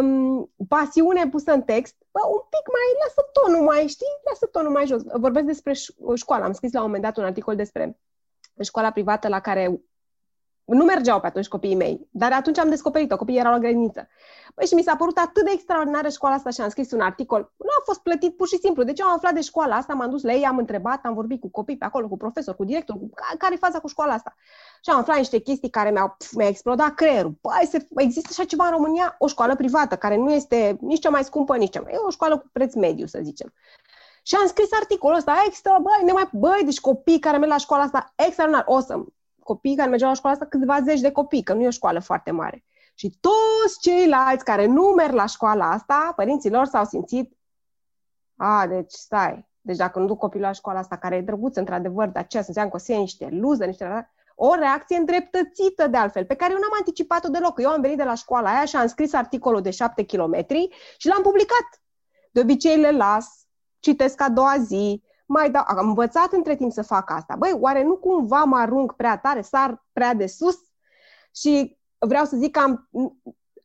um, 0.00 0.50
pasiune 0.68 1.28
pusă 1.28 1.52
în 1.52 1.62
text, 1.62 1.94
bă, 2.10 2.20
un 2.26 2.42
pic 2.54 2.66
mai, 2.74 2.86
lasă 3.02 3.22
tonul 3.32 3.64
mai, 3.64 3.86
știi, 3.86 4.06
lasă 4.28 4.46
tonul 4.46 4.72
mai 4.72 4.86
jos. 4.86 5.02
Vorbesc 5.14 5.46
despre 5.46 5.72
școală, 6.14 6.44
am 6.44 6.52
scris 6.52 6.72
la 6.72 6.80
un 6.80 6.86
moment 6.86 7.02
dat 7.02 7.16
un 7.16 7.24
articol 7.24 7.56
despre 7.56 7.98
școala 8.60 8.90
privată 8.90 9.28
la 9.28 9.40
care 9.40 9.80
nu 10.74 10.84
mergeau 10.84 11.20
pe 11.20 11.26
atunci 11.26 11.48
copiii 11.48 11.74
mei, 11.74 12.08
dar 12.10 12.32
atunci 12.32 12.58
am 12.58 12.68
descoperit-o, 12.68 13.16
copiii 13.16 13.38
erau 13.38 13.52
la 13.52 13.58
grădiniță. 13.58 14.08
Păi 14.54 14.66
și 14.66 14.74
mi 14.74 14.82
s-a 14.82 14.96
părut 14.96 15.18
atât 15.18 15.44
de 15.44 15.50
extraordinară 15.52 16.08
școala 16.08 16.34
asta 16.34 16.50
și 16.50 16.60
am 16.60 16.68
scris 16.68 16.90
un 16.90 17.00
articol. 17.00 17.52
Nu 17.56 17.68
a 17.78 17.82
fost 17.84 18.00
plătit 18.00 18.36
pur 18.36 18.48
și 18.48 18.58
simplu. 18.58 18.82
Deci 18.82 19.00
am 19.00 19.12
aflat 19.12 19.34
de 19.34 19.40
școala 19.40 19.76
asta, 19.76 19.94
m-am 19.94 20.10
dus 20.10 20.22
la 20.22 20.32
ei, 20.32 20.44
am 20.44 20.58
întrebat, 20.58 21.04
am 21.04 21.14
vorbit 21.14 21.40
cu 21.40 21.48
copii 21.48 21.76
pe 21.76 21.84
acolo, 21.84 22.08
cu 22.08 22.16
profesor, 22.16 22.56
cu 22.56 22.64
director, 22.64 22.96
cu 22.96 23.10
care 23.38 23.54
e 23.54 23.56
faza 23.56 23.78
cu 23.78 23.88
școala 23.88 24.12
asta. 24.12 24.34
Și 24.84 24.90
am 24.90 24.98
aflat 24.98 25.16
niște 25.16 25.38
chestii 25.38 25.70
care 25.70 25.90
mi-au 25.90 26.16
mi 26.32 26.46
explodat 26.46 26.94
creierul. 26.94 27.34
Păi, 27.40 27.66
se, 27.70 27.86
există 27.96 28.28
așa 28.30 28.44
ceva 28.44 28.64
în 28.64 28.70
România, 28.70 29.14
o 29.18 29.26
școală 29.26 29.56
privată, 29.56 29.96
care 29.96 30.16
nu 30.16 30.32
este 30.32 30.76
nici 30.80 31.00
cea 31.00 31.10
mai 31.10 31.24
scumpă, 31.24 31.56
nici 31.56 31.70
cea 31.70 31.80
mai... 31.80 31.92
E 31.92 31.96
o 31.96 32.10
școală 32.10 32.38
cu 32.38 32.48
preț 32.52 32.74
mediu, 32.74 33.06
să 33.06 33.18
zicem. 33.22 33.52
Și 34.22 34.34
am 34.34 34.46
scris 34.46 34.72
articolul 34.72 35.16
ăsta, 35.16 35.42
extra, 35.46 35.78
băi, 35.78 36.04
nemai, 36.04 36.28
băi, 36.32 36.60
deci 36.64 36.80
copii 36.80 37.18
care 37.18 37.36
merg 37.36 37.50
la 37.50 37.58
școala 37.58 37.82
asta, 37.82 38.12
extraordinar, 38.16 38.64
awesome. 38.68 39.04
Copii 39.50 39.76
care 39.76 39.88
mergeau 39.88 40.10
la 40.10 40.16
școala 40.16 40.36
asta, 40.36 40.48
câțiva 40.48 40.80
zeci 40.80 41.00
de 41.00 41.12
copii, 41.12 41.42
că 41.42 41.52
nu 41.52 41.62
e 41.62 41.66
o 41.66 41.70
școală 41.70 42.00
foarte 42.00 42.30
mare. 42.30 42.64
Și 42.94 43.18
toți 43.20 43.80
ceilalți 43.80 44.44
care 44.44 44.66
nu 44.66 44.82
merg 44.82 45.12
la 45.12 45.26
școala 45.26 45.70
asta, 45.70 46.12
părinții 46.16 46.50
lor 46.50 46.66
s-au 46.66 46.84
simțit, 46.84 47.38
a, 48.36 48.66
deci 48.66 48.92
stai, 48.92 49.48
deci 49.60 49.76
dacă 49.76 49.98
nu 49.98 50.06
duc 50.06 50.18
copilul 50.18 50.46
la 50.46 50.52
școala 50.52 50.78
asta, 50.78 50.96
care 50.96 51.16
e 51.16 51.20
drăguț 51.20 51.56
într-adevăr, 51.56 52.08
dar 52.08 52.26
ce 52.26 52.38
înseamnă 52.38 52.70
că 52.70 52.76
o 52.76 52.78
să 52.78 52.92
niște 52.92 53.28
luze, 53.30 53.66
niște... 53.66 54.10
O 54.34 54.54
reacție 54.54 54.96
îndreptățită 54.96 55.86
de 55.86 55.96
altfel, 55.96 56.24
pe 56.24 56.34
care 56.34 56.52
eu 56.52 56.58
n-am 56.58 56.78
anticipat-o 56.78 57.28
deloc. 57.28 57.60
Eu 57.60 57.70
am 57.70 57.80
venit 57.80 57.96
de 57.96 58.04
la 58.04 58.14
școala 58.14 58.50
aia 58.50 58.64
și 58.64 58.76
am 58.76 58.86
scris 58.86 59.12
articolul 59.12 59.60
de 59.60 59.70
șapte 59.70 60.02
kilometri 60.02 60.68
și 60.96 61.08
l-am 61.08 61.22
publicat. 61.22 61.82
De 62.30 62.40
obicei 62.40 62.76
le 62.76 62.90
las, 62.90 63.46
citesc 63.78 64.20
a 64.20 64.28
doua 64.28 64.56
zi, 64.58 65.02
mai 65.30 65.50
dau, 65.50 65.64
am 65.66 65.88
învățat 65.88 66.32
între 66.32 66.56
timp 66.56 66.72
să 66.72 66.82
fac 66.82 67.10
asta. 67.10 67.34
Băi, 67.38 67.56
oare 67.60 67.82
nu 67.82 67.96
cumva 67.96 68.44
mă 68.44 68.56
arunc 68.56 68.92
prea 68.92 69.18
tare, 69.18 69.40
sar 69.40 69.84
prea 69.92 70.14
de 70.14 70.26
sus? 70.26 70.58
Și 71.34 71.78
vreau 71.98 72.24
să 72.24 72.36
zic 72.36 72.52
că 72.52 72.60
am, 72.60 72.88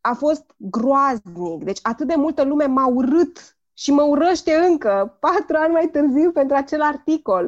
a 0.01 0.13
fost 0.13 0.45
groaznic. 0.57 1.63
Deci 1.63 1.79
atât 1.81 2.07
de 2.07 2.15
multă 2.15 2.43
lume 2.43 2.65
m-a 2.65 2.87
urât 2.87 3.57
și 3.73 3.91
mă 3.91 4.01
urăște 4.01 4.55
încă, 4.55 5.17
patru 5.19 5.57
ani 5.57 5.73
mai 5.73 5.87
târziu, 5.87 6.31
pentru 6.31 6.55
acel 6.55 6.81
articol. 6.81 7.45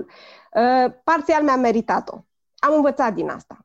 Uh, 0.54 0.94
parțial 1.04 1.44
mi-am 1.44 1.60
meritat-o. 1.60 2.18
Am 2.58 2.74
învățat 2.74 3.14
din 3.14 3.30
asta. 3.30 3.58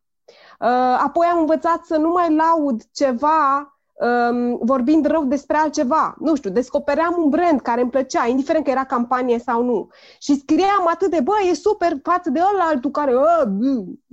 Uh, 0.61 0.99
apoi 1.05 1.27
am 1.27 1.39
învățat 1.39 1.85
să 1.85 1.97
nu 1.97 2.09
mai 2.09 2.35
laud 2.35 2.83
ceva 2.93 3.72
um, 3.93 4.59
vorbind 4.63 5.07
rău 5.07 5.25
despre 5.25 5.57
altceva. 5.57 6.15
Nu 6.19 6.35
știu, 6.35 6.51
descopeream 6.51 7.15
un 7.19 7.29
brand 7.29 7.61
care 7.61 7.81
îmi 7.81 7.91
plăcea, 7.91 8.27
indiferent 8.27 8.65
că 8.65 8.71
era 8.71 8.85
campanie 8.85 9.39
sau 9.39 9.63
nu. 9.63 9.89
Și 10.19 10.39
scriam 10.39 10.87
atât 10.93 11.11
de, 11.11 11.21
bă, 11.21 11.33
e 11.51 11.55
super 11.55 11.93
față 12.03 12.31
de 12.31 12.41
ăla 12.53 12.65
altul 12.65 12.91
care, 12.91 13.15
ă, 13.15 13.53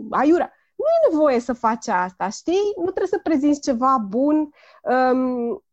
aiurea 0.10 0.54
nu 0.80 0.86
e 0.86 1.10
nevoie 1.10 1.40
să 1.40 1.54
faci 1.54 1.88
asta, 1.88 2.30
știi? 2.30 2.74
Nu 2.76 2.84
trebuie 2.84 3.08
să 3.08 3.20
prezinți 3.24 3.62
ceva 3.62 3.98
bun, 4.08 4.54
um, 4.84 5.64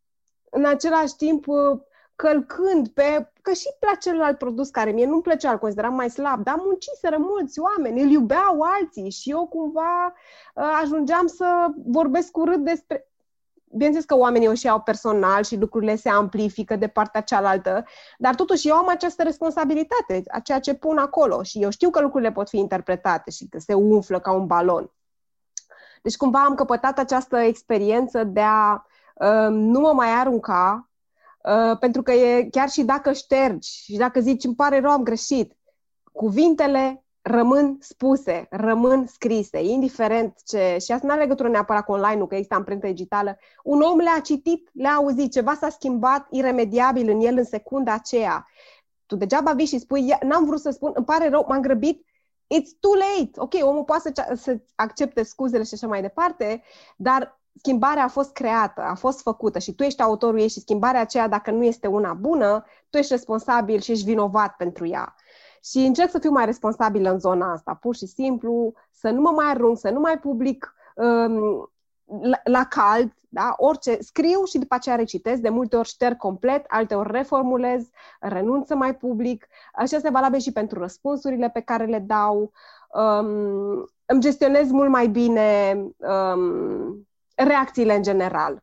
în 0.51 0.65
același 0.65 1.17
timp 1.17 1.47
uh, 1.47 1.81
călcând 2.17 2.89
pe, 2.89 3.33
că 3.43 3.53
și 3.53 3.69
pe 3.79 3.87
celălalt 4.01 4.39
produs 4.39 4.71
care 4.71 4.91
mie 4.91 5.07
nu-mi 5.07 5.23
plăcea, 5.23 5.51
îl 5.51 5.59
consideram 5.59 5.95
mai 5.95 6.11
slab, 6.11 6.43
dar 6.43 6.57
munciseră 6.59 7.17
mulți 7.19 7.61
oameni, 7.61 8.03
îl 8.03 8.11
iubeau 8.11 8.61
alții 8.61 9.11
și 9.11 9.31
eu 9.31 9.47
cumva 9.47 10.15
uh, 10.55 10.79
ajungeam 10.83 11.27
să 11.27 11.67
vorbesc 11.87 12.37
urât 12.37 12.65
despre 12.65 13.09
bineînțeles 13.71 14.05
că 14.05 14.17
oamenii 14.17 14.49
o 14.49 14.55
și 14.55 14.67
iau 14.67 14.81
personal 14.81 15.43
și 15.43 15.57
lucrurile 15.57 15.97
se 15.97 16.09
amplifică 16.09 16.77
de 16.77 16.87
partea 16.87 17.21
cealaltă, 17.21 17.85
dar 18.19 18.35
totuși 18.35 18.69
eu 18.69 18.75
am 18.75 18.89
această 18.89 19.23
responsabilitate, 19.23 20.23
a 20.29 20.41
ceea 20.41 20.61
ce 20.61 20.75
pun 20.75 20.99
acolo 20.99 21.43
și 21.43 21.62
eu 21.62 21.71
știu 21.71 21.91
că 21.91 22.01
lucrurile 22.01 22.33
pot 22.33 22.49
fi 22.49 22.59
interpretate 22.59 23.31
și 23.31 23.49
că 23.49 23.59
se 23.59 23.75
umflă 23.75 24.21
ca 24.21 24.33
un 24.33 24.47
balon. 24.47 24.91
Deci 26.03 26.17
cumva 26.17 26.45
am 26.45 26.55
căpătat 26.55 26.99
această 26.99 27.37
experiență 27.37 28.25
de 28.25 28.41
a 28.41 28.87
uh, 29.14 29.49
nu 29.49 29.81
mă 29.81 29.93
mai 29.93 30.11
arunca, 30.11 30.91
uh, 31.43 31.79
pentru 31.79 32.03
că 32.03 32.12
e, 32.12 32.49
chiar 32.51 32.69
și 32.69 32.83
dacă 32.83 33.12
ștergi 33.12 33.83
și 33.83 33.97
dacă 33.97 34.21
zici 34.21 34.45
îmi 34.45 34.55
pare 34.55 34.81
rău, 34.81 34.91
am 34.91 35.03
greșit, 35.03 35.57
cuvintele 36.12 37.06
rămân 37.29 37.77
spuse, 37.81 38.47
rămân 38.51 39.07
scrise, 39.07 39.62
indiferent 39.62 40.37
ce... 40.45 40.77
Și 40.85 40.93
asta 40.93 41.07
nu 41.07 41.12
are 41.12 41.22
legătură 41.22 41.49
neapărat 41.49 41.85
cu 41.85 41.93
online-ul, 41.93 42.27
că 42.27 42.35
există 42.35 42.55
amprentă 42.55 42.87
digitală. 42.87 43.39
Un 43.62 43.81
om 43.81 43.99
le-a 43.99 44.20
citit, 44.20 44.70
le-a 44.72 44.93
auzit, 44.93 45.33
ceva 45.33 45.55
s-a 45.55 45.68
schimbat 45.68 46.27
iremediabil 46.31 47.09
în 47.09 47.20
el 47.20 47.37
în 47.37 47.45
secunda 47.45 47.93
aceea. 47.93 48.47
Tu 49.07 49.16
degeaba 49.16 49.53
vii 49.53 49.66
și 49.66 49.79
spui, 49.79 50.16
n-am 50.22 50.45
vrut 50.45 50.61
să 50.61 50.70
spun, 50.70 50.93
îmi 50.95 51.05
pare 51.05 51.29
rău, 51.29 51.45
m-am 51.49 51.61
grăbit, 51.61 52.07
it's 52.55 52.79
too 52.81 52.93
late. 52.95 53.31
Ok, 53.37 53.53
omul 53.62 53.85
poate 53.85 54.12
să, 54.14 54.35
să 54.37 54.59
accepte 54.74 55.22
scuzele 55.22 55.62
și 55.62 55.74
așa 55.74 55.87
mai 55.87 56.01
departe, 56.01 56.62
dar 56.97 57.41
schimbarea 57.59 58.05
a 58.05 58.09
fost 58.09 58.33
creată, 58.33 58.81
a 58.81 58.95
fost 58.95 59.20
făcută 59.20 59.59
și 59.59 59.74
tu 59.74 59.83
ești 59.83 60.03
autorul 60.03 60.41
ei 60.41 60.49
și 60.49 60.61
schimbarea 60.61 61.01
aceea, 61.01 61.29
dacă 61.29 61.51
nu 61.51 61.64
este 61.64 61.87
una 61.87 62.12
bună, 62.12 62.64
tu 62.91 62.99
ești 62.99 63.12
responsabil 63.12 63.81
și 63.81 63.93
ești 63.93 64.05
vinovat 64.05 64.57
pentru 64.57 64.87
ea. 64.87 65.14
Și 65.71 65.79
încerc 65.79 66.11
să 66.11 66.19
fiu 66.19 66.31
mai 66.31 66.45
responsabilă 66.45 67.11
în 67.11 67.19
zona 67.19 67.53
asta, 67.53 67.75
pur 67.75 67.97
și 67.97 68.07
simplu, 68.07 68.73
să 68.91 69.11
nu 69.11 69.21
mă 69.21 69.31
mai 69.31 69.47
arunc, 69.47 69.79
să 69.79 69.91
nu 69.91 70.01
mai 70.01 70.19
public 70.19 70.75
um, 70.95 71.71
la, 72.23 72.41
la 72.45 72.64
cald, 72.64 73.12
da? 73.29 73.55
orice, 73.57 73.99
scriu 74.01 74.45
și 74.45 74.59
după 74.59 74.75
aceea 74.75 74.97
recitesc, 74.97 75.41
de 75.41 75.49
multe 75.49 75.77
ori 75.77 75.89
șterg 75.89 76.17
complet, 76.17 76.64
alte 76.69 76.95
ori 76.95 77.12
reformulez, 77.12 77.89
renunț 78.21 78.67
să 78.67 78.75
mai 78.75 78.97
public. 78.97 79.47
Așa 79.75 79.97
este 79.97 80.11
valabil 80.11 80.41
și 80.41 80.53
pentru 80.53 80.79
răspunsurile 80.79 81.51
pe 81.51 81.61
care 81.61 81.85
le 81.85 81.99
dau. 81.99 82.53
Um, 82.89 83.91
îmi 84.05 84.21
gestionez 84.21 84.71
mult 84.71 84.91
mai 84.91 85.09
bine 85.09 85.77
um, 85.97 87.09
reacțiile 87.35 87.97
în 87.97 88.03
general. 88.03 88.62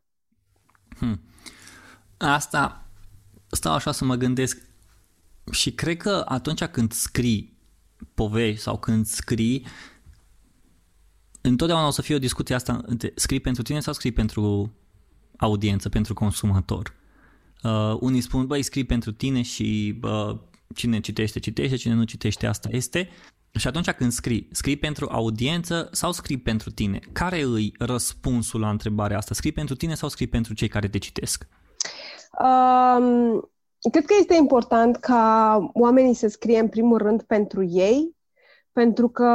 Hmm. 0.97 1.20
Asta 2.18 2.84
stau 3.49 3.74
așa 3.74 3.91
să 3.91 4.06
mă 4.06 4.16
gândesc 4.16 4.72
și 5.52 5.72
cred 5.72 5.98
că 5.98 6.24
atunci 6.28 6.64
când 6.64 6.91
scrii 6.91 7.58
povești 8.14 8.62
sau 8.62 8.78
când 8.78 9.06
scrii, 9.06 9.66
întotdeauna 11.41 11.88
o 11.88 11.91
să 11.91 12.02
fie 12.02 12.16
o 12.16 12.20
discuție 12.20 12.56
asta, 12.56 12.82
scrii 13.16 13.39
pentru 13.39 13.64
tine 13.64 13.80
sau 13.80 13.94
scrii 13.94 14.12
pentru 14.12 14.74
audiență, 15.38 15.89
pentru 15.89 16.14
consumator. 16.14 16.94
Uh, 17.64 17.98
unii 18.00 18.22
spun, 18.22 18.48
băi, 18.48 18.64
scrii 18.64 18.84
pentru 18.84 19.12
tine 19.12 19.41
și 19.41 20.00
uh, 20.02 20.38
cine 20.76 21.00
citește, 21.00 21.39
citește, 21.39 21.76
cine 21.76 21.94
nu 21.94 22.04
citește, 22.04 22.48
asta 22.48 22.70
este. 22.72 23.10
Și 23.56 23.68
atunci 23.68 23.91
când 23.91 24.12
scrii, 24.12 24.48
scrii 24.52 24.78
pentru 24.78 25.08
audiență 25.12 25.89
sau 25.91 26.12
scrii 26.12 26.38
pentru 26.38 26.72
tine? 26.72 27.00
Care 27.12 27.41
îi 27.41 27.74
răspunsul 27.80 28.60
la 28.60 28.70
întrebarea 28.70 29.18
asta? 29.18 29.34
Scrii 29.34 29.52
pentru 29.52 29.76
tine 29.76 29.96
sau 29.96 30.10
scrii 30.10 30.28
pentru 30.28 30.54
cei 30.54 30.68
care 30.68 30.88
te 30.88 30.98
citesc? 30.98 31.48
Um, 32.39 33.50
cred 33.91 34.05
că 34.05 34.13
este 34.19 34.36
important 34.36 34.95
ca 34.95 35.57
oamenii 35.73 36.13
să 36.13 36.27
scrie 36.27 36.59
în 36.59 36.69
primul 36.69 36.97
rând 36.97 37.21
pentru 37.21 37.63
ei, 37.63 38.15
pentru 38.71 39.09
că 39.09 39.31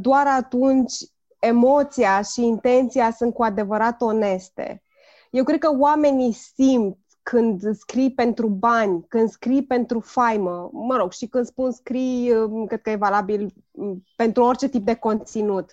doar 0.00 0.26
atunci 0.26 0.94
emoția 1.38 2.22
și 2.22 2.44
intenția 2.44 3.10
sunt 3.10 3.34
cu 3.34 3.42
adevărat 3.42 4.00
oneste. 4.00 4.82
Eu 5.30 5.44
cred 5.44 5.58
că 5.58 5.76
oamenii 5.78 6.32
simt 6.32 6.98
când 7.22 7.76
scrii 7.76 8.12
pentru 8.12 8.48
bani, 8.48 9.04
când 9.08 9.28
scrii 9.28 9.64
pentru 9.64 10.00
faimă, 10.00 10.70
mă 10.72 10.96
rog, 10.96 11.12
și 11.12 11.26
când 11.26 11.46
spun 11.46 11.72
scrii, 11.72 12.32
um, 12.32 12.66
cred 12.66 12.80
că 12.80 12.90
e 12.90 12.96
valabil 12.96 13.54
um, 13.70 14.04
pentru 14.16 14.42
orice 14.42 14.68
tip 14.68 14.84
de 14.84 14.94
conținut. 14.94 15.72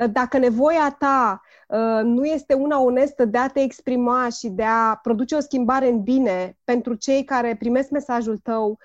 Uh, 0.00 0.12
dacă 0.12 0.38
nevoia 0.38 0.96
ta 0.98 1.40
uh, 1.44 1.49
nu 2.02 2.24
este 2.24 2.54
una 2.54 2.80
onestă 2.80 3.24
de 3.24 3.38
a 3.38 3.48
te 3.48 3.60
exprima 3.60 4.28
și 4.28 4.48
de 4.48 4.62
a 4.62 4.98
produce 5.02 5.34
o 5.34 5.40
schimbare 5.40 5.88
în 5.88 6.02
bine 6.02 6.58
pentru 6.64 6.94
cei 6.94 7.24
care 7.24 7.56
primesc 7.56 7.90
mesajul 7.90 8.36
tău, 8.36 8.78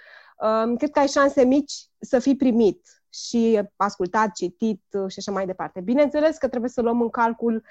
um, 0.64 0.76
cred 0.76 0.90
că 0.90 1.00
ai 1.00 1.08
șanse 1.08 1.44
mici 1.44 1.74
să 2.00 2.20
fii 2.20 2.36
primit 2.36 2.88
și 3.10 3.62
ascultat, 3.76 4.32
citit 4.32 4.84
uh, 4.92 5.12
și 5.12 5.20
așa 5.20 5.32
mai 5.32 5.46
departe. 5.46 5.82
Bineînțeles 5.82 6.38
că 6.38 6.48
trebuie 6.48 6.70
să 6.70 6.82
luăm 6.82 7.02
în 7.02 7.10
calcul 7.10 7.64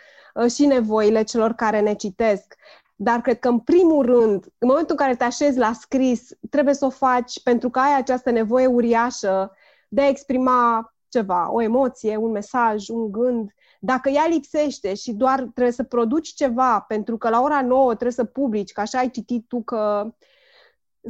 și 0.54 0.66
nevoile 0.66 1.22
celor 1.22 1.52
care 1.52 1.80
ne 1.80 1.94
citesc 1.94 2.54
dar 2.96 3.20
cred 3.20 3.38
că, 3.38 3.48
în 3.48 3.58
primul 3.58 4.04
rând, 4.04 4.44
în 4.58 4.68
momentul 4.68 4.96
în 4.98 5.04
care 5.04 5.16
te 5.16 5.24
așezi 5.24 5.58
la 5.58 5.72
scris, 5.72 6.28
trebuie 6.50 6.74
să 6.74 6.84
o 6.84 6.90
faci 6.90 7.42
pentru 7.42 7.70
că 7.70 7.78
ai 7.78 7.96
această 7.96 8.30
nevoie 8.30 8.66
uriașă 8.66 9.52
de 9.88 10.00
a 10.00 10.08
exprima 10.08 10.92
ceva, 11.08 11.52
o 11.52 11.62
emoție, 11.62 12.16
un 12.16 12.30
mesaj, 12.30 12.88
un 12.88 13.12
gând. 13.12 13.50
Dacă 13.85 14.09
ea 14.09 14.26
lipsește 14.30 14.95
și 14.95 15.12
doar 15.12 15.41
trebuie 15.41 15.72
să 15.72 15.82
produci 15.82 16.35
ceva 16.35 16.80
pentru 16.80 17.16
că 17.16 17.28
la 17.28 17.41
ora 17.41 17.62
9 17.62 17.87
trebuie 17.87 18.12
să 18.12 18.24
publici, 18.24 18.72
că 18.72 18.80
așa 18.80 18.99
ai 18.99 19.11
citit 19.11 19.49
tu 19.49 19.62
că 19.62 20.12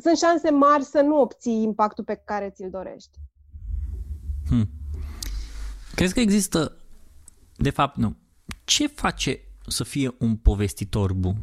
sunt 0.01 0.16
șanse 0.16 0.51
mari 0.51 0.85
să 0.85 1.01
nu 1.01 1.20
obții 1.20 1.62
impactul 1.62 2.05
pe 2.05 2.22
care 2.25 2.51
ți-l 2.51 2.70
dorești. 2.70 3.18
Hmm. 4.49 4.68
Crezi 5.95 6.14
că 6.14 6.20
există, 6.20 6.77
de 7.57 7.70
fapt 7.70 7.97
nu, 7.97 8.16
ce 8.64 8.87
face 8.87 9.41
să 9.66 9.85
fie 9.85 10.14
un 10.18 10.37
povestitor 10.37 11.12
bun? 11.12 11.37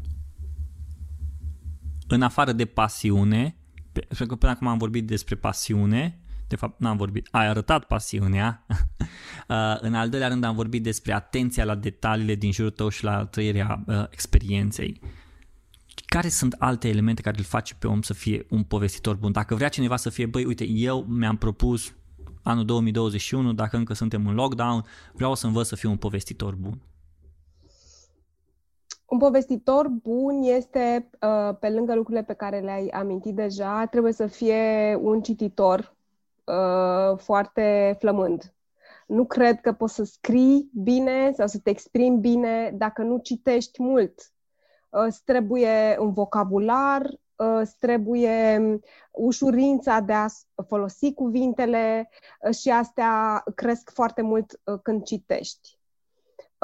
în 2.14 2.22
afară 2.22 2.52
de 2.52 2.66
pasiune, 2.66 3.56
pentru 3.92 4.26
că 4.26 4.36
până 4.36 4.52
acum 4.52 4.68
am 4.68 4.78
vorbit 4.78 5.08
despre 5.08 5.36
pasiune, 5.36 6.21
de 6.52 6.58
fapt 6.58 6.80
n-am 6.80 6.98
vorbit, 6.98 7.28
ai 7.32 7.48
arătat 7.48 7.84
pasiunea, 7.84 8.66
uh, 9.50 9.78
în 9.80 9.94
al 9.94 10.10
doilea 10.10 10.28
rând 10.28 10.44
am 10.44 10.56
vorbit 10.56 10.84
despre 10.84 11.14
atenția 11.14 11.66
la 11.66 11.76
detaliile 11.76 12.36
din 12.36 12.52
jurul 12.52 12.72
tău 12.72 12.90
și 12.90 13.04
la 13.04 13.26
trăirea 13.26 13.84
uh, 13.88 14.04
experienței. 14.10 15.00
Care 16.06 16.28
sunt 16.28 16.56
alte 16.60 16.88
elemente 16.88 17.22
care 17.22 17.38
îl 17.38 17.44
face 17.44 17.76
pe 17.80 17.88
om 17.88 18.02
să 18.02 18.14
fie 18.14 18.46
un 18.50 18.64
povestitor 18.64 19.16
bun? 19.16 19.32
Dacă 19.32 19.56
vrea 19.56 19.70
cineva 19.70 19.96
să 19.96 20.10
fie, 20.10 20.26
băi, 20.26 20.46
uite, 20.46 20.68
eu 20.68 21.06
mi-am 21.10 21.38
propus 21.38 21.94
anul 22.44 22.66
2021, 22.66 23.54
dacă 23.54 23.78
încă 23.78 23.94
suntem 23.94 24.28
în 24.28 24.34
lockdown, 24.34 24.86
vreau 25.14 25.36
să 25.36 25.46
învăț 25.46 25.68
să 25.68 25.76
fiu 25.76 25.90
un 25.90 25.98
povestitor 25.98 26.56
bun. 26.56 26.82
Un 29.06 29.18
povestitor 29.18 29.88
bun 29.88 30.42
este, 30.42 31.10
uh, 31.22 31.58
pe 31.60 31.70
lângă 31.70 31.96
lucrurile 31.96 32.24
pe 32.24 32.34
care 32.34 32.60
le-ai 32.60 32.88
amintit 32.88 33.36
deja, 33.36 33.86
trebuie 33.86 34.14
să 34.14 34.28
fie 34.28 34.98
un 35.02 35.22
cititor 35.22 35.96
uh, 36.52 37.18
foarte 37.18 37.96
flămând. 38.00 38.54
Nu 39.08 39.26
cred 39.26 39.62
că 39.62 39.74
poți 39.74 39.94
să 39.94 40.04
scrii 40.04 40.70
bine 40.74 41.32
sau 41.36 41.48
să 41.48 41.60
te 41.60 41.70
exprimi 41.70 42.20
bine 42.20 42.72
dacă 42.74 43.02
nu 43.02 43.18
citești 43.18 43.84
mult. 43.84 44.14
Uh, 44.90 45.04
îți 45.06 45.24
trebuie 45.24 45.98
un 46.00 46.14
vocabular, 46.14 47.10
îți 47.36 47.78
trebuie 47.78 48.80
ușurința 49.12 50.00
de 50.00 50.14
a 50.14 50.26
folosi 50.68 51.14
cuvintele 51.14 52.10
și 52.60 52.70
astea 52.70 53.44
cresc 53.56 53.92
foarte 53.94 54.22
mult 54.22 54.62
când 54.82 55.04
citești. 55.04 55.81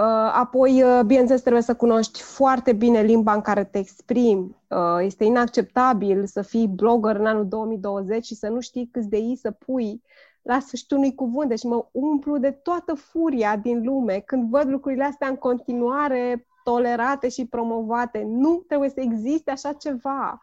Uh, 0.02 0.32
apoi, 0.34 0.84
uh, 0.84 1.00
bineînțeles, 1.06 1.42
trebuie 1.42 1.62
să 1.62 1.76
cunoști 1.76 2.22
foarte 2.22 2.74
bine 2.74 3.02
limba 3.02 3.34
în 3.34 3.42
care 3.42 3.64
te 3.64 3.78
exprimi. 3.78 4.56
Uh, 4.68 4.98
este 5.00 5.24
inacceptabil 5.24 6.26
să 6.26 6.42
fii 6.42 6.68
blogger 6.68 7.16
în 7.16 7.26
anul 7.26 7.48
2020 7.48 8.26
și 8.26 8.36
să 8.36 8.48
nu 8.48 8.60
știi 8.60 8.90
câți 8.92 9.10
de 9.10 9.18
ei 9.18 9.36
să 9.36 9.52
pui 9.52 10.02
la 10.42 10.60
sfârșitul 10.60 10.98
unui 10.98 11.16
cuvânt. 11.16 11.50
Deci 11.50 11.64
mă 11.64 11.88
umplu 11.92 12.38
de 12.38 12.52
toată 12.52 12.94
furia 12.94 13.56
din 13.56 13.84
lume 13.84 14.20
când 14.20 14.50
văd 14.50 14.68
lucrurile 14.68 15.04
astea 15.04 15.28
în 15.28 15.36
continuare 15.36 16.48
tolerate 16.64 17.30
și 17.30 17.48
promovate. 17.48 18.24
Nu 18.28 18.64
trebuie 18.68 18.90
să 18.90 19.02
existe 19.02 19.52
așa 19.52 19.74
ceva. 19.74 20.40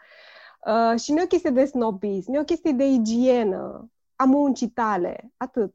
Uh, 0.67 1.01
și 1.01 1.13
nu 1.13 1.19
e 1.19 1.23
o 1.23 1.27
chestie 1.27 1.51
de 1.51 1.65
snobism, 1.65 2.31
nu 2.31 2.37
e 2.37 2.41
o 2.41 2.45
chestie 2.45 2.73
de 2.73 2.87
igienă, 2.87 3.91
a 4.17 4.25
muncii 4.25 4.69
tale, 4.69 5.33
atât. 5.37 5.75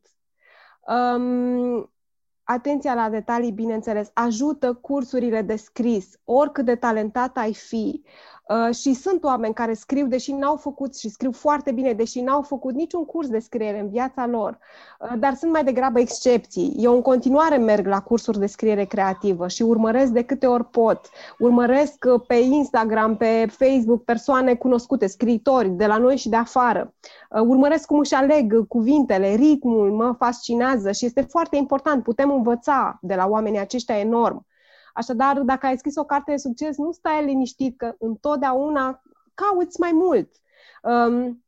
Um, 0.87 1.91
atenția 2.49 2.93
la 2.93 3.09
detalii, 3.09 3.51
bineînțeles, 3.51 4.11
ajută 4.13 4.73
cursurile 4.73 5.41
de 5.41 5.55
scris, 5.55 6.19
oricât 6.23 6.65
de 6.65 6.75
talentat 6.75 7.37
ai 7.37 7.53
fi. 7.53 8.03
Uh, 8.49 8.75
și 8.75 8.93
sunt 8.93 9.23
oameni 9.23 9.53
care 9.53 9.73
scriu, 9.73 10.07
deși 10.07 10.31
n-au 10.31 10.55
făcut 10.55 10.97
și 10.97 11.09
scriu 11.09 11.31
foarte 11.31 11.71
bine, 11.71 11.93
deși 11.93 12.21
n-au 12.21 12.41
făcut 12.41 12.73
niciun 12.73 13.05
curs 13.05 13.27
de 13.27 13.39
scriere 13.39 13.79
în 13.79 13.89
viața 13.89 14.27
lor, 14.27 14.57
uh, 14.99 15.19
dar 15.19 15.33
sunt 15.33 15.51
mai 15.51 15.63
degrabă 15.63 15.99
excepții. 15.99 16.73
Eu 16.77 16.93
în 16.93 17.01
continuare 17.01 17.57
merg 17.57 17.87
la 17.87 18.01
cursuri 18.01 18.39
de 18.39 18.45
scriere 18.45 18.85
creativă 18.85 19.47
și 19.47 19.61
urmăresc 19.61 20.11
de 20.11 20.21
câte 20.21 20.45
ori 20.45 20.65
pot. 20.65 21.09
Urmăresc 21.39 22.05
uh, 22.13 22.21
pe 22.27 22.35
Instagram, 22.35 23.17
pe 23.17 23.47
Facebook 23.49 24.03
persoane 24.03 24.55
cunoscute, 24.55 25.07
scriitori 25.07 25.69
de 25.69 25.85
la 25.85 25.97
noi 25.97 26.17
și 26.17 26.29
de 26.29 26.35
afară. 26.35 26.93
Urmăresc 27.29 27.85
cum 27.85 27.99
își 27.99 28.13
aleg 28.13 28.67
cuvintele, 28.67 29.33
ritmul, 29.33 29.91
mă 29.91 30.15
fascinează 30.17 30.91
și 30.91 31.05
este 31.05 31.21
foarte 31.21 31.55
important. 31.55 32.03
Putem 32.03 32.31
învăța 32.31 32.97
de 33.01 33.15
la 33.15 33.27
oamenii 33.27 33.59
aceștia 33.59 33.99
enorm. 33.99 34.47
Așadar, 34.99 35.39
dacă 35.39 35.65
ai 35.65 35.77
scris 35.77 35.95
o 35.95 36.03
carte 36.03 36.31
de 36.31 36.37
succes, 36.37 36.77
nu 36.77 36.91
stai 36.91 37.25
liniștit 37.25 37.77
că 37.77 37.95
întotdeauna 37.99 39.01
cauți 39.33 39.79
mai 39.79 39.91
mult. 39.93 40.29
Um, 40.83 41.43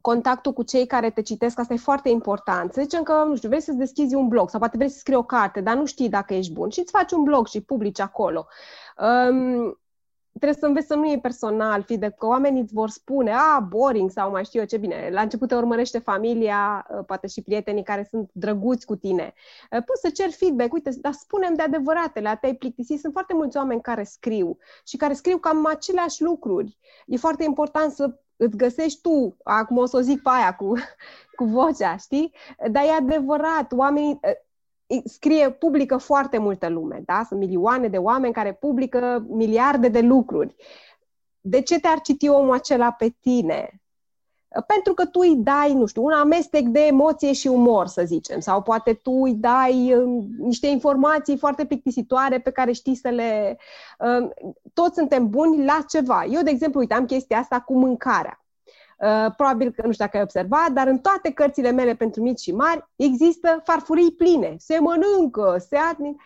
contactul 0.00 0.52
cu 0.52 0.62
cei 0.62 0.86
care 0.86 1.10
te 1.10 1.22
citesc, 1.22 1.58
asta 1.58 1.74
e 1.74 1.76
foarte 1.76 2.08
important. 2.08 2.72
Să 2.72 2.80
zicem 2.80 3.02
că, 3.02 3.24
nu 3.26 3.36
știu, 3.36 3.48
vrei 3.48 3.60
să-ți 3.60 3.78
deschizi 3.78 4.14
un 4.14 4.28
blog 4.28 4.50
sau 4.50 4.58
poate 4.58 4.76
vrei 4.76 4.88
să 4.88 4.98
scrii 4.98 5.16
o 5.16 5.22
carte, 5.22 5.60
dar 5.60 5.76
nu 5.76 5.86
știi 5.86 6.08
dacă 6.08 6.34
ești 6.34 6.52
bun 6.52 6.68
și 6.68 6.80
îți 6.80 6.90
faci 6.90 7.12
un 7.12 7.22
blog 7.22 7.46
și 7.46 7.60
publici 7.60 8.00
acolo. 8.00 8.46
Um, 8.96 9.80
trebuie 10.38 10.58
să 10.58 10.66
înveți 10.66 10.86
să 10.86 10.94
nu 10.94 11.10
e 11.10 11.18
personal, 11.18 11.82
fi 11.82 11.98
de 11.98 12.14
că 12.18 12.26
oamenii 12.26 12.60
îți 12.60 12.72
vor 12.72 12.88
spune, 12.88 13.32
a, 13.32 13.60
boring 13.60 14.10
sau 14.10 14.30
mai 14.30 14.44
știu 14.44 14.60
eu 14.60 14.66
ce 14.66 14.76
bine. 14.76 15.08
La 15.12 15.20
început 15.20 15.48
te 15.48 15.54
urmărește 15.54 15.98
familia, 15.98 16.86
ă, 16.98 17.02
poate 17.02 17.26
și 17.26 17.42
prietenii 17.42 17.82
care 17.82 18.06
sunt 18.10 18.30
drăguți 18.32 18.86
cu 18.86 18.96
tine. 18.96 19.34
Ă, 19.72 19.80
poți 19.80 20.00
să 20.00 20.10
ceri 20.10 20.32
feedback, 20.32 20.72
uite, 20.72 20.90
dar 21.00 21.12
spunem 21.12 21.54
de 21.54 21.62
adevăratele, 21.62 22.38
te-ai 22.40 22.54
plictisit. 22.54 23.00
Sunt 23.00 23.12
foarte 23.12 23.34
mulți 23.34 23.56
oameni 23.56 23.80
care 23.80 24.02
scriu 24.02 24.56
și 24.86 24.96
care 24.96 25.12
scriu 25.12 25.38
cam 25.38 25.66
aceleași 25.66 26.22
lucruri. 26.22 26.78
E 27.06 27.16
foarte 27.16 27.44
important 27.44 27.92
să 27.92 28.14
îți 28.36 28.56
găsești 28.56 29.00
tu, 29.00 29.36
acum 29.42 29.76
o 29.76 29.86
să 29.86 29.96
o 29.96 30.00
zic 30.00 30.22
pe 30.22 30.28
aia 30.32 30.54
cu, 30.54 30.72
cu 31.36 31.44
vocea, 31.44 31.96
știi? 31.96 32.34
Dar 32.70 32.84
e 32.84 32.90
adevărat, 32.90 33.72
oamenii, 33.72 34.18
ă, 34.24 34.28
scrie, 35.04 35.50
publică 35.50 35.96
foarte 35.96 36.38
multă 36.38 36.68
lume, 36.68 37.02
da? 37.04 37.22
Sunt 37.28 37.40
milioane 37.40 37.88
de 37.88 37.96
oameni 37.96 38.32
care 38.32 38.52
publică 38.52 39.26
miliarde 39.28 39.88
de 39.88 40.00
lucruri. 40.00 40.54
De 41.40 41.60
ce 41.60 41.80
te-ar 41.80 42.00
citi 42.00 42.28
omul 42.28 42.54
acela 42.54 42.92
pe 42.92 43.14
tine? 43.20 43.82
Pentru 44.66 44.94
că 44.94 45.06
tu 45.06 45.20
îi 45.20 45.36
dai, 45.36 45.74
nu 45.74 45.86
știu, 45.86 46.04
un 46.04 46.12
amestec 46.12 46.66
de 46.66 46.80
emoție 46.80 47.32
și 47.32 47.46
umor, 47.46 47.86
să 47.86 48.02
zicem, 48.04 48.40
sau 48.40 48.62
poate 48.62 48.92
tu 48.92 49.12
îi 49.12 49.34
dai 49.34 49.94
uh, 49.94 50.24
niște 50.38 50.66
informații 50.66 51.36
foarte 51.36 51.66
plictisitoare 51.66 52.40
pe 52.40 52.50
care 52.50 52.72
știi 52.72 52.94
să 52.94 53.08
le... 53.08 53.58
Uh, 53.98 54.28
toți 54.72 54.94
suntem 54.94 55.28
buni 55.28 55.64
la 55.64 55.84
ceva. 55.88 56.24
Eu, 56.24 56.42
de 56.42 56.50
exemplu, 56.50 56.80
uitam 56.80 57.04
chestia 57.04 57.38
asta 57.38 57.60
cu 57.60 57.74
mâncarea. 57.78 58.42
Uh, 58.98 59.34
probabil 59.36 59.70
că 59.70 59.86
nu 59.86 59.92
știu 59.92 60.04
dacă 60.04 60.16
ai 60.16 60.22
observat, 60.22 60.70
dar 60.70 60.86
în 60.86 60.98
toate 60.98 61.32
cărțile 61.32 61.70
mele 61.70 61.94
pentru 61.94 62.22
mici 62.22 62.40
și 62.40 62.52
mari 62.52 62.86
există 62.96 63.60
farfurii 63.64 64.12
pline. 64.12 64.54
Se 64.58 64.78
mănâncă, 64.78 65.56
se 65.68 65.76
admin. 65.76 66.16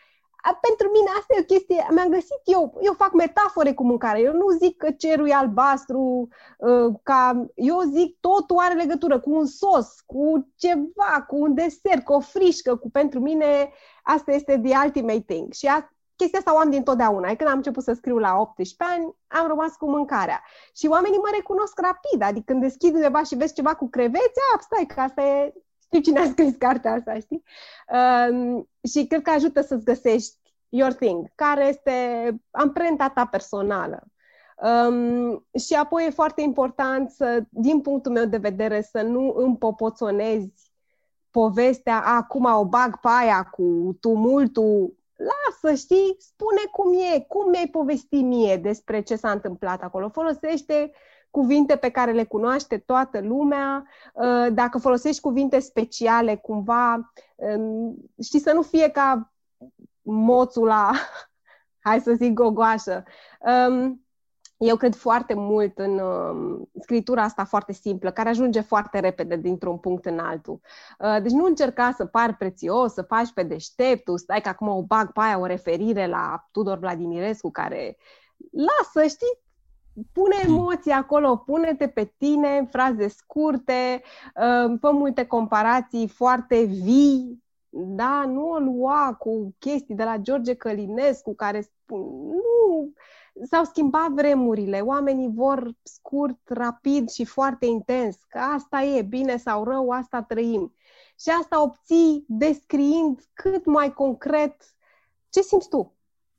pentru 0.60 0.90
mine 0.92 1.08
asta 1.18 1.34
e 1.36 1.40
o 1.40 1.54
chestie, 1.54 1.86
mi-am 1.90 2.08
găsit 2.08 2.40
eu, 2.44 2.78
eu 2.82 2.92
fac 2.92 3.12
metafore 3.12 3.72
cu 3.72 3.84
mâncare, 3.84 4.20
eu 4.20 4.32
nu 4.32 4.48
zic 4.48 4.76
că 4.76 4.90
cerul 4.90 5.28
e 5.28 5.34
albastru, 5.34 6.28
uh, 6.58 6.94
ca, 7.02 7.46
eu 7.54 7.80
zic 7.80 8.16
totul 8.20 8.56
are 8.58 8.74
legătură 8.74 9.20
cu 9.20 9.30
un 9.34 9.46
sos, 9.46 10.00
cu 10.06 10.48
ceva, 10.56 11.24
cu 11.26 11.36
un 11.36 11.54
desert, 11.54 12.04
cu 12.04 12.12
o 12.12 12.20
frișcă, 12.20 12.76
cu 12.76 12.90
pentru 12.90 13.20
mine 13.20 13.72
asta 14.02 14.32
este 14.32 14.60
the 14.64 14.76
ultimate 14.84 15.24
thing. 15.26 15.52
Și 15.52 15.66
a, 15.66 15.91
chestia 16.22 16.38
asta 16.38 16.54
o 16.54 16.58
am 16.58 16.70
dintotdeauna. 16.70 17.34
Când 17.34 17.50
am 17.50 17.56
început 17.56 17.82
să 17.82 17.92
scriu 17.92 18.18
la 18.18 18.38
18 18.38 18.76
ani, 18.78 19.14
am 19.26 19.46
rămas 19.46 19.72
cu 19.76 19.90
mâncarea. 19.90 20.42
Și 20.76 20.86
oamenii 20.86 21.18
mă 21.18 21.30
recunosc 21.34 21.80
rapid, 21.80 22.22
adică 22.22 22.44
când 22.46 22.60
deschid 22.60 22.94
undeva 22.94 23.22
și 23.22 23.34
vezi 23.34 23.54
ceva 23.54 23.74
cu 23.74 23.88
creveți, 23.88 24.38
a, 24.54 24.60
stai 24.60 24.86
că 24.94 25.00
asta 25.00 25.22
e 25.22 25.52
știu 25.84 26.00
cine 26.00 26.20
a 26.20 26.24
scris 26.24 26.56
cartea 26.58 26.92
asta, 26.92 27.18
știi? 27.18 27.42
Um, 28.30 28.68
și 28.90 29.06
cred 29.06 29.22
că 29.22 29.30
ajută 29.30 29.60
să-ți 29.60 29.84
găsești 29.84 30.36
your 30.68 30.92
thing, 30.92 31.32
care 31.34 31.68
este 31.68 31.92
amprenta 32.50 33.08
ta 33.08 33.26
personală. 33.26 34.02
Um, 34.62 35.46
și 35.66 35.74
apoi 35.74 36.06
e 36.06 36.10
foarte 36.10 36.40
important 36.40 37.10
să, 37.10 37.42
din 37.48 37.80
punctul 37.80 38.12
meu 38.12 38.24
de 38.24 38.36
vedere, 38.36 38.82
să 38.82 39.02
nu 39.02 39.34
împopoțonezi 39.36 40.72
povestea, 41.30 42.02
acum 42.04 42.44
o 42.44 42.64
bag 42.64 43.00
pe 43.00 43.08
aia 43.08 43.42
cu 43.42 43.96
tumultul, 44.00 44.94
lasă, 45.22 45.74
știi, 45.74 46.16
spune 46.18 46.60
cum 46.72 46.92
e, 46.92 47.20
cum 47.28 47.50
mi-ai 47.50 47.66
povesti 47.66 48.22
mie 48.22 48.56
despre 48.56 49.00
ce 49.00 49.16
s-a 49.16 49.30
întâmplat 49.30 49.82
acolo. 49.82 50.08
Folosește 50.08 50.92
cuvinte 51.30 51.76
pe 51.76 51.90
care 51.90 52.12
le 52.12 52.24
cunoaște 52.24 52.78
toată 52.78 53.20
lumea, 53.20 53.86
uh, 54.14 54.46
dacă 54.52 54.78
folosești 54.78 55.20
cuvinte 55.20 55.58
speciale, 55.58 56.36
cumva, 56.36 57.12
um, 57.34 57.96
știi, 58.22 58.40
să 58.40 58.52
nu 58.52 58.62
fie 58.62 58.88
ca 58.88 59.32
moțul 60.02 60.66
la, 60.66 60.90
hai 61.86 62.00
să 62.00 62.12
zic, 62.12 62.32
gogoașă. 62.32 63.04
Um, 63.68 64.01
eu 64.64 64.76
cred 64.76 64.94
foarte 64.94 65.34
mult 65.34 65.78
în 65.78 65.98
uh, 65.98 66.60
scritura 66.80 67.22
asta 67.22 67.44
foarte 67.44 67.72
simplă, 67.72 68.10
care 68.10 68.28
ajunge 68.28 68.60
foarte 68.60 68.98
repede 68.98 69.36
dintr-un 69.36 69.78
punct 69.78 70.04
în 70.04 70.18
altul. 70.18 70.60
Uh, 70.98 71.22
deci 71.22 71.32
nu 71.32 71.44
încerca 71.44 71.92
să 71.96 72.04
pari 72.04 72.34
prețios, 72.34 72.92
să 72.92 73.02
faci 73.02 73.32
pe 73.32 73.42
deșteptul, 73.42 74.18
stai 74.18 74.40
că 74.40 74.48
acum 74.48 74.68
o 74.68 74.82
bag 74.82 75.12
pe 75.12 75.20
aia 75.20 75.38
o 75.38 75.46
referire 75.46 76.06
la 76.06 76.48
Tudor 76.50 76.78
Vladimirescu, 76.78 77.50
care 77.50 77.96
lasă, 78.50 79.08
știi, 79.08 79.38
pune 80.12 80.36
emoții 80.44 80.92
acolo, 80.92 81.36
pune-te 81.36 81.88
pe 81.88 82.12
tine 82.16 82.58
în 82.58 82.66
fraze 82.66 83.08
scurte, 83.08 84.02
uh, 84.34 84.78
fă 84.80 84.90
multe 84.90 85.26
comparații 85.26 86.08
foarte 86.08 86.62
vii, 86.62 87.42
da, 87.74 88.24
nu 88.26 88.48
o 88.48 88.58
lua 88.58 89.16
cu 89.18 89.54
chestii 89.58 89.94
de 89.94 90.04
la 90.04 90.16
George 90.16 90.54
Călinescu 90.54 91.34
care 91.34 91.60
spun, 91.60 92.00
nu, 92.26 92.92
s-au 93.50 93.64
schimbat 93.64 94.10
vremurile, 94.10 94.80
oamenii 94.80 95.30
vor 95.34 95.74
scurt, 95.82 96.38
rapid 96.44 97.10
și 97.10 97.24
foarte 97.24 97.66
intens, 97.66 98.16
că 98.28 98.38
asta 98.38 98.82
e, 98.82 99.02
bine 99.02 99.36
sau 99.36 99.64
rău, 99.64 99.90
asta 99.90 100.22
trăim. 100.22 100.74
Și 101.20 101.28
asta 101.40 101.62
obții 101.62 102.24
descriind 102.28 103.28
cât 103.32 103.66
mai 103.66 103.92
concret 103.92 104.74
ce 105.28 105.40
simți 105.40 105.68
tu 105.68 105.96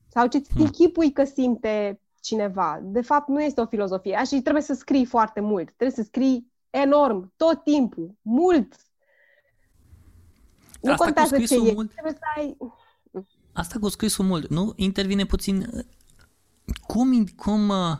sau 0.07 0.27
ce 0.27 0.37
ți 0.37 0.51
hmm. 0.53 0.63
închipui 0.63 1.11
că 1.11 1.23
simte 1.23 2.01
cineva. 2.21 2.79
De 2.83 3.01
fapt, 3.01 3.27
nu 3.27 3.41
este 3.41 3.61
o 3.61 3.65
filozofie. 3.65 4.21
Și 4.25 4.41
trebuie 4.41 4.63
să 4.63 4.73
scrii 4.73 5.05
foarte 5.05 5.39
mult. 5.39 5.65
Trebuie 5.65 5.97
să 5.97 6.03
scrii 6.03 6.51
enorm, 6.69 7.33
tot 7.35 7.63
timpul, 7.63 8.15
mult. 8.21 8.75
Nu 10.81 10.91
Asta 10.91 11.03
contează 11.03 11.37
ce 11.39 11.55
e. 11.55 11.73
Mult... 11.73 11.91
Trebuie 11.91 12.13
să 12.13 12.25
ai... 12.35 12.57
Asta 13.53 13.79
cu 13.79 13.89
scrisul 13.89 14.25
mult, 14.25 14.49
nu? 14.49 14.73
Intervine 14.75 15.25
puțin... 15.25 15.85
Cum, 16.81 17.25
cum, 17.25 17.69
uh, 17.69 17.97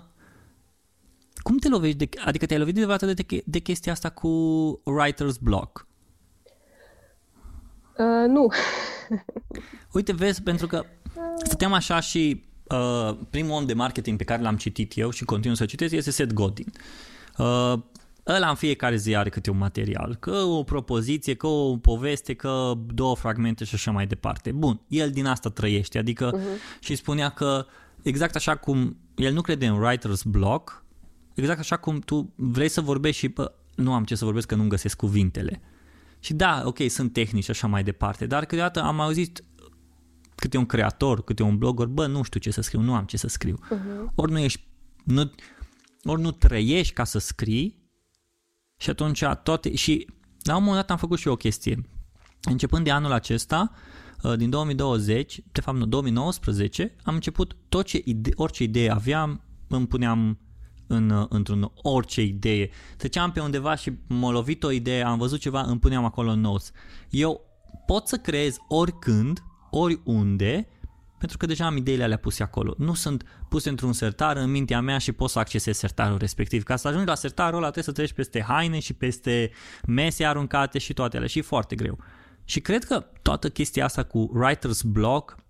cum 1.35 1.57
te 1.57 1.69
lovești? 1.69 1.97
De, 1.97 2.09
adică 2.25 2.45
te-ai 2.45 2.59
lovit 2.59 2.75
de, 2.75 3.13
de, 3.13 3.43
de 3.45 3.59
chestia 3.59 3.91
asta 3.91 4.09
cu 4.09 4.29
writer's 4.83 5.39
block? 5.41 5.87
Uh, 7.97 8.27
nu. 8.27 8.47
Uite, 9.93 10.13
vezi, 10.13 10.41
pentru 10.41 10.67
că 10.67 10.85
stăteam 11.43 11.73
așa 11.73 11.99
și 11.99 12.43
uh, 12.63 13.17
primul 13.29 13.51
om 13.51 13.65
de 13.65 13.73
marketing 13.73 14.17
pe 14.17 14.23
care 14.23 14.41
l-am 14.41 14.57
citit 14.57 14.97
eu 14.97 15.09
și 15.09 15.25
continuu 15.25 15.55
să 15.55 15.65
citesc 15.65 15.93
este 15.93 16.11
Seth 16.11 16.33
Godin. 16.33 16.71
Uh, 17.37 17.73
ăla 18.27 18.49
în 18.49 18.55
fiecare 18.55 18.95
zi 18.95 19.15
are 19.15 19.29
câte 19.29 19.49
un 19.49 19.57
material, 19.57 20.15
că 20.15 20.35
o 20.35 20.63
propoziție, 20.63 21.35
că 21.35 21.47
o 21.47 21.77
poveste, 21.77 22.33
că 22.33 22.73
două 22.93 23.15
fragmente 23.15 23.63
și 23.63 23.75
așa 23.75 23.91
mai 23.91 24.07
departe. 24.07 24.51
Bun, 24.51 24.81
el 24.87 25.11
din 25.11 25.25
asta 25.25 25.49
trăiește, 25.49 25.97
adică 25.97 26.37
uh-huh. 26.37 26.79
și 26.79 26.95
spunea 26.95 27.29
că 27.29 27.65
exact 28.03 28.35
așa 28.35 28.55
cum 28.55 28.97
el 29.15 29.33
nu 29.33 29.41
crede 29.41 29.67
în 29.67 29.83
writer's 29.83 30.23
block, 30.25 30.85
exact 31.33 31.59
așa 31.59 31.77
cum 31.77 31.99
tu 31.99 32.33
vrei 32.35 32.69
să 32.69 32.81
vorbești 32.81 33.19
și 33.19 33.27
bă, 33.27 33.53
nu 33.75 33.93
am 33.93 34.03
ce 34.03 34.15
să 34.15 34.25
vorbesc 34.25 34.47
că 34.47 34.55
nu 34.55 34.67
găsesc 34.67 34.97
cuvintele. 34.97 35.61
Și 36.19 36.33
da, 36.33 36.61
ok, 36.65 36.77
sunt 36.87 37.13
tehnici 37.13 37.43
și 37.43 37.51
așa 37.51 37.67
mai 37.67 37.83
departe, 37.83 38.25
dar 38.25 38.45
câteodată 38.45 38.81
am 38.81 38.99
auzit 38.99 39.43
câte 40.35 40.57
un 40.57 40.65
creator, 40.65 41.23
câte 41.23 41.43
un 41.43 41.57
blogger, 41.57 41.87
bă, 41.87 42.07
nu 42.07 42.23
știu 42.23 42.39
ce 42.39 42.51
să 42.51 42.61
scriu, 42.61 42.81
nu 42.81 42.95
am 42.95 43.05
ce 43.05 43.17
să 43.17 43.27
scriu. 43.27 43.59
Uh-huh. 43.65 44.13
Ori 44.15 44.31
nu 44.31 44.39
ești, 44.39 44.67
nu, 45.03 45.31
ori 46.03 46.21
nu 46.21 46.31
trăiești 46.31 46.93
ca 46.93 47.03
să 47.03 47.19
scrii 47.19 47.81
și 48.77 48.89
atunci 48.89 49.23
toate, 49.43 49.75
și 49.75 50.07
la 50.41 50.55
un 50.55 50.63
moment 50.63 50.81
dat 50.81 50.91
am 50.91 50.97
făcut 50.97 51.19
și 51.19 51.27
eu 51.27 51.33
o 51.33 51.37
chestie. 51.37 51.85
Începând 52.41 52.83
de 52.83 52.91
anul 52.91 53.11
acesta, 53.11 53.71
uh, 53.71 54.02
din 54.37 54.49
2020, 54.49 55.39
de 55.51 55.61
fapt 55.61 55.77
nu, 55.77 55.85
2019, 55.85 56.95
am 57.03 57.13
început 57.13 57.55
tot 57.69 57.85
ce 57.85 58.01
ide- 58.05 58.31
orice 58.35 58.63
idee 58.63 58.91
aveam, 58.91 59.43
îmi 59.67 59.87
puneam 59.87 60.39
în, 60.87 61.09
uh, 61.09 61.25
într-un 61.29 61.71
orice 61.75 62.21
idee. 62.21 62.69
Treceam 62.97 63.31
pe 63.31 63.39
undeva 63.39 63.75
și 63.75 63.93
m-a 64.07 64.31
lovit 64.31 64.63
o 64.63 64.71
idee, 64.71 65.03
am 65.03 65.17
văzut 65.17 65.39
ceva, 65.39 65.61
îmi 65.61 65.79
puneam 65.79 66.05
acolo 66.05 66.31
în 66.31 66.39
notes. 66.39 66.71
Eu 67.09 67.41
pot 67.85 68.07
să 68.07 68.17
creez 68.17 68.57
oricând 68.67 69.43
oriunde, 69.71 70.67
pentru 71.17 71.37
că 71.37 71.45
deja 71.45 71.65
am 71.65 71.77
ideile 71.77 72.03
alea 72.03 72.17
puse 72.17 72.43
acolo. 72.43 72.73
Nu 72.77 72.93
sunt 72.93 73.23
puse 73.49 73.69
într-un 73.69 73.93
sertar 73.93 74.37
în 74.37 74.51
mintea 74.51 74.81
mea 74.81 74.97
și 74.97 75.11
pot 75.11 75.29
să 75.29 75.39
accesez 75.39 75.77
sertarul 75.77 76.17
respectiv. 76.17 76.63
Ca 76.63 76.75
să 76.75 76.87
ajungi 76.87 77.07
la 77.07 77.15
sertarul 77.15 77.57
ăla 77.57 77.69
trebuie 77.69 77.83
să 77.83 77.91
treci 77.91 78.13
peste 78.13 78.41
haine 78.41 78.79
și 78.79 78.93
peste 78.93 79.51
mese 79.87 80.25
aruncate 80.25 80.79
și 80.79 80.93
toate 80.93 81.15
alea 81.15 81.27
și 81.27 81.37
e 81.37 81.41
foarte 81.41 81.75
greu. 81.75 81.97
Și 82.43 82.61
cred 82.61 82.83
că 82.83 83.05
toată 83.21 83.49
chestia 83.49 83.85
asta 83.85 84.03
cu 84.03 84.31
writer's 84.37 84.81
block 84.85 85.43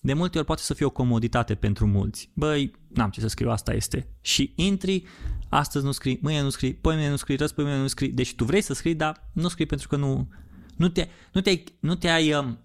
de 0.00 0.12
multe 0.12 0.38
ori 0.38 0.46
poate 0.46 0.62
să 0.62 0.74
fie 0.74 0.86
o 0.86 0.90
comoditate 0.90 1.54
pentru 1.54 1.86
mulți. 1.86 2.30
Băi, 2.34 2.72
n-am 2.88 3.10
ce 3.10 3.20
să 3.20 3.26
scriu, 3.26 3.50
asta 3.50 3.72
este. 3.72 4.08
Și 4.20 4.52
intri, 4.56 5.04
astăzi 5.48 5.84
nu 5.84 5.90
scrii, 5.90 6.18
mâine 6.22 6.42
nu 6.42 6.48
scrii, 6.48 6.74
poi 6.74 6.94
mâine 6.94 7.10
nu 7.10 7.16
scrii, 7.16 7.36
răspoi 7.36 7.64
mâine 7.64 7.80
nu 7.80 7.86
scrii. 7.86 8.08
Deci 8.08 8.34
tu 8.34 8.44
vrei 8.44 8.60
să 8.60 8.74
scrii, 8.74 8.94
dar 8.94 9.28
nu 9.32 9.48
scrii 9.48 9.66
pentru 9.66 9.88
că 9.88 9.96
nu, 9.96 10.28
nu, 10.76 10.88
te, 10.88 11.08
nu, 11.32 11.40
te-ai, 11.40 11.64
nu 11.80 11.94
te-ai 11.94 12.34
um, 12.34 12.58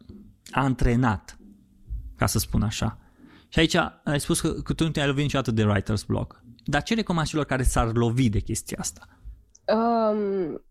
antrenat, 0.52 1.38
ca 2.16 2.26
să 2.26 2.40
spun 2.40 2.62
așa. 2.62 2.98
Și 3.48 3.60
aici 3.60 3.76
ai 4.04 4.20
spus 4.20 4.40
că, 4.42 4.52
că 4.52 4.74
tu 4.74 4.84
nu 4.84 4.90
te-ai 4.90 5.08
lovit 5.08 5.24
niciodată 5.24 5.52
de 5.52 5.66
writer's 5.66 6.06
block. 6.08 6.44
Dar 6.64 6.84
ce 6.84 6.96
recomand 6.96 7.28
celor 7.28 7.46
care 7.46 7.64
s-ar 7.64 7.96
lovi 7.96 8.30
de 8.30 8.40
chestia 8.40 8.78
asta? 8.80 9.08
Um, 9.66 10.62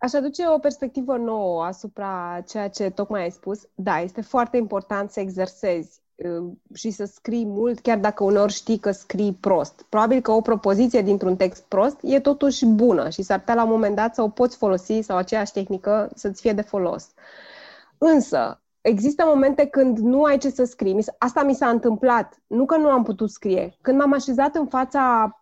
aș 0.00 0.12
aduce 0.12 0.48
o 0.48 0.58
perspectivă 0.58 1.16
nouă 1.16 1.64
asupra 1.64 2.42
ceea 2.48 2.68
ce 2.68 2.90
tocmai 2.90 3.22
ai 3.22 3.30
spus. 3.30 3.68
Da, 3.74 3.98
este 3.98 4.20
foarte 4.20 4.56
important 4.56 5.10
să 5.10 5.20
exersezi 5.20 6.00
uh, 6.14 6.52
și 6.74 6.90
să 6.90 7.04
scrii 7.04 7.44
mult, 7.46 7.80
chiar 7.80 7.98
dacă 7.98 8.24
uneori 8.24 8.52
știi 8.52 8.78
că 8.78 8.90
scrii 8.90 9.32
prost. 9.32 9.86
Probabil 9.88 10.20
că 10.20 10.30
o 10.30 10.40
propoziție 10.40 11.02
dintr-un 11.02 11.36
text 11.36 11.62
prost 11.62 11.96
e 12.02 12.20
totuși 12.20 12.66
bună 12.66 13.08
și 13.08 13.22
s-ar 13.22 13.38
putea 13.38 13.54
la 13.54 13.62
un 13.62 13.70
moment 13.70 13.96
dat 13.96 14.14
să 14.14 14.22
o 14.22 14.28
poți 14.28 14.56
folosi 14.56 15.00
sau 15.00 15.16
aceeași 15.16 15.52
tehnică 15.52 16.10
să-ți 16.14 16.40
fie 16.40 16.52
de 16.52 16.62
folos. 16.62 17.10
Însă, 17.98 18.62
există 18.80 19.24
momente 19.26 19.66
când 19.66 19.98
nu 19.98 20.22
ai 20.22 20.38
ce 20.38 20.50
să 20.50 20.64
scrii. 20.64 21.04
Asta 21.18 21.42
mi 21.42 21.54
s-a 21.54 21.68
întâmplat. 21.68 22.42
Nu 22.46 22.64
că 22.64 22.76
nu 22.76 22.88
am 22.88 23.02
putut 23.02 23.30
scrie. 23.30 23.76
Când 23.80 23.98
m-am 23.98 24.12
așezat 24.12 24.54
în 24.54 24.66
fața... 24.66 25.34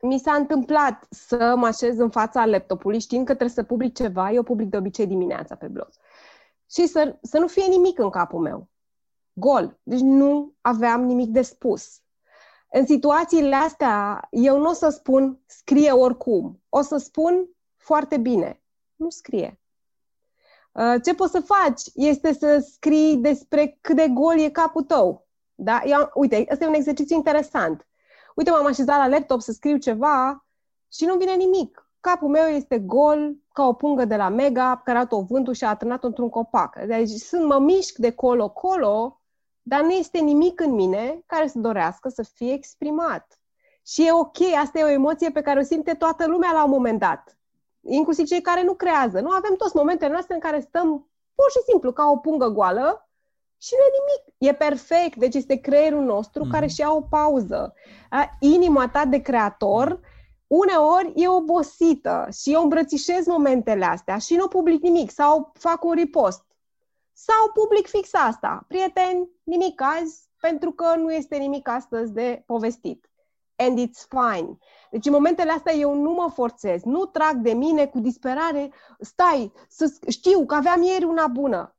Mi 0.00 0.18
s-a 0.18 0.32
întâmplat 0.32 1.06
să 1.10 1.54
mă 1.56 1.66
așez 1.66 1.98
în 1.98 2.10
fața 2.10 2.46
laptopului 2.46 3.00
știind 3.00 3.26
că 3.26 3.34
trebuie 3.34 3.54
să 3.54 3.62
public 3.62 3.94
ceva. 3.94 4.30
Eu 4.30 4.42
public 4.42 4.68
de 4.68 4.76
obicei 4.76 5.06
dimineața 5.06 5.54
pe 5.54 5.66
blog. 5.66 5.88
Și 6.70 6.86
să, 6.86 7.18
să 7.22 7.38
nu 7.38 7.46
fie 7.46 7.66
nimic 7.66 7.98
în 7.98 8.10
capul 8.10 8.40
meu. 8.40 8.68
Gol. 9.32 9.78
Deci 9.82 10.00
nu 10.00 10.54
aveam 10.60 11.04
nimic 11.04 11.28
de 11.28 11.42
spus. 11.42 12.00
În 12.70 12.86
situațiile 12.86 13.54
astea, 13.54 14.26
eu 14.30 14.58
nu 14.58 14.68
o 14.68 14.72
să 14.72 14.88
spun 14.88 15.40
scrie 15.46 15.90
oricum. 15.90 16.62
O 16.68 16.80
să 16.80 16.96
spun 16.96 17.48
foarte 17.76 18.16
bine. 18.16 18.62
Nu 18.96 19.10
scrie. 19.10 19.60
Uh, 20.72 20.94
ce 21.04 21.14
poți 21.14 21.32
să 21.32 21.40
faci 21.40 21.82
este 21.94 22.32
să 22.32 22.58
scrii 22.72 23.16
despre 23.16 23.78
cât 23.80 23.96
de 23.96 24.08
gol 24.08 24.38
e 24.38 24.50
capul 24.50 24.82
tău. 24.82 25.26
Da? 25.54 25.82
Eu, 25.84 26.10
uite, 26.14 26.46
ăsta 26.50 26.64
e 26.64 26.68
un 26.68 26.74
exercițiu 26.74 27.16
interesant. 27.16 27.87
Uite, 28.38 28.50
m-am 28.50 28.66
așezat 28.66 28.98
la 28.98 29.08
laptop 29.08 29.40
să 29.40 29.52
scriu 29.52 29.76
ceva 29.76 30.46
și 30.92 31.04
nu 31.04 31.16
vine 31.16 31.34
nimic. 31.34 31.90
Capul 32.00 32.28
meu 32.28 32.46
este 32.46 32.78
gol 32.78 33.36
ca 33.52 33.66
o 33.66 33.72
pungă 33.72 34.04
de 34.04 34.16
la 34.16 34.28
Mega 34.28 34.80
care 34.84 34.98
a 34.98 35.06
o 35.10 35.22
vântul 35.22 35.54
și 35.54 35.64
a 35.64 35.68
atârnat 35.68 36.04
într-un 36.04 36.28
copac. 36.28 36.84
Deci 36.86 37.08
sunt, 37.08 37.44
mă 37.44 37.58
mișc 37.58 37.96
de 37.96 38.12
colo-colo, 38.12 39.20
dar 39.62 39.82
nu 39.82 39.90
este 39.90 40.18
nimic 40.18 40.60
în 40.60 40.74
mine 40.74 41.22
care 41.26 41.48
să 41.48 41.58
dorească 41.58 42.08
să 42.08 42.22
fie 42.22 42.52
exprimat. 42.52 43.40
Și 43.86 44.06
e 44.06 44.12
ok, 44.12 44.40
asta 44.62 44.78
e 44.78 44.84
o 44.84 44.88
emoție 44.88 45.30
pe 45.30 45.40
care 45.40 45.60
o 45.60 45.62
simte 45.62 45.94
toată 45.94 46.26
lumea 46.26 46.52
la 46.52 46.64
un 46.64 46.70
moment 46.70 46.98
dat. 46.98 47.38
Inclusiv 47.80 48.26
cei 48.26 48.40
care 48.40 48.62
nu 48.62 48.74
creează. 48.74 49.20
Nu 49.20 49.30
avem 49.30 49.54
toți 49.56 49.76
momentele 49.76 50.12
noastre 50.12 50.34
în 50.34 50.40
care 50.40 50.60
stăm 50.60 51.10
pur 51.34 51.50
și 51.50 51.68
simplu 51.68 51.92
ca 51.92 52.10
o 52.10 52.16
pungă 52.16 52.48
goală 52.48 53.07
și 53.58 53.74
nu 53.76 53.84
e 53.84 53.98
nimic. 53.98 54.34
E 54.38 54.64
perfect. 54.64 55.16
Deci 55.16 55.34
este 55.34 55.56
creierul 55.56 56.04
nostru 56.04 56.44
mm. 56.44 56.50
care 56.50 56.66
și 56.66 56.80
ia 56.80 56.92
o 56.92 57.00
pauză. 57.00 57.74
Inima 58.40 58.88
ta 58.88 59.04
de 59.04 59.18
creator 59.18 60.00
uneori 60.48 61.12
e 61.14 61.28
obosită 61.28 62.28
și 62.40 62.52
eu 62.52 62.62
îmbrățișez 62.62 63.26
momentele 63.26 63.84
astea 63.84 64.18
și 64.18 64.34
nu 64.34 64.48
public 64.48 64.82
nimic 64.82 65.10
sau 65.10 65.52
fac 65.54 65.84
un 65.84 65.94
repost. 65.94 66.44
Sau 67.12 67.52
public 67.54 67.86
fix 67.86 68.14
asta. 68.14 68.64
Prieteni, 68.68 69.28
nimic 69.42 69.80
azi, 69.82 70.28
pentru 70.40 70.72
că 70.72 70.94
nu 70.96 71.12
este 71.12 71.36
nimic 71.36 71.68
astăzi 71.68 72.12
de 72.12 72.42
povestit. 72.46 73.10
And 73.56 73.78
it's 73.78 74.06
fine. 74.08 74.58
Deci 74.90 75.06
în 75.06 75.12
momentele 75.12 75.50
astea 75.50 75.74
eu 75.74 75.94
nu 75.94 76.10
mă 76.10 76.30
forțez, 76.34 76.82
nu 76.82 77.04
trag 77.04 77.36
de 77.36 77.52
mine 77.52 77.86
cu 77.86 77.98
disperare, 77.98 78.72
stai, 79.00 79.52
să 79.68 79.92
știu 80.08 80.46
că 80.46 80.54
aveam 80.54 80.82
ieri 80.82 81.04
una 81.04 81.26
bună. 81.26 81.76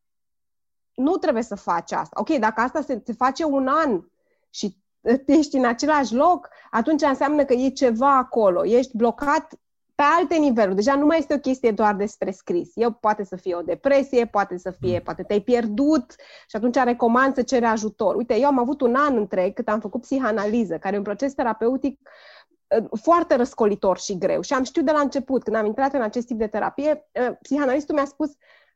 Nu 1.00 1.18
trebuie 1.18 1.44
să 1.44 1.56
faci 1.56 1.92
asta. 1.92 2.20
Ok, 2.20 2.30
dacă 2.30 2.62
asta 2.62 2.82
se, 2.82 3.02
se 3.06 3.14
face 3.14 3.44
un 3.44 3.68
an 3.68 4.02
și 4.50 4.78
ești 5.26 5.58
în 5.58 5.66
același 5.66 6.14
loc, 6.14 6.50
atunci 6.72 7.02
înseamnă 7.02 7.46
că 7.46 7.54
e 7.54 7.70
ceva 7.70 8.18
acolo. 8.18 8.66
Ești 8.66 8.98
blocat 8.98 9.54
pe 10.00 10.06
alte 10.18 10.36
niveluri. 10.36 10.76
Deja 10.76 10.96
nu 10.96 11.06
mai 11.06 11.18
este 11.18 11.34
o 11.34 11.40
chestie 11.40 11.72
doar 11.72 11.96
despre 11.96 12.32
scris. 12.32 12.72
Eu 12.76 12.92
poate 12.92 13.24
să 13.24 13.36
fie 13.36 13.56
o 13.56 13.62
depresie, 13.62 14.26
poate 14.26 14.58
să 14.58 14.72
fie, 14.72 14.98
mm. 14.98 15.04
poate 15.04 15.24
te-ai 15.24 15.40
pierdut 15.40 16.16
și 16.48 16.56
atunci 16.56 16.76
recomand 16.76 17.34
să 17.34 17.42
cere 17.42 17.66
ajutor. 17.66 18.16
Uite, 18.16 18.40
eu 18.40 18.48
am 18.48 18.60
avut 18.60 18.82
un 18.82 18.96
an 18.96 19.18
întreg 19.18 19.54
cât 19.54 19.68
am 19.68 19.80
făcut 19.80 20.02
psihanaliză, 20.02 20.78
care 20.78 20.96
e 20.96 20.98
un 20.98 21.04
proces 21.04 21.34
terapeutic 21.34 22.10
uh, 22.80 23.00
foarte 23.02 23.36
răscolitor 23.36 23.98
și 23.98 24.18
greu. 24.18 24.42
Și 24.42 24.54
am 24.54 24.64
știut 24.64 24.86
de 24.86 24.92
la 24.92 25.00
început, 25.00 25.44
când 25.44 25.56
am 25.56 25.66
intrat 25.66 25.94
în 25.94 26.02
acest 26.02 26.28
tip 26.28 26.38
de 26.38 26.48
terapie, 26.48 27.08
uh, 27.20 27.36
psihanalistul 27.42 27.96
mi-a 27.96 28.06
spus 28.06 28.32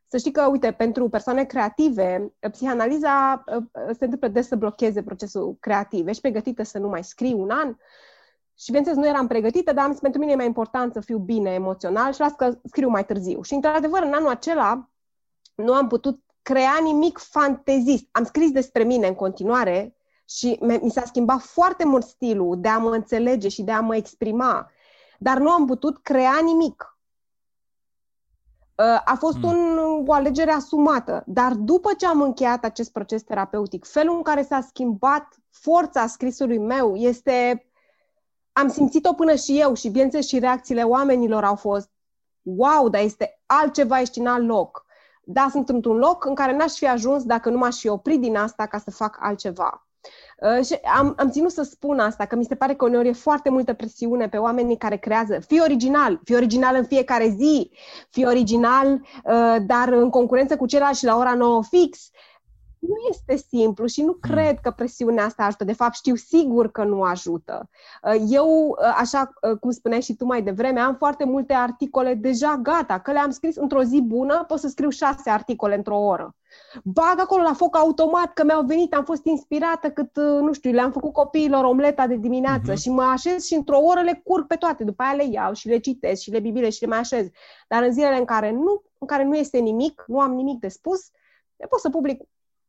să 0.08 0.16
știi 0.16 0.32
că, 0.32 0.46
uite, 0.46 0.72
pentru 0.72 1.08
persoane 1.08 1.44
creative, 1.44 2.32
psihanaliza 2.50 3.44
uh, 3.46 3.64
se 3.98 4.04
întâmplă 4.04 4.28
des 4.28 4.46
să 4.46 4.56
blocheze 4.56 5.02
procesul 5.02 5.56
creativ. 5.60 6.06
Ești 6.06 6.20
pregătită 6.20 6.62
să 6.62 6.78
nu 6.78 6.88
mai 6.88 7.04
scrii 7.04 7.32
un 7.32 7.50
an? 7.50 7.76
Și, 8.58 8.66
bineînțeles, 8.66 8.98
nu 8.98 9.06
eram 9.06 9.26
pregătită, 9.26 9.72
dar 9.72 9.84
am 9.84 9.90
zis, 9.90 10.00
pentru 10.00 10.20
mine 10.20 10.32
e 10.32 10.36
mai 10.36 10.46
important 10.46 10.92
să 10.92 11.00
fiu 11.00 11.18
bine 11.18 11.50
emoțional 11.50 12.12
și 12.12 12.20
las 12.20 12.32
că 12.32 12.58
scriu 12.64 12.88
mai 12.88 13.04
târziu. 13.04 13.42
Și, 13.42 13.54
într-adevăr, 13.54 14.02
în 14.02 14.12
anul 14.12 14.28
acela 14.28 14.88
nu 15.54 15.72
am 15.72 15.88
putut 15.88 16.20
crea 16.42 16.78
nimic 16.82 17.18
fantezist. 17.18 18.08
Am 18.10 18.24
scris 18.24 18.50
despre 18.50 18.82
mine 18.82 19.06
în 19.06 19.14
continuare 19.14 19.96
și 20.28 20.58
mi 20.60 20.90
s-a 20.90 21.02
schimbat 21.04 21.40
foarte 21.40 21.84
mult 21.84 22.04
stilul 22.04 22.60
de 22.60 22.68
a 22.68 22.78
mă 22.78 22.94
înțelege 22.94 23.48
și 23.48 23.62
de 23.62 23.72
a 23.72 23.80
mă 23.80 23.96
exprima, 23.96 24.70
dar 25.18 25.38
nu 25.38 25.50
am 25.50 25.66
putut 25.66 25.98
crea 26.02 26.38
nimic. 26.44 26.93
Uh, 28.76 29.00
a 29.04 29.16
fost 29.18 29.36
mm. 29.36 29.48
un, 29.48 29.78
o 30.06 30.12
alegere 30.12 30.50
asumată, 30.50 31.22
dar 31.26 31.52
după 31.52 31.92
ce 31.98 32.06
am 32.06 32.20
încheiat 32.20 32.64
acest 32.64 32.92
proces 32.92 33.22
terapeutic, 33.22 33.84
felul 33.84 34.16
în 34.16 34.22
care 34.22 34.42
s-a 34.42 34.60
schimbat 34.60 35.36
forța 35.50 36.06
scrisului 36.06 36.58
meu 36.58 36.94
este 36.94 37.66
am 38.52 38.68
simțit-o 38.68 39.12
până 39.12 39.34
și 39.34 39.60
eu 39.60 39.74
și, 39.74 39.88
bineînțeles, 39.88 40.26
și 40.26 40.38
reacțiile 40.38 40.82
oamenilor 40.82 41.44
au 41.44 41.54
fost 41.54 41.90
wow, 42.42 42.88
dar 42.88 43.02
este 43.02 43.40
altceva, 43.46 44.00
ești 44.00 44.18
în 44.18 44.26
alt 44.26 44.46
loc. 44.46 44.84
Da, 45.24 45.48
sunt 45.50 45.68
într-un 45.68 45.96
loc 45.96 46.24
în 46.24 46.34
care 46.34 46.56
n-aș 46.56 46.72
fi 46.72 46.88
ajuns 46.88 47.24
dacă 47.24 47.50
nu 47.50 47.58
m-aș 47.58 47.78
fi 47.78 47.88
oprit 47.88 48.20
din 48.20 48.36
asta 48.36 48.66
ca 48.66 48.78
să 48.78 48.90
fac 48.90 49.16
altceva. 49.20 49.88
Uh, 50.40 50.64
și 50.64 50.78
am, 50.98 51.14
am 51.18 51.30
ținut 51.30 51.50
să 51.50 51.62
spun 51.62 51.98
asta, 51.98 52.24
că 52.24 52.36
mi 52.36 52.44
se 52.44 52.54
pare 52.54 52.74
că 52.74 52.84
uneori 52.84 53.08
e 53.08 53.12
foarte 53.12 53.50
multă 53.50 53.72
presiune 53.72 54.28
pe 54.28 54.36
oamenii 54.36 54.76
care 54.76 54.96
creează. 54.96 55.38
Fii 55.46 55.60
original, 55.60 56.20
fii 56.24 56.34
original 56.34 56.74
în 56.74 56.84
fiecare 56.84 57.34
zi, 57.38 57.70
fii 58.10 58.24
original, 58.24 58.92
uh, 58.92 59.56
dar 59.66 59.88
în 59.88 60.10
concurență 60.10 60.56
cu 60.56 60.66
ceilalți 60.66 61.04
la 61.04 61.16
ora 61.16 61.34
9 61.34 61.62
fix 61.62 62.10
nu 62.88 62.94
este 63.10 63.36
simplu 63.36 63.86
și 63.86 64.02
nu 64.02 64.16
hmm. 64.20 64.34
cred 64.34 64.58
că 64.58 64.70
presiunea 64.70 65.24
asta 65.24 65.44
ajută. 65.44 65.64
De 65.64 65.72
fapt, 65.72 65.94
știu 65.94 66.14
sigur 66.14 66.70
că 66.70 66.84
nu 66.84 67.02
ajută. 67.02 67.68
Uh, 68.02 68.22
eu, 68.28 68.68
uh, 68.68 68.94
așa 68.96 69.32
uh, 69.42 69.58
cum 69.58 69.70
spuneai 69.70 70.00
și 70.00 70.14
tu 70.14 70.24
mai 70.24 70.42
devreme, 70.42 70.80
am 70.80 70.94
foarte 70.94 71.24
multe 71.24 71.52
articole 71.52 72.14
deja 72.14 72.58
gata, 72.62 72.98
că 72.98 73.12
le-am 73.12 73.30
scris 73.30 73.56
într-o 73.56 73.82
zi 73.82 74.02
bună, 74.02 74.44
pot 74.48 74.58
să 74.58 74.68
scriu 74.68 74.88
șase 74.88 75.30
articole 75.30 75.74
într-o 75.74 75.98
oră. 75.98 76.34
Bag 76.84 77.20
acolo 77.20 77.42
la 77.42 77.52
foc 77.52 77.76
automat 77.76 78.32
că 78.32 78.44
mi-au 78.44 78.62
venit, 78.62 78.94
am 78.94 79.04
fost 79.04 79.24
inspirată 79.24 79.90
cât, 79.90 80.16
nu 80.16 80.52
știu, 80.52 80.72
le-am 80.72 80.92
făcut 80.92 81.12
copiilor 81.12 81.64
omleta 81.64 82.06
de 82.06 82.16
dimineață 82.16 82.72
uh-huh. 82.72 82.80
și 82.80 82.90
mă 82.90 83.02
așez 83.02 83.44
și 83.44 83.54
într-o 83.54 83.78
oră 83.78 84.00
le 84.00 84.20
curg 84.24 84.46
pe 84.46 84.54
toate, 84.54 84.84
după 84.84 85.02
aia 85.02 85.12
le 85.12 85.26
iau 85.30 85.52
și 85.52 85.68
le 85.68 85.78
citesc 85.78 86.22
și 86.22 86.30
le 86.30 86.40
bibile 86.40 86.70
și 86.70 86.82
le 86.82 86.88
mai 86.88 86.98
așez. 86.98 87.26
Dar 87.68 87.82
în 87.82 87.92
zilele 87.92 88.16
în 88.16 88.24
care 88.24 88.50
nu, 88.50 88.82
în 88.98 89.06
care 89.06 89.24
nu 89.24 89.36
este 89.36 89.58
nimic, 89.58 90.04
nu 90.06 90.20
am 90.20 90.34
nimic 90.34 90.60
de 90.60 90.68
spus, 90.68 91.10
pot 91.68 91.80
să 91.80 91.90
public 91.90 92.22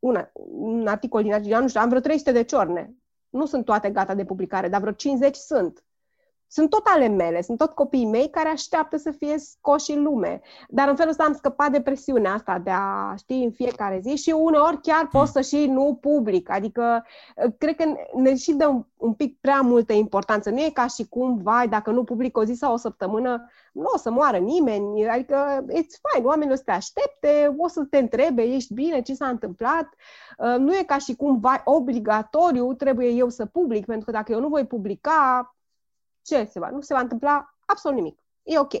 una, 0.06 0.30
un 0.58 0.86
articol 0.86 1.22
din 1.22 1.32
acest 1.32 1.60
nu 1.60 1.68
știu, 1.68 1.80
am 1.80 1.88
vreo 1.88 2.00
300 2.00 2.32
de 2.32 2.42
ciorne. 2.42 2.94
Nu 3.28 3.46
sunt 3.46 3.64
toate 3.64 3.90
gata 3.90 4.14
de 4.14 4.24
publicare, 4.24 4.68
dar 4.68 4.80
vreo 4.80 4.92
50 4.92 5.36
sunt 5.36 5.84
sunt 6.48 6.70
tot 6.70 6.82
ale 6.84 7.08
mele, 7.08 7.42
sunt 7.42 7.58
tot 7.58 7.70
copiii 7.70 8.06
mei 8.06 8.30
care 8.30 8.48
așteaptă 8.48 8.96
să 8.96 9.10
fie 9.10 9.38
scoși 9.38 9.92
în 9.92 10.02
lume. 10.02 10.40
Dar 10.68 10.88
în 10.88 10.96
felul 10.96 11.10
ăsta 11.10 11.24
am 11.24 11.34
scăpat 11.34 11.70
de 11.70 11.80
presiunea 11.80 12.32
asta 12.32 12.58
de 12.58 12.70
a 12.70 13.14
ști 13.16 13.32
în 13.32 13.50
fiecare 13.50 14.00
zi 14.02 14.16
și 14.16 14.30
uneori 14.30 14.80
chiar 14.80 15.08
pot 15.12 15.28
să 15.28 15.40
și 15.40 15.66
nu 15.66 15.98
public. 16.00 16.50
Adică 16.50 17.04
uh, 17.36 17.52
cred 17.58 17.76
că 17.76 17.84
ne 18.14 18.36
și 18.36 18.52
dă 18.52 18.66
un, 18.66 18.84
un 18.96 19.12
pic 19.12 19.40
prea 19.40 19.60
multă 19.60 19.92
importanță. 19.92 20.50
Nu 20.50 20.60
e 20.60 20.70
ca 20.72 20.86
și 20.86 21.08
cum, 21.08 21.38
vai, 21.42 21.68
dacă 21.68 21.90
nu 21.90 22.04
public 22.04 22.36
o 22.36 22.44
zi 22.44 22.54
sau 22.54 22.72
o 22.72 22.76
săptămână, 22.76 23.50
nu 23.72 23.90
o 23.94 23.98
să 23.98 24.10
moară 24.10 24.36
nimeni. 24.36 25.08
Adică 25.08 25.64
it's 25.68 26.00
fine, 26.12 26.26
oamenii 26.26 26.52
o 26.52 26.56
să 26.56 26.62
te 26.64 26.70
aștepte, 26.70 27.54
o 27.56 27.68
să 27.68 27.84
te 27.90 27.98
întrebe, 27.98 28.42
ești 28.42 28.74
bine, 28.74 29.02
ce 29.02 29.14
s-a 29.14 29.28
întâmplat. 29.28 29.88
Uh, 30.38 30.54
nu 30.58 30.74
e 30.74 30.82
ca 30.82 30.98
și 30.98 31.16
cum, 31.16 31.40
vai, 31.40 31.60
obligatoriu 31.64 32.74
trebuie 32.74 33.08
eu 33.08 33.28
să 33.28 33.46
public, 33.46 33.86
pentru 33.86 34.04
că 34.04 34.10
dacă 34.10 34.32
eu 34.32 34.40
nu 34.40 34.48
voi 34.48 34.66
publica, 34.66 35.50
ce 36.26 36.48
se 36.50 36.58
va? 36.58 36.70
Nu 36.70 36.80
se 36.80 36.94
va 36.94 37.00
întâmpla 37.00 37.54
absolut 37.66 37.96
nimic. 37.96 38.18
E 38.42 38.58
ok. 38.58 38.72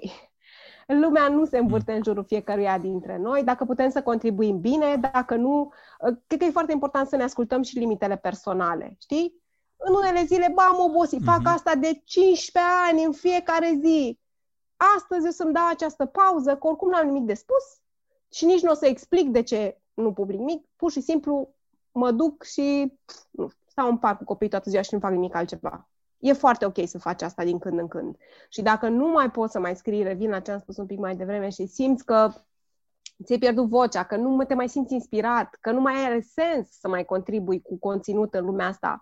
Lumea 0.86 1.28
nu 1.28 1.44
se 1.44 1.58
învârte 1.58 1.92
în 1.92 2.02
jurul 2.02 2.24
fiecăruia 2.24 2.78
dintre 2.78 3.16
noi. 3.16 3.42
Dacă 3.44 3.64
putem 3.64 3.90
să 3.90 4.02
contribuim 4.02 4.60
bine, 4.60 4.96
dacă 4.96 5.34
nu, 5.34 5.72
ă, 6.02 6.10
cred 6.26 6.40
că 6.40 6.44
e 6.44 6.50
foarte 6.50 6.72
important 6.72 7.08
să 7.08 7.16
ne 7.16 7.22
ascultăm 7.22 7.62
și 7.62 7.78
limitele 7.78 8.16
personale. 8.16 8.96
Știi? 9.00 9.42
În 9.76 9.94
unele 9.94 10.24
zile, 10.24 10.52
ba, 10.54 10.62
am 10.62 10.80
obosit, 10.80 11.22
fac 11.24 11.40
mm-hmm. 11.40 11.54
asta 11.54 11.74
de 11.74 12.02
15 12.04 12.72
ani 12.88 13.04
în 13.04 13.12
fiecare 13.12 13.78
zi. 13.82 14.18
Astăzi 14.96 15.26
o 15.26 15.30
să-mi 15.30 15.52
dau 15.52 15.68
această 15.68 16.06
pauză, 16.06 16.56
că 16.56 16.66
oricum 16.66 16.90
n-am 16.90 17.06
nimic 17.06 17.24
de 17.24 17.34
spus 17.34 17.80
și 18.32 18.44
nici 18.44 18.62
nu 18.62 18.70
o 18.70 18.74
să 18.74 18.86
explic 18.86 19.28
de 19.28 19.42
ce 19.42 19.80
nu 19.94 20.12
public 20.12 20.38
nimic. 20.38 20.66
Pur 20.76 20.90
și 20.90 21.00
simplu 21.00 21.54
mă 21.92 22.10
duc 22.10 22.42
și 22.42 22.98
nu, 23.30 23.50
stau 23.66 23.88
în 23.88 23.98
parc 23.98 24.18
cu 24.18 24.24
copiii 24.24 24.50
toată 24.50 24.70
ziua 24.70 24.82
și 24.82 24.94
nu 24.94 25.00
fac 25.00 25.10
nimic 25.10 25.34
altceva. 25.34 25.88
E 26.18 26.32
foarte 26.32 26.64
ok 26.64 26.76
să 26.84 26.98
faci 26.98 27.22
asta 27.22 27.44
din 27.44 27.58
când 27.58 27.78
în 27.78 27.88
când. 27.88 28.16
Și 28.48 28.62
dacă 28.62 28.88
nu 28.88 29.08
mai 29.08 29.30
poți 29.30 29.52
să 29.52 29.60
mai 29.60 29.76
scrii, 29.76 30.02
revin 30.02 30.30
la 30.30 30.40
ce 30.40 30.50
am 30.50 30.58
spus 30.58 30.76
un 30.76 30.86
pic 30.86 30.98
mai 30.98 31.16
devreme 31.16 31.48
și 31.48 31.66
simți 31.66 32.04
că 32.04 32.30
ți-ai 33.24 33.38
pierdut 33.38 33.68
vocea, 33.68 34.04
că 34.04 34.16
nu 34.16 34.44
te 34.44 34.54
mai 34.54 34.68
simți 34.68 34.94
inspirat, 34.94 35.56
că 35.60 35.70
nu 35.70 35.80
mai 35.80 35.94
are 36.04 36.20
sens 36.20 36.68
să 36.78 36.88
mai 36.88 37.04
contribui 37.04 37.62
cu 37.62 37.78
conținut 37.78 38.34
în 38.34 38.44
lumea 38.44 38.66
asta, 38.66 39.00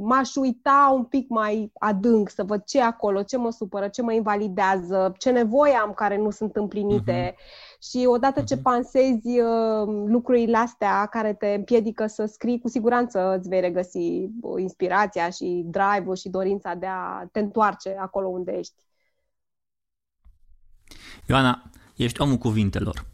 m-aș 0.00 0.34
uita 0.34 0.92
un 0.94 1.04
pic 1.04 1.28
mai 1.28 1.72
adânc 1.78 2.30
să 2.30 2.44
văd 2.44 2.64
ce 2.64 2.80
acolo, 2.80 3.22
ce 3.22 3.36
mă 3.36 3.50
supără, 3.50 3.88
ce 3.88 4.02
mă 4.02 4.12
invalidează, 4.12 5.14
ce 5.18 5.30
nevoie 5.30 5.74
am 5.74 5.92
care 5.92 6.16
nu 6.16 6.30
sunt 6.30 6.56
împlinite. 6.56 7.34
Uh-huh. 7.34 7.80
Și 7.82 8.04
odată 8.06 8.42
ce 8.42 8.54
mhm. 8.54 8.62
pansezi 8.62 9.40
uh, 9.40 10.04
lucrurile 10.06 10.56
astea 10.56 11.06
care 11.06 11.34
te 11.34 11.46
împiedică 11.46 12.06
să 12.06 12.24
scrii, 12.24 12.60
cu 12.60 12.68
siguranță 12.68 13.36
îți 13.38 13.48
vei 13.48 13.60
regăsi 13.60 13.98
uh, 13.98 14.60
inspirația 14.60 15.30
și 15.30 15.64
drive-ul 15.66 16.16
și 16.16 16.28
dorința 16.28 16.74
de 16.74 16.86
a 16.86 17.24
te 17.32 17.38
întoarce 17.38 17.96
acolo 17.98 18.28
unde 18.28 18.52
ești. 18.52 18.82
Ioana, 21.28 21.62
ești 21.96 22.20
omul 22.20 22.36
cuvintelor, 22.36 23.06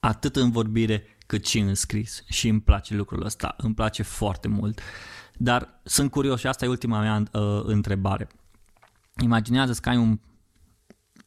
atât 0.00 0.36
în 0.36 0.50
vorbire 0.50 1.02
cât 1.26 1.46
și 1.46 1.58
în 1.58 1.74
scris 1.74 2.22
și 2.28 2.48
îmi 2.48 2.60
place 2.60 2.94
lucrul 2.94 3.24
ăsta, 3.24 3.54
îmi 3.58 3.74
place 3.74 4.02
foarte 4.02 4.48
mult. 4.48 4.80
Dar 5.38 5.80
sunt 5.82 6.10
curios 6.10 6.40
și 6.40 6.46
asta 6.46 6.64
e 6.64 6.68
ultima 6.68 7.00
mea 7.00 7.22
uh, 7.32 7.62
întrebare. 7.64 8.28
Imaginează 9.22 9.72
că 9.80 9.88
ai 9.88 9.96
un 9.96 10.18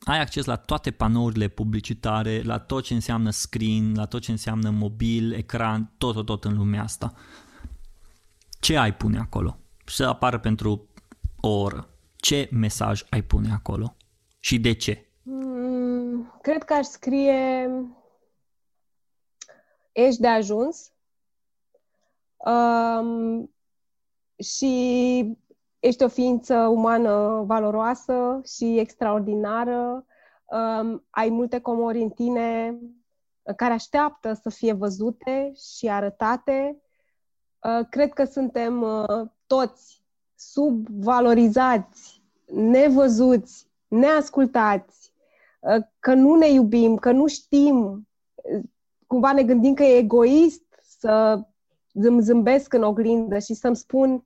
ai 0.04 0.20
acces 0.20 0.46
la 0.46 0.56
toate 0.56 0.92
panourile 0.92 1.48
publicitare, 1.48 2.42
la 2.42 2.60
tot 2.60 2.84
ce 2.84 2.94
înseamnă 2.94 3.30
screen, 3.30 3.94
la 3.96 4.06
tot 4.06 4.22
ce 4.22 4.32
înseamnă 4.32 4.70
mobil, 4.70 5.34
ecran, 5.34 5.92
tot, 5.98 6.14
tot, 6.14 6.26
tot 6.26 6.44
în 6.44 6.58
lumea 6.58 6.82
asta. 6.82 7.14
Ce 8.60 8.78
ai 8.78 8.96
pune 8.96 9.20
acolo? 9.20 9.58
Să 9.86 10.06
apară 10.06 10.40
pentru 10.40 10.90
o 11.40 11.50
oră. 11.50 11.90
Ce 12.16 12.50
mesaj 12.52 13.04
ai 13.10 13.22
pune 13.22 13.52
acolo? 13.52 13.96
Și 14.40 14.60
de 14.60 14.72
ce? 14.72 15.06
Mm, 15.24 16.40
cred 16.42 16.64
că 16.64 16.74
aș 16.74 16.86
scrie 16.86 17.70
ești 19.92 20.22
de 20.22 20.28
ajuns, 20.28 20.92
um, 22.38 23.52
și 24.42 25.38
ești 25.80 26.04
o 26.04 26.08
ființă 26.08 26.56
umană 26.56 27.44
valoroasă 27.46 28.42
și 28.56 28.80
extraordinară, 28.80 30.06
um, 30.46 31.06
ai 31.10 31.30
multe 31.30 31.60
comori 31.60 32.02
în 32.02 32.10
tine 32.10 32.78
care 33.56 33.74
așteaptă 33.74 34.34
să 34.34 34.50
fie 34.50 34.74
văzute 34.74 35.52
și 35.56 35.90
arătate. 35.90 36.82
Uh, 37.60 37.88
cred 37.90 38.14
că 38.14 38.24
suntem 38.24 38.82
uh, 38.82 39.28
toți 39.48 40.04
subvalorizați, 40.36 42.24
nevăzuți, 42.46 43.68
neascultați, 43.88 45.14
uh, 45.60 45.84
că 46.00 46.14
nu 46.14 46.36
ne 46.36 46.50
iubim, 46.52 46.96
că 46.96 47.12
nu 47.12 47.28
știm, 47.28 48.08
cumva 49.08 49.32
ne 49.32 49.44
gândim 49.44 49.74
că 49.74 49.84
e 49.84 49.98
egoist 49.98 50.64
să 51.00 51.42
îmi 51.94 52.22
zâmbesc 52.22 52.74
în 52.74 52.84
oglindă 52.84 53.40
și 53.40 53.54
să-mi 53.54 53.76
spun 53.76 54.26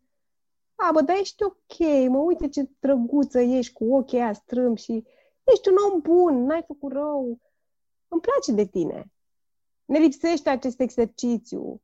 a, 0.76 0.91
bă, 0.93 1.01
dar 1.01 1.15
ești 1.19 1.43
ok, 1.43 2.07
mă, 2.09 2.17
uite 2.17 2.47
ce 2.47 2.69
drăguță 2.80 3.39
ești 3.39 3.73
cu 3.73 3.93
ochii 3.93 4.19
aia 4.19 4.34
strâmbi 4.34 4.82
și 4.82 5.05
ești 5.43 5.69
un 5.69 5.76
om 5.91 6.01
bun, 6.01 6.45
n-ai 6.45 6.63
făcut 6.67 6.91
rău, 6.91 7.39
îmi 8.07 8.21
place 8.21 8.51
de 8.51 8.65
tine. 8.65 9.11
Ne 9.86 9.99
lipsește 9.99 10.49
acest 10.49 10.80
exercițiu. 10.80 11.82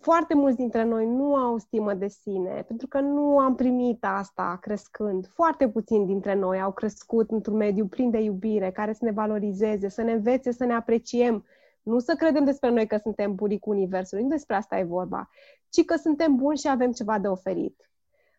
Foarte 0.00 0.34
mulți 0.34 0.56
dintre 0.56 0.84
noi 0.84 1.06
nu 1.06 1.34
au 1.34 1.58
stimă 1.58 1.94
de 1.94 2.08
sine, 2.08 2.64
pentru 2.66 2.86
că 2.86 3.00
nu 3.00 3.38
am 3.38 3.54
primit 3.54 4.04
asta 4.04 4.58
crescând. 4.60 5.26
Foarte 5.26 5.68
puțini 5.68 6.06
dintre 6.06 6.34
noi 6.34 6.60
au 6.60 6.72
crescut 6.72 7.30
într-un 7.30 7.56
mediu 7.56 7.86
plin 7.86 8.10
de 8.10 8.18
iubire, 8.18 8.70
care 8.70 8.92
să 8.92 9.04
ne 9.04 9.10
valorizeze, 9.10 9.88
să 9.88 10.02
ne 10.02 10.12
învețe 10.12 10.50
să 10.50 10.64
ne 10.64 10.74
apreciem. 10.74 11.44
Nu 11.82 11.98
să 11.98 12.14
credem 12.14 12.44
despre 12.44 12.70
noi 12.70 12.86
că 12.86 12.96
suntem 12.96 13.34
bunicul 13.34 13.74
Universului, 13.74 14.22
nu 14.22 14.28
despre 14.28 14.54
asta 14.54 14.78
e 14.78 14.84
vorba, 14.84 15.30
ci 15.68 15.84
că 15.84 15.96
suntem 15.96 16.36
buni 16.36 16.58
și 16.58 16.68
avem 16.68 16.92
ceva 16.92 17.18
de 17.18 17.28
oferit. 17.28 17.90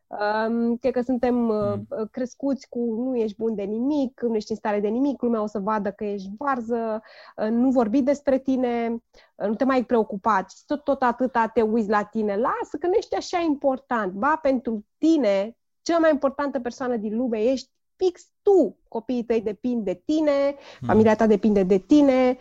Um, 0.08 0.78
cred 0.78 0.94
că 0.94 1.02
suntem 1.02 1.50
uh, 1.50 1.74
mm. 1.74 2.08
crescuți 2.12 2.70
cu 2.70 2.80
nu 2.80 3.16
ești 3.16 3.38
bun 3.38 3.56
de 3.56 3.64
nimic, 3.64 4.22
nu 4.22 4.36
ești 4.36 4.52
în 4.52 4.58
stare 4.58 4.80
de 4.80 4.88
nimic, 4.88 5.22
lumea 5.22 5.42
o 5.42 5.48
să 5.48 5.60
vadă 5.60 5.92
că 5.92 6.04
ești 6.04 6.30
varză, 6.38 7.02
uh, 7.36 7.48
nu 7.50 7.70
vorbi 7.70 8.02
despre 8.02 8.38
tine, 8.38 9.04
uh, 9.36 9.48
nu 9.48 9.56
te 9.56 9.64
mai 9.64 9.84
preocupa, 9.84 10.46
tot, 10.66 10.84
tot 10.84 11.02
atâta 11.02 11.48
te 11.48 11.62
uiți 11.62 11.90
la 11.90 12.04
tine. 12.04 12.36
Lasă 12.36 12.78
că 12.80 12.88
nu 12.88 12.94
ești 12.94 13.16
așa 13.16 13.40
important. 13.40 14.14
Ba, 14.14 14.40
pentru 14.42 14.86
tine, 14.98 15.58
cea 15.82 15.98
mai 15.98 16.12
importantă 16.12 16.60
persoană 16.60 16.96
din 16.96 17.18
lume 17.18 17.38
ești 17.38 17.70
fix 17.96 18.28
tu. 18.42 18.78
Copiii 18.88 19.24
tăi 19.24 19.42
depind 19.42 19.86
de 19.86 20.02
tine, 20.06 20.56
mm. 20.82 20.88
familia 20.88 21.16
ta 21.16 21.28
depinde 21.28 21.64
de 21.64 21.78
tine, 21.78 22.38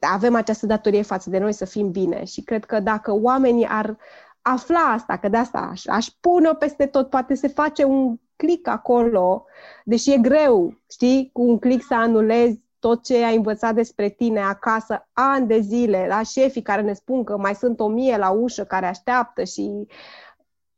avem 0.00 0.34
această 0.34 0.66
datorie 0.66 1.02
față 1.02 1.30
de 1.30 1.38
noi 1.38 1.52
să 1.52 1.64
fim 1.64 1.90
bine. 1.90 2.24
Și 2.24 2.42
cred 2.42 2.64
că 2.64 2.80
dacă 2.80 3.12
oamenii 3.12 3.66
ar 3.66 3.98
afla 4.46 4.78
asta, 4.78 5.16
că 5.16 5.28
de 5.28 5.36
asta 5.36 5.58
aș, 5.58 5.86
aș 5.86 6.06
pune-o 6.20 6.54
peste 6.54 6.86
tot, 6.86 7.10
poate 7.10 7.34
se 7.34 7.48
face 7.48 7.84
un 7.84 8.16
click 8.36 8.68
acolo, 8.68 9.44
deși 9.84 10.12
e 10.12 10.18
greu, 10.18 10.82
știi, 10.90 11.30
cu 11.32 11.42
un 11.42 11.58
click 11.58 11.84
să 11.84 11.94
anulezi 11.94 12.62
tot 12.78 13.04
ce 13.04 13.24
ai 13.24 13.36
învățat 13.36 13.74
despre 13.74 14.08
tine 14.08 14.40
acasă 14.40 15.08
ani 15.12 15.46
de 15.46 15.58
zile, 15.58 16.06
la 16.08 16.22
șefii 16.22 16.62
care 16.62 16.82
ne 16.82 16.92
spun 16.92 17.24
că 17.24 17.36
mai 17.36 17.54
sunt 17.54 17.80
o 17.80 17.88
mie 17.88 18.16
la 18.16 18.30
ușă 18.30 18.64
care 18.64 18.86
așteaptă 18.86 19.44
și 19.44 19.86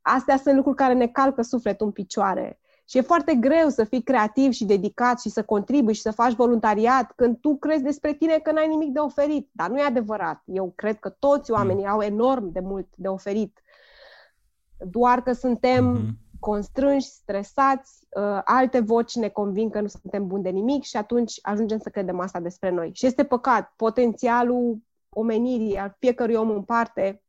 astea 0.00 0.36
sunt 0.36 0.54
lucruri 0.54 0.76
care 0.76 0.92
ne 0.92 1.06
calcă 1.06 1.42
sufletul 1.42 1.86
în 1.86 1.92
picioare. 1.92 2.60
Și 2.88 2.98
e 2.98 3.00
foarte 3.00 3.34
greu 3.34 3.68
să 3.68 3.84
fii 3.84 4.02
creativ 4.02 4.52
și 4.52 4.64
dedicat 4.64 5.20
și 5.20 5.28
să 5.28 5.42
contribui 5.42 5.94
și 5.94 6.00
să 6.00 6.10
faci 6.10 6.32
voluntariat 6.32 7.12
când 7.16 7.38
tu 7.40 7.56
crezi 7.56 7.82
despre 7.82 8.12
tine 8.12 8.38
că 8.38 8.52
n-ai 8.52 8.68
nimic 8.68 8.92
de 8.92 8.98
oferit. 8.98 9.48
Dar 9.52 9.70
nu 9.70 9.78
e 9.78 9.82
adevărat. 9.82 10.42
Eu 10.44 10.72
cred 10.76 10.98
că 10.98 11.08
toți 11.08 11.50
oamenii 11.50 11.84
mm. 11.84 11.90
au 11.90 12.00
enorm 12.00 12.52
de 12.52 12.60
mult 12.60 12.88
de 12.94 13.08
oferit. 13.08 13.60
Doar 14.78 15.22
că 15.22 15.32
suntem 15.32 15.96
mm-hmm. 15.96 16.38
constrânși, 16.40 17.06
stresați, 17.06 18.06
uh, 18.10 18.40
alte 18.44 18.80
voci 18.80 19.14
ne 19.14 19.28
convin 19.28 19.70
că 19.70 19.80
nu 19.80 19.86
suntem 19.86 20.26
buni 20.26 20.42
de 20.42 20.50
nimic 20.50 20.82
și 20.82 20.96
atunci 20.96 21.38
ajungem 21.42 21.78
să 21.78 21.88
credem 21.88 22.20
asta 22.20 22.40
despre 22.40 22.70
noi. 22.70 22.90
Și 22.94 23.06
este 23.06 23.24
păcat. 23.24 23.72
Potențialul 23.76 24.78
omenirii, 25.08 25.76
al 25.76 25.96
fiecărui 25.98 26.34
om 26.34 26.50
în 26.50 26.62
parte, 26.62 27.22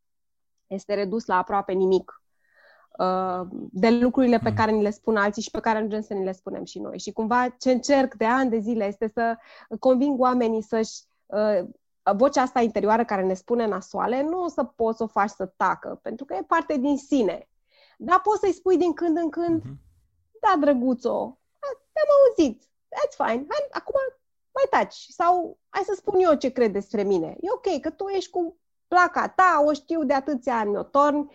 este 0.68 0.94
redus 0.94 1.26
la 1.26 1.38
aproape 1.38 1.74
nimic. 1.74 2.22
Uh, 2.98 3.48
de 3.72 3.90
lucrurile 3.90 4.40
pe 4.40 4.50
mm. 4.50 4.56
care 4.56 4.72
ni 4.72 4.82
le 4.82 4.90
spun 4.90 5.18
alții 5.18 5.42
și 5.42 5.52
pe 5.52 5.60
care 5.60 5.78
ajungem 5.78 6.02
să 6.02 6.14
ni 6.14 6.24
le 6.24 6.32
spunem 6.32 6.64
și 6.64 6.80
noi. 6.80 7.00
Și 7.00 7.12
cumva 7.12 7.56
ce 7.60 7.72
încerc 7.72 8.14
de 8.14 8.26
ani 8.26 8.50
de 8.50 8.60
zile 8.60 8.86
este 8.86 9.12
să 9.14 9.38
conving 9.80 10.20
oamenii 10.20 10.62
să-și 10.62 11.02
uh, 11.26 11.60
vocea 12.16 12.42
asta 12.42 12.62
interioară 12.62 13.06
care 13.06 13.24
ne 13.24 13.34
spune 13.34 13.68
nasoale, 13.68 14.24
nu 14.24 14.44
o 14.44 14.48
să 14.48 14.64
poți 14.64 14.98
să 14.98 15.04
o 15.04 15.08
faci 15.08 15.30
să 15.30 15.46
tacă, 15.46 16.00
pentru 16.02 16.26
că 16.26 16.34
e 16.34 16.44
parte 16.48 16.78
din 16.78 16.98
sine. 16.98 17.50
Dar 17.98 18.22
poți 18.22 18.40
să-i 18.40 18.54
spui 18.54 18.78
din 18.78 18.94
când 18.94 19.18
în 19.18 19.30
când, 19.30 19.62
mm-hmm. 19.62 20.40
da, 20.42 20.56
drăguțo, 20.60 21.38
te-am 21.92 22.10
auzit, 22.18 22.64
that's 22.64 23.16
fine, 23.16 23.46
hai, 23.50 23.68
acum 23.72 23.96
mai 24.54 24.68
taci. 24.70 25.06
Sau 25.10 25.58
hai 25.70 25.84
să 25.86 25.94
spun 25.96 26.20
eu 26.20 26.36
ce 26.36 26.50
cred 26.50 26.72
despre 26.72 27.04
mine. 27.04 27.38
E 27.42 27.52
ok, 27.52 27.82
că 27.82 27.90
tu 27.90 28.08
ești 28.08 28.30
cu 28.30 28.58
placa 28.88 29.28
ta, 29.28 29.64
o 29.66 29.74
știu 29.74 30.04
de 30.04 30.14
atâția 30.14 30.58
ani, 30.58 30.78
o 30.78 30.84
torni, 30.84 31.32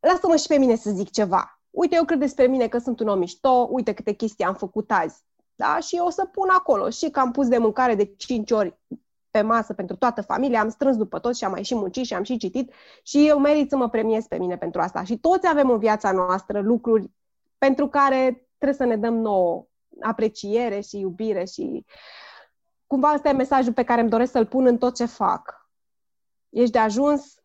lasă-mă 0.00 0.36
și 0.36 0.46
pe 0.46 0.56
mine 0.58 0.76
să 0.76 0.90
zic 0.90 1.10
ceva. 1.10 1.60
Uite, 1.70 1.94
eu 1.94 2.04
cred 2.04 2.18
despre 2.18 2.46
mine 2.46 2.68
că 2.68 2.78
sunt 2.78 3.00
un 3.00 3.08
om 3.08 3.18
mișto, 3.18 3.68
uite 3.70 3.92
câte 3.92 4.12
chestii 4.12 4.44
am 4.44 4.54
făcut 4.54 4.90
azi. 4.90 5.24
Da? 5.54 5.78
Și 5.78 5.96
eu 5.96 6.06
o 6.06 6.10
să 6.10 6.24
pun 6.24 6.48
acolo 6.48 6.90
și 6.90 7.10
că 7.10 7.20
am 7.20 7.30
pus 7.30 7.48
de 7.48 7.58
mâncare 7.58 7.94
de 7.94 8.04
5 8.04 8.50
ori 8.50 8.78
pe 9.30 9.40
masă 9.40 9.74
pentru 9.74 9.96
toată 9.96 10.22
familia, 10.22 10.60
am 10.60 10.68
strâns 10.68 10.96
după 10.96 11.18
toți 11.18 11.38
și 11.38 11.44
am 11.44 11.50
mai 11.50 11.62
și 11.62 11.74
muncit 11.74 12.04
și 12.04 12.14
am 12.14 12.22
și 12.22 12.36
citit 12.36 12.72
și 13.02 13.28
eu 13.28 13.38
merit 13.38 13.70
să 13.70 13.76
mă 13.76 13.88
premiez 13.88 14.26
pe 14.26 14.38
mine 14.38 14.56
pentru 14.56 14.80
asta. 14.80 15.04
Și 15.04 15.18
toți 15.18 15.48
avem 15.48 15.70
în 15.70 15.78
viața 15.78 16.12
noastră 16.12 16.60
lucruri 16.60 17.10
pentru 17.58 17.88
care 17.88 18.48
trebuie 18.58 18.78
să 18.78 18.84
ne 18.84 18.96
dăm 18.96 19.14
nouă 19.14 19.66
apreciere 20.00 20.80
și 20.80 20.98
iubire 20.98 21.44
și 21.44 21.84
cumva 22.86 23.14
ăsta 23.14 23.28
e 23.28 23.32
mesajul 23.32 23.72
pe 23.72 23.84
care 23.84 24.00
îmi 24.00 24.10
doresc 24.10 24.32
să-l 24.32 24.46
pun 24.46 24.66
în 24.66 24.78
tot 24.78 24.94
ce 24.94 25.04
fac. 25.04 25.70
Ești 26.48 26.72
de 26.72 26.78
ajuns, 26.78 27.41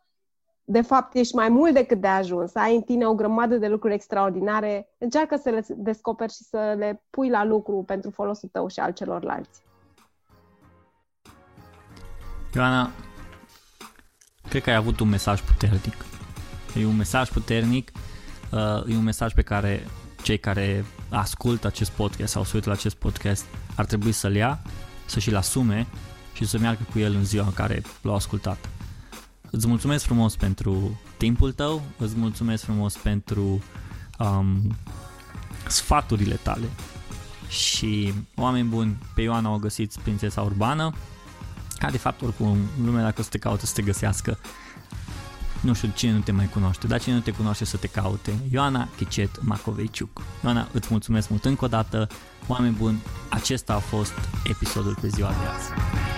de 0.70 0.82
fapt 0.82 1.16
ești 1.16 1.36
mai 1.36 1.50
mult 1.50 1.74
decât 1.74 2.02
de 2.02 2.08
ajuns, 2.08 2.56
ai 2.56 2.76
în 2.76 2.82
tine 2.82 3.06
o 3.06 3.14
grămadă 3.14 3.56
de 3.56 3.68
lucruri 3.68 3.94
extraordinare, 3.94 4.90
încearcă 4.98 5.36
să 5.36 5.50
le 5.50 5.66
descoperi 5.70 6.34
și 6.34 6.44
să 6.44 6.76
le 6.78 7.04
pui 7.10 7.30
la 7.30 7.44
lucru 7.44 7.84
pentru 7.86 8.12
folosul 8.12 8.50
tău 8.52 8.68
și 8.68 8.80
al 8.80 8.92
celorlalți. 8.92 9.62
Ioana, 12.54 12.90
cred 14.50 14.62
că 14.62 14.70
ai 14.70 14.76
avut 14.76 15.00
un 15.00 15.10
mesaj 15.10 15.42
puternic. 15.42 16.06
E 16.76 16.86
un 16.86 16.96
mesaj 16.96 17.30
puternic, 17.30 17.92
uh, 18.52 18.94
e 18.94 18.98
un 18.98 19.04
mesaj 19.04 19.34
pe 19.34 19.42
care 19.42 19.86
cei 20.22 20.38
care 20.38 20.86
ascultă 21.10 21.68
acest 21.68 21.92
podcast 21.92 22.32
sau 22.32 22.44
se 22.44 22.52
uită 22.54 22.70
la 22.70 22.76
acest 22.76 22.96
podcast 22.96 23.46
ar 23.76 23.86
trebui 23.86 24.12
să-l 24.12 24.36
ia, 24.36 24.60
să 25.06 25.20
și-l 25.20 25.36
asume 25.36 25.88
și 26.34 26.46
să 26.46 26.58
meargă 26.58 26.84
cu 26.92 27.00
el 27.00 27.14
în 27.14 27.26
ziua 27.26 27.46
în 27.46 27.54
care 27.54 27.82
l-au 28.02 28.16
ascultat. 28.16 28.70
Îți 29.52 29.68
mulțumesc 29.68 30.06
frumos 30.06 30.36
pentru 30.36 31.00
timpul 31.18 31.52
tău, 31.52 31.82
îți 31.98 32.18
mulțumesc 32.18 32.64
frumos 32.64 32.96
pentru 32.96 33.64
um, 34.20 34.76
sfaturile 35.68 36.36
tale 36.36 36.70
și 37.50 38.14
oameni 38.36 38.68
buni, 38.68 38.98
pe 39.16 39.22
Ioana 39.22 39.54
o 39.54 39.58
găsiți 39.58 40.00
Prințesa 40.00 40.42
Urbană, 40.42 40.94
ca 41.78 41.90
de 41.90 41.98
fapt 41.98 42.22
oricum 42.22 42.58
lumea 42.84 43.04
dacă 43.04 43.16
o 43.20 43.24
să 43.24 43.30
te 43.30 43.38
caute 43.38 43.66
să 43.66 43.74
te 43.74 43.82
găsească, 43.82 44.38
nu 45.62 45.74
știu 45.74 45.92
cine 45.96 46.12
nu 46.12 46.20
te 46.20 46.32
mai 46.32 46.50
cunoaște, 46.50 46.88
dar 46.88 47.02
cine 47.02 47.16
nu 47.16 47.22
te 47.22 47.32
cunoaște 47.32 47.66
să 47.66 47.78
te 47.78 47.88
caute, 47.88 48.40
Ioana 48.52 48.90
Chicet 48.96 49.44
Macoveciuc. 49.44 50.22
Ioana, 50.44 50.68
îți 50.72 50.88
mulțumesc 50.92 51.30
mult 51.30 51.46
încă 51.46 51.66
o 51.66 51.68
dată, 51.68 52.08
oameni 52.48 52.76
buni, 52.76 53.02
acesta 53.30 53.74
a 53.74 53.80
fost 53.80 54.14
episodul 54.44 54.98
pe 55.02 55.08
ziua 55.08 55.30
de 55.30 55.48
azi. 55.56 56.17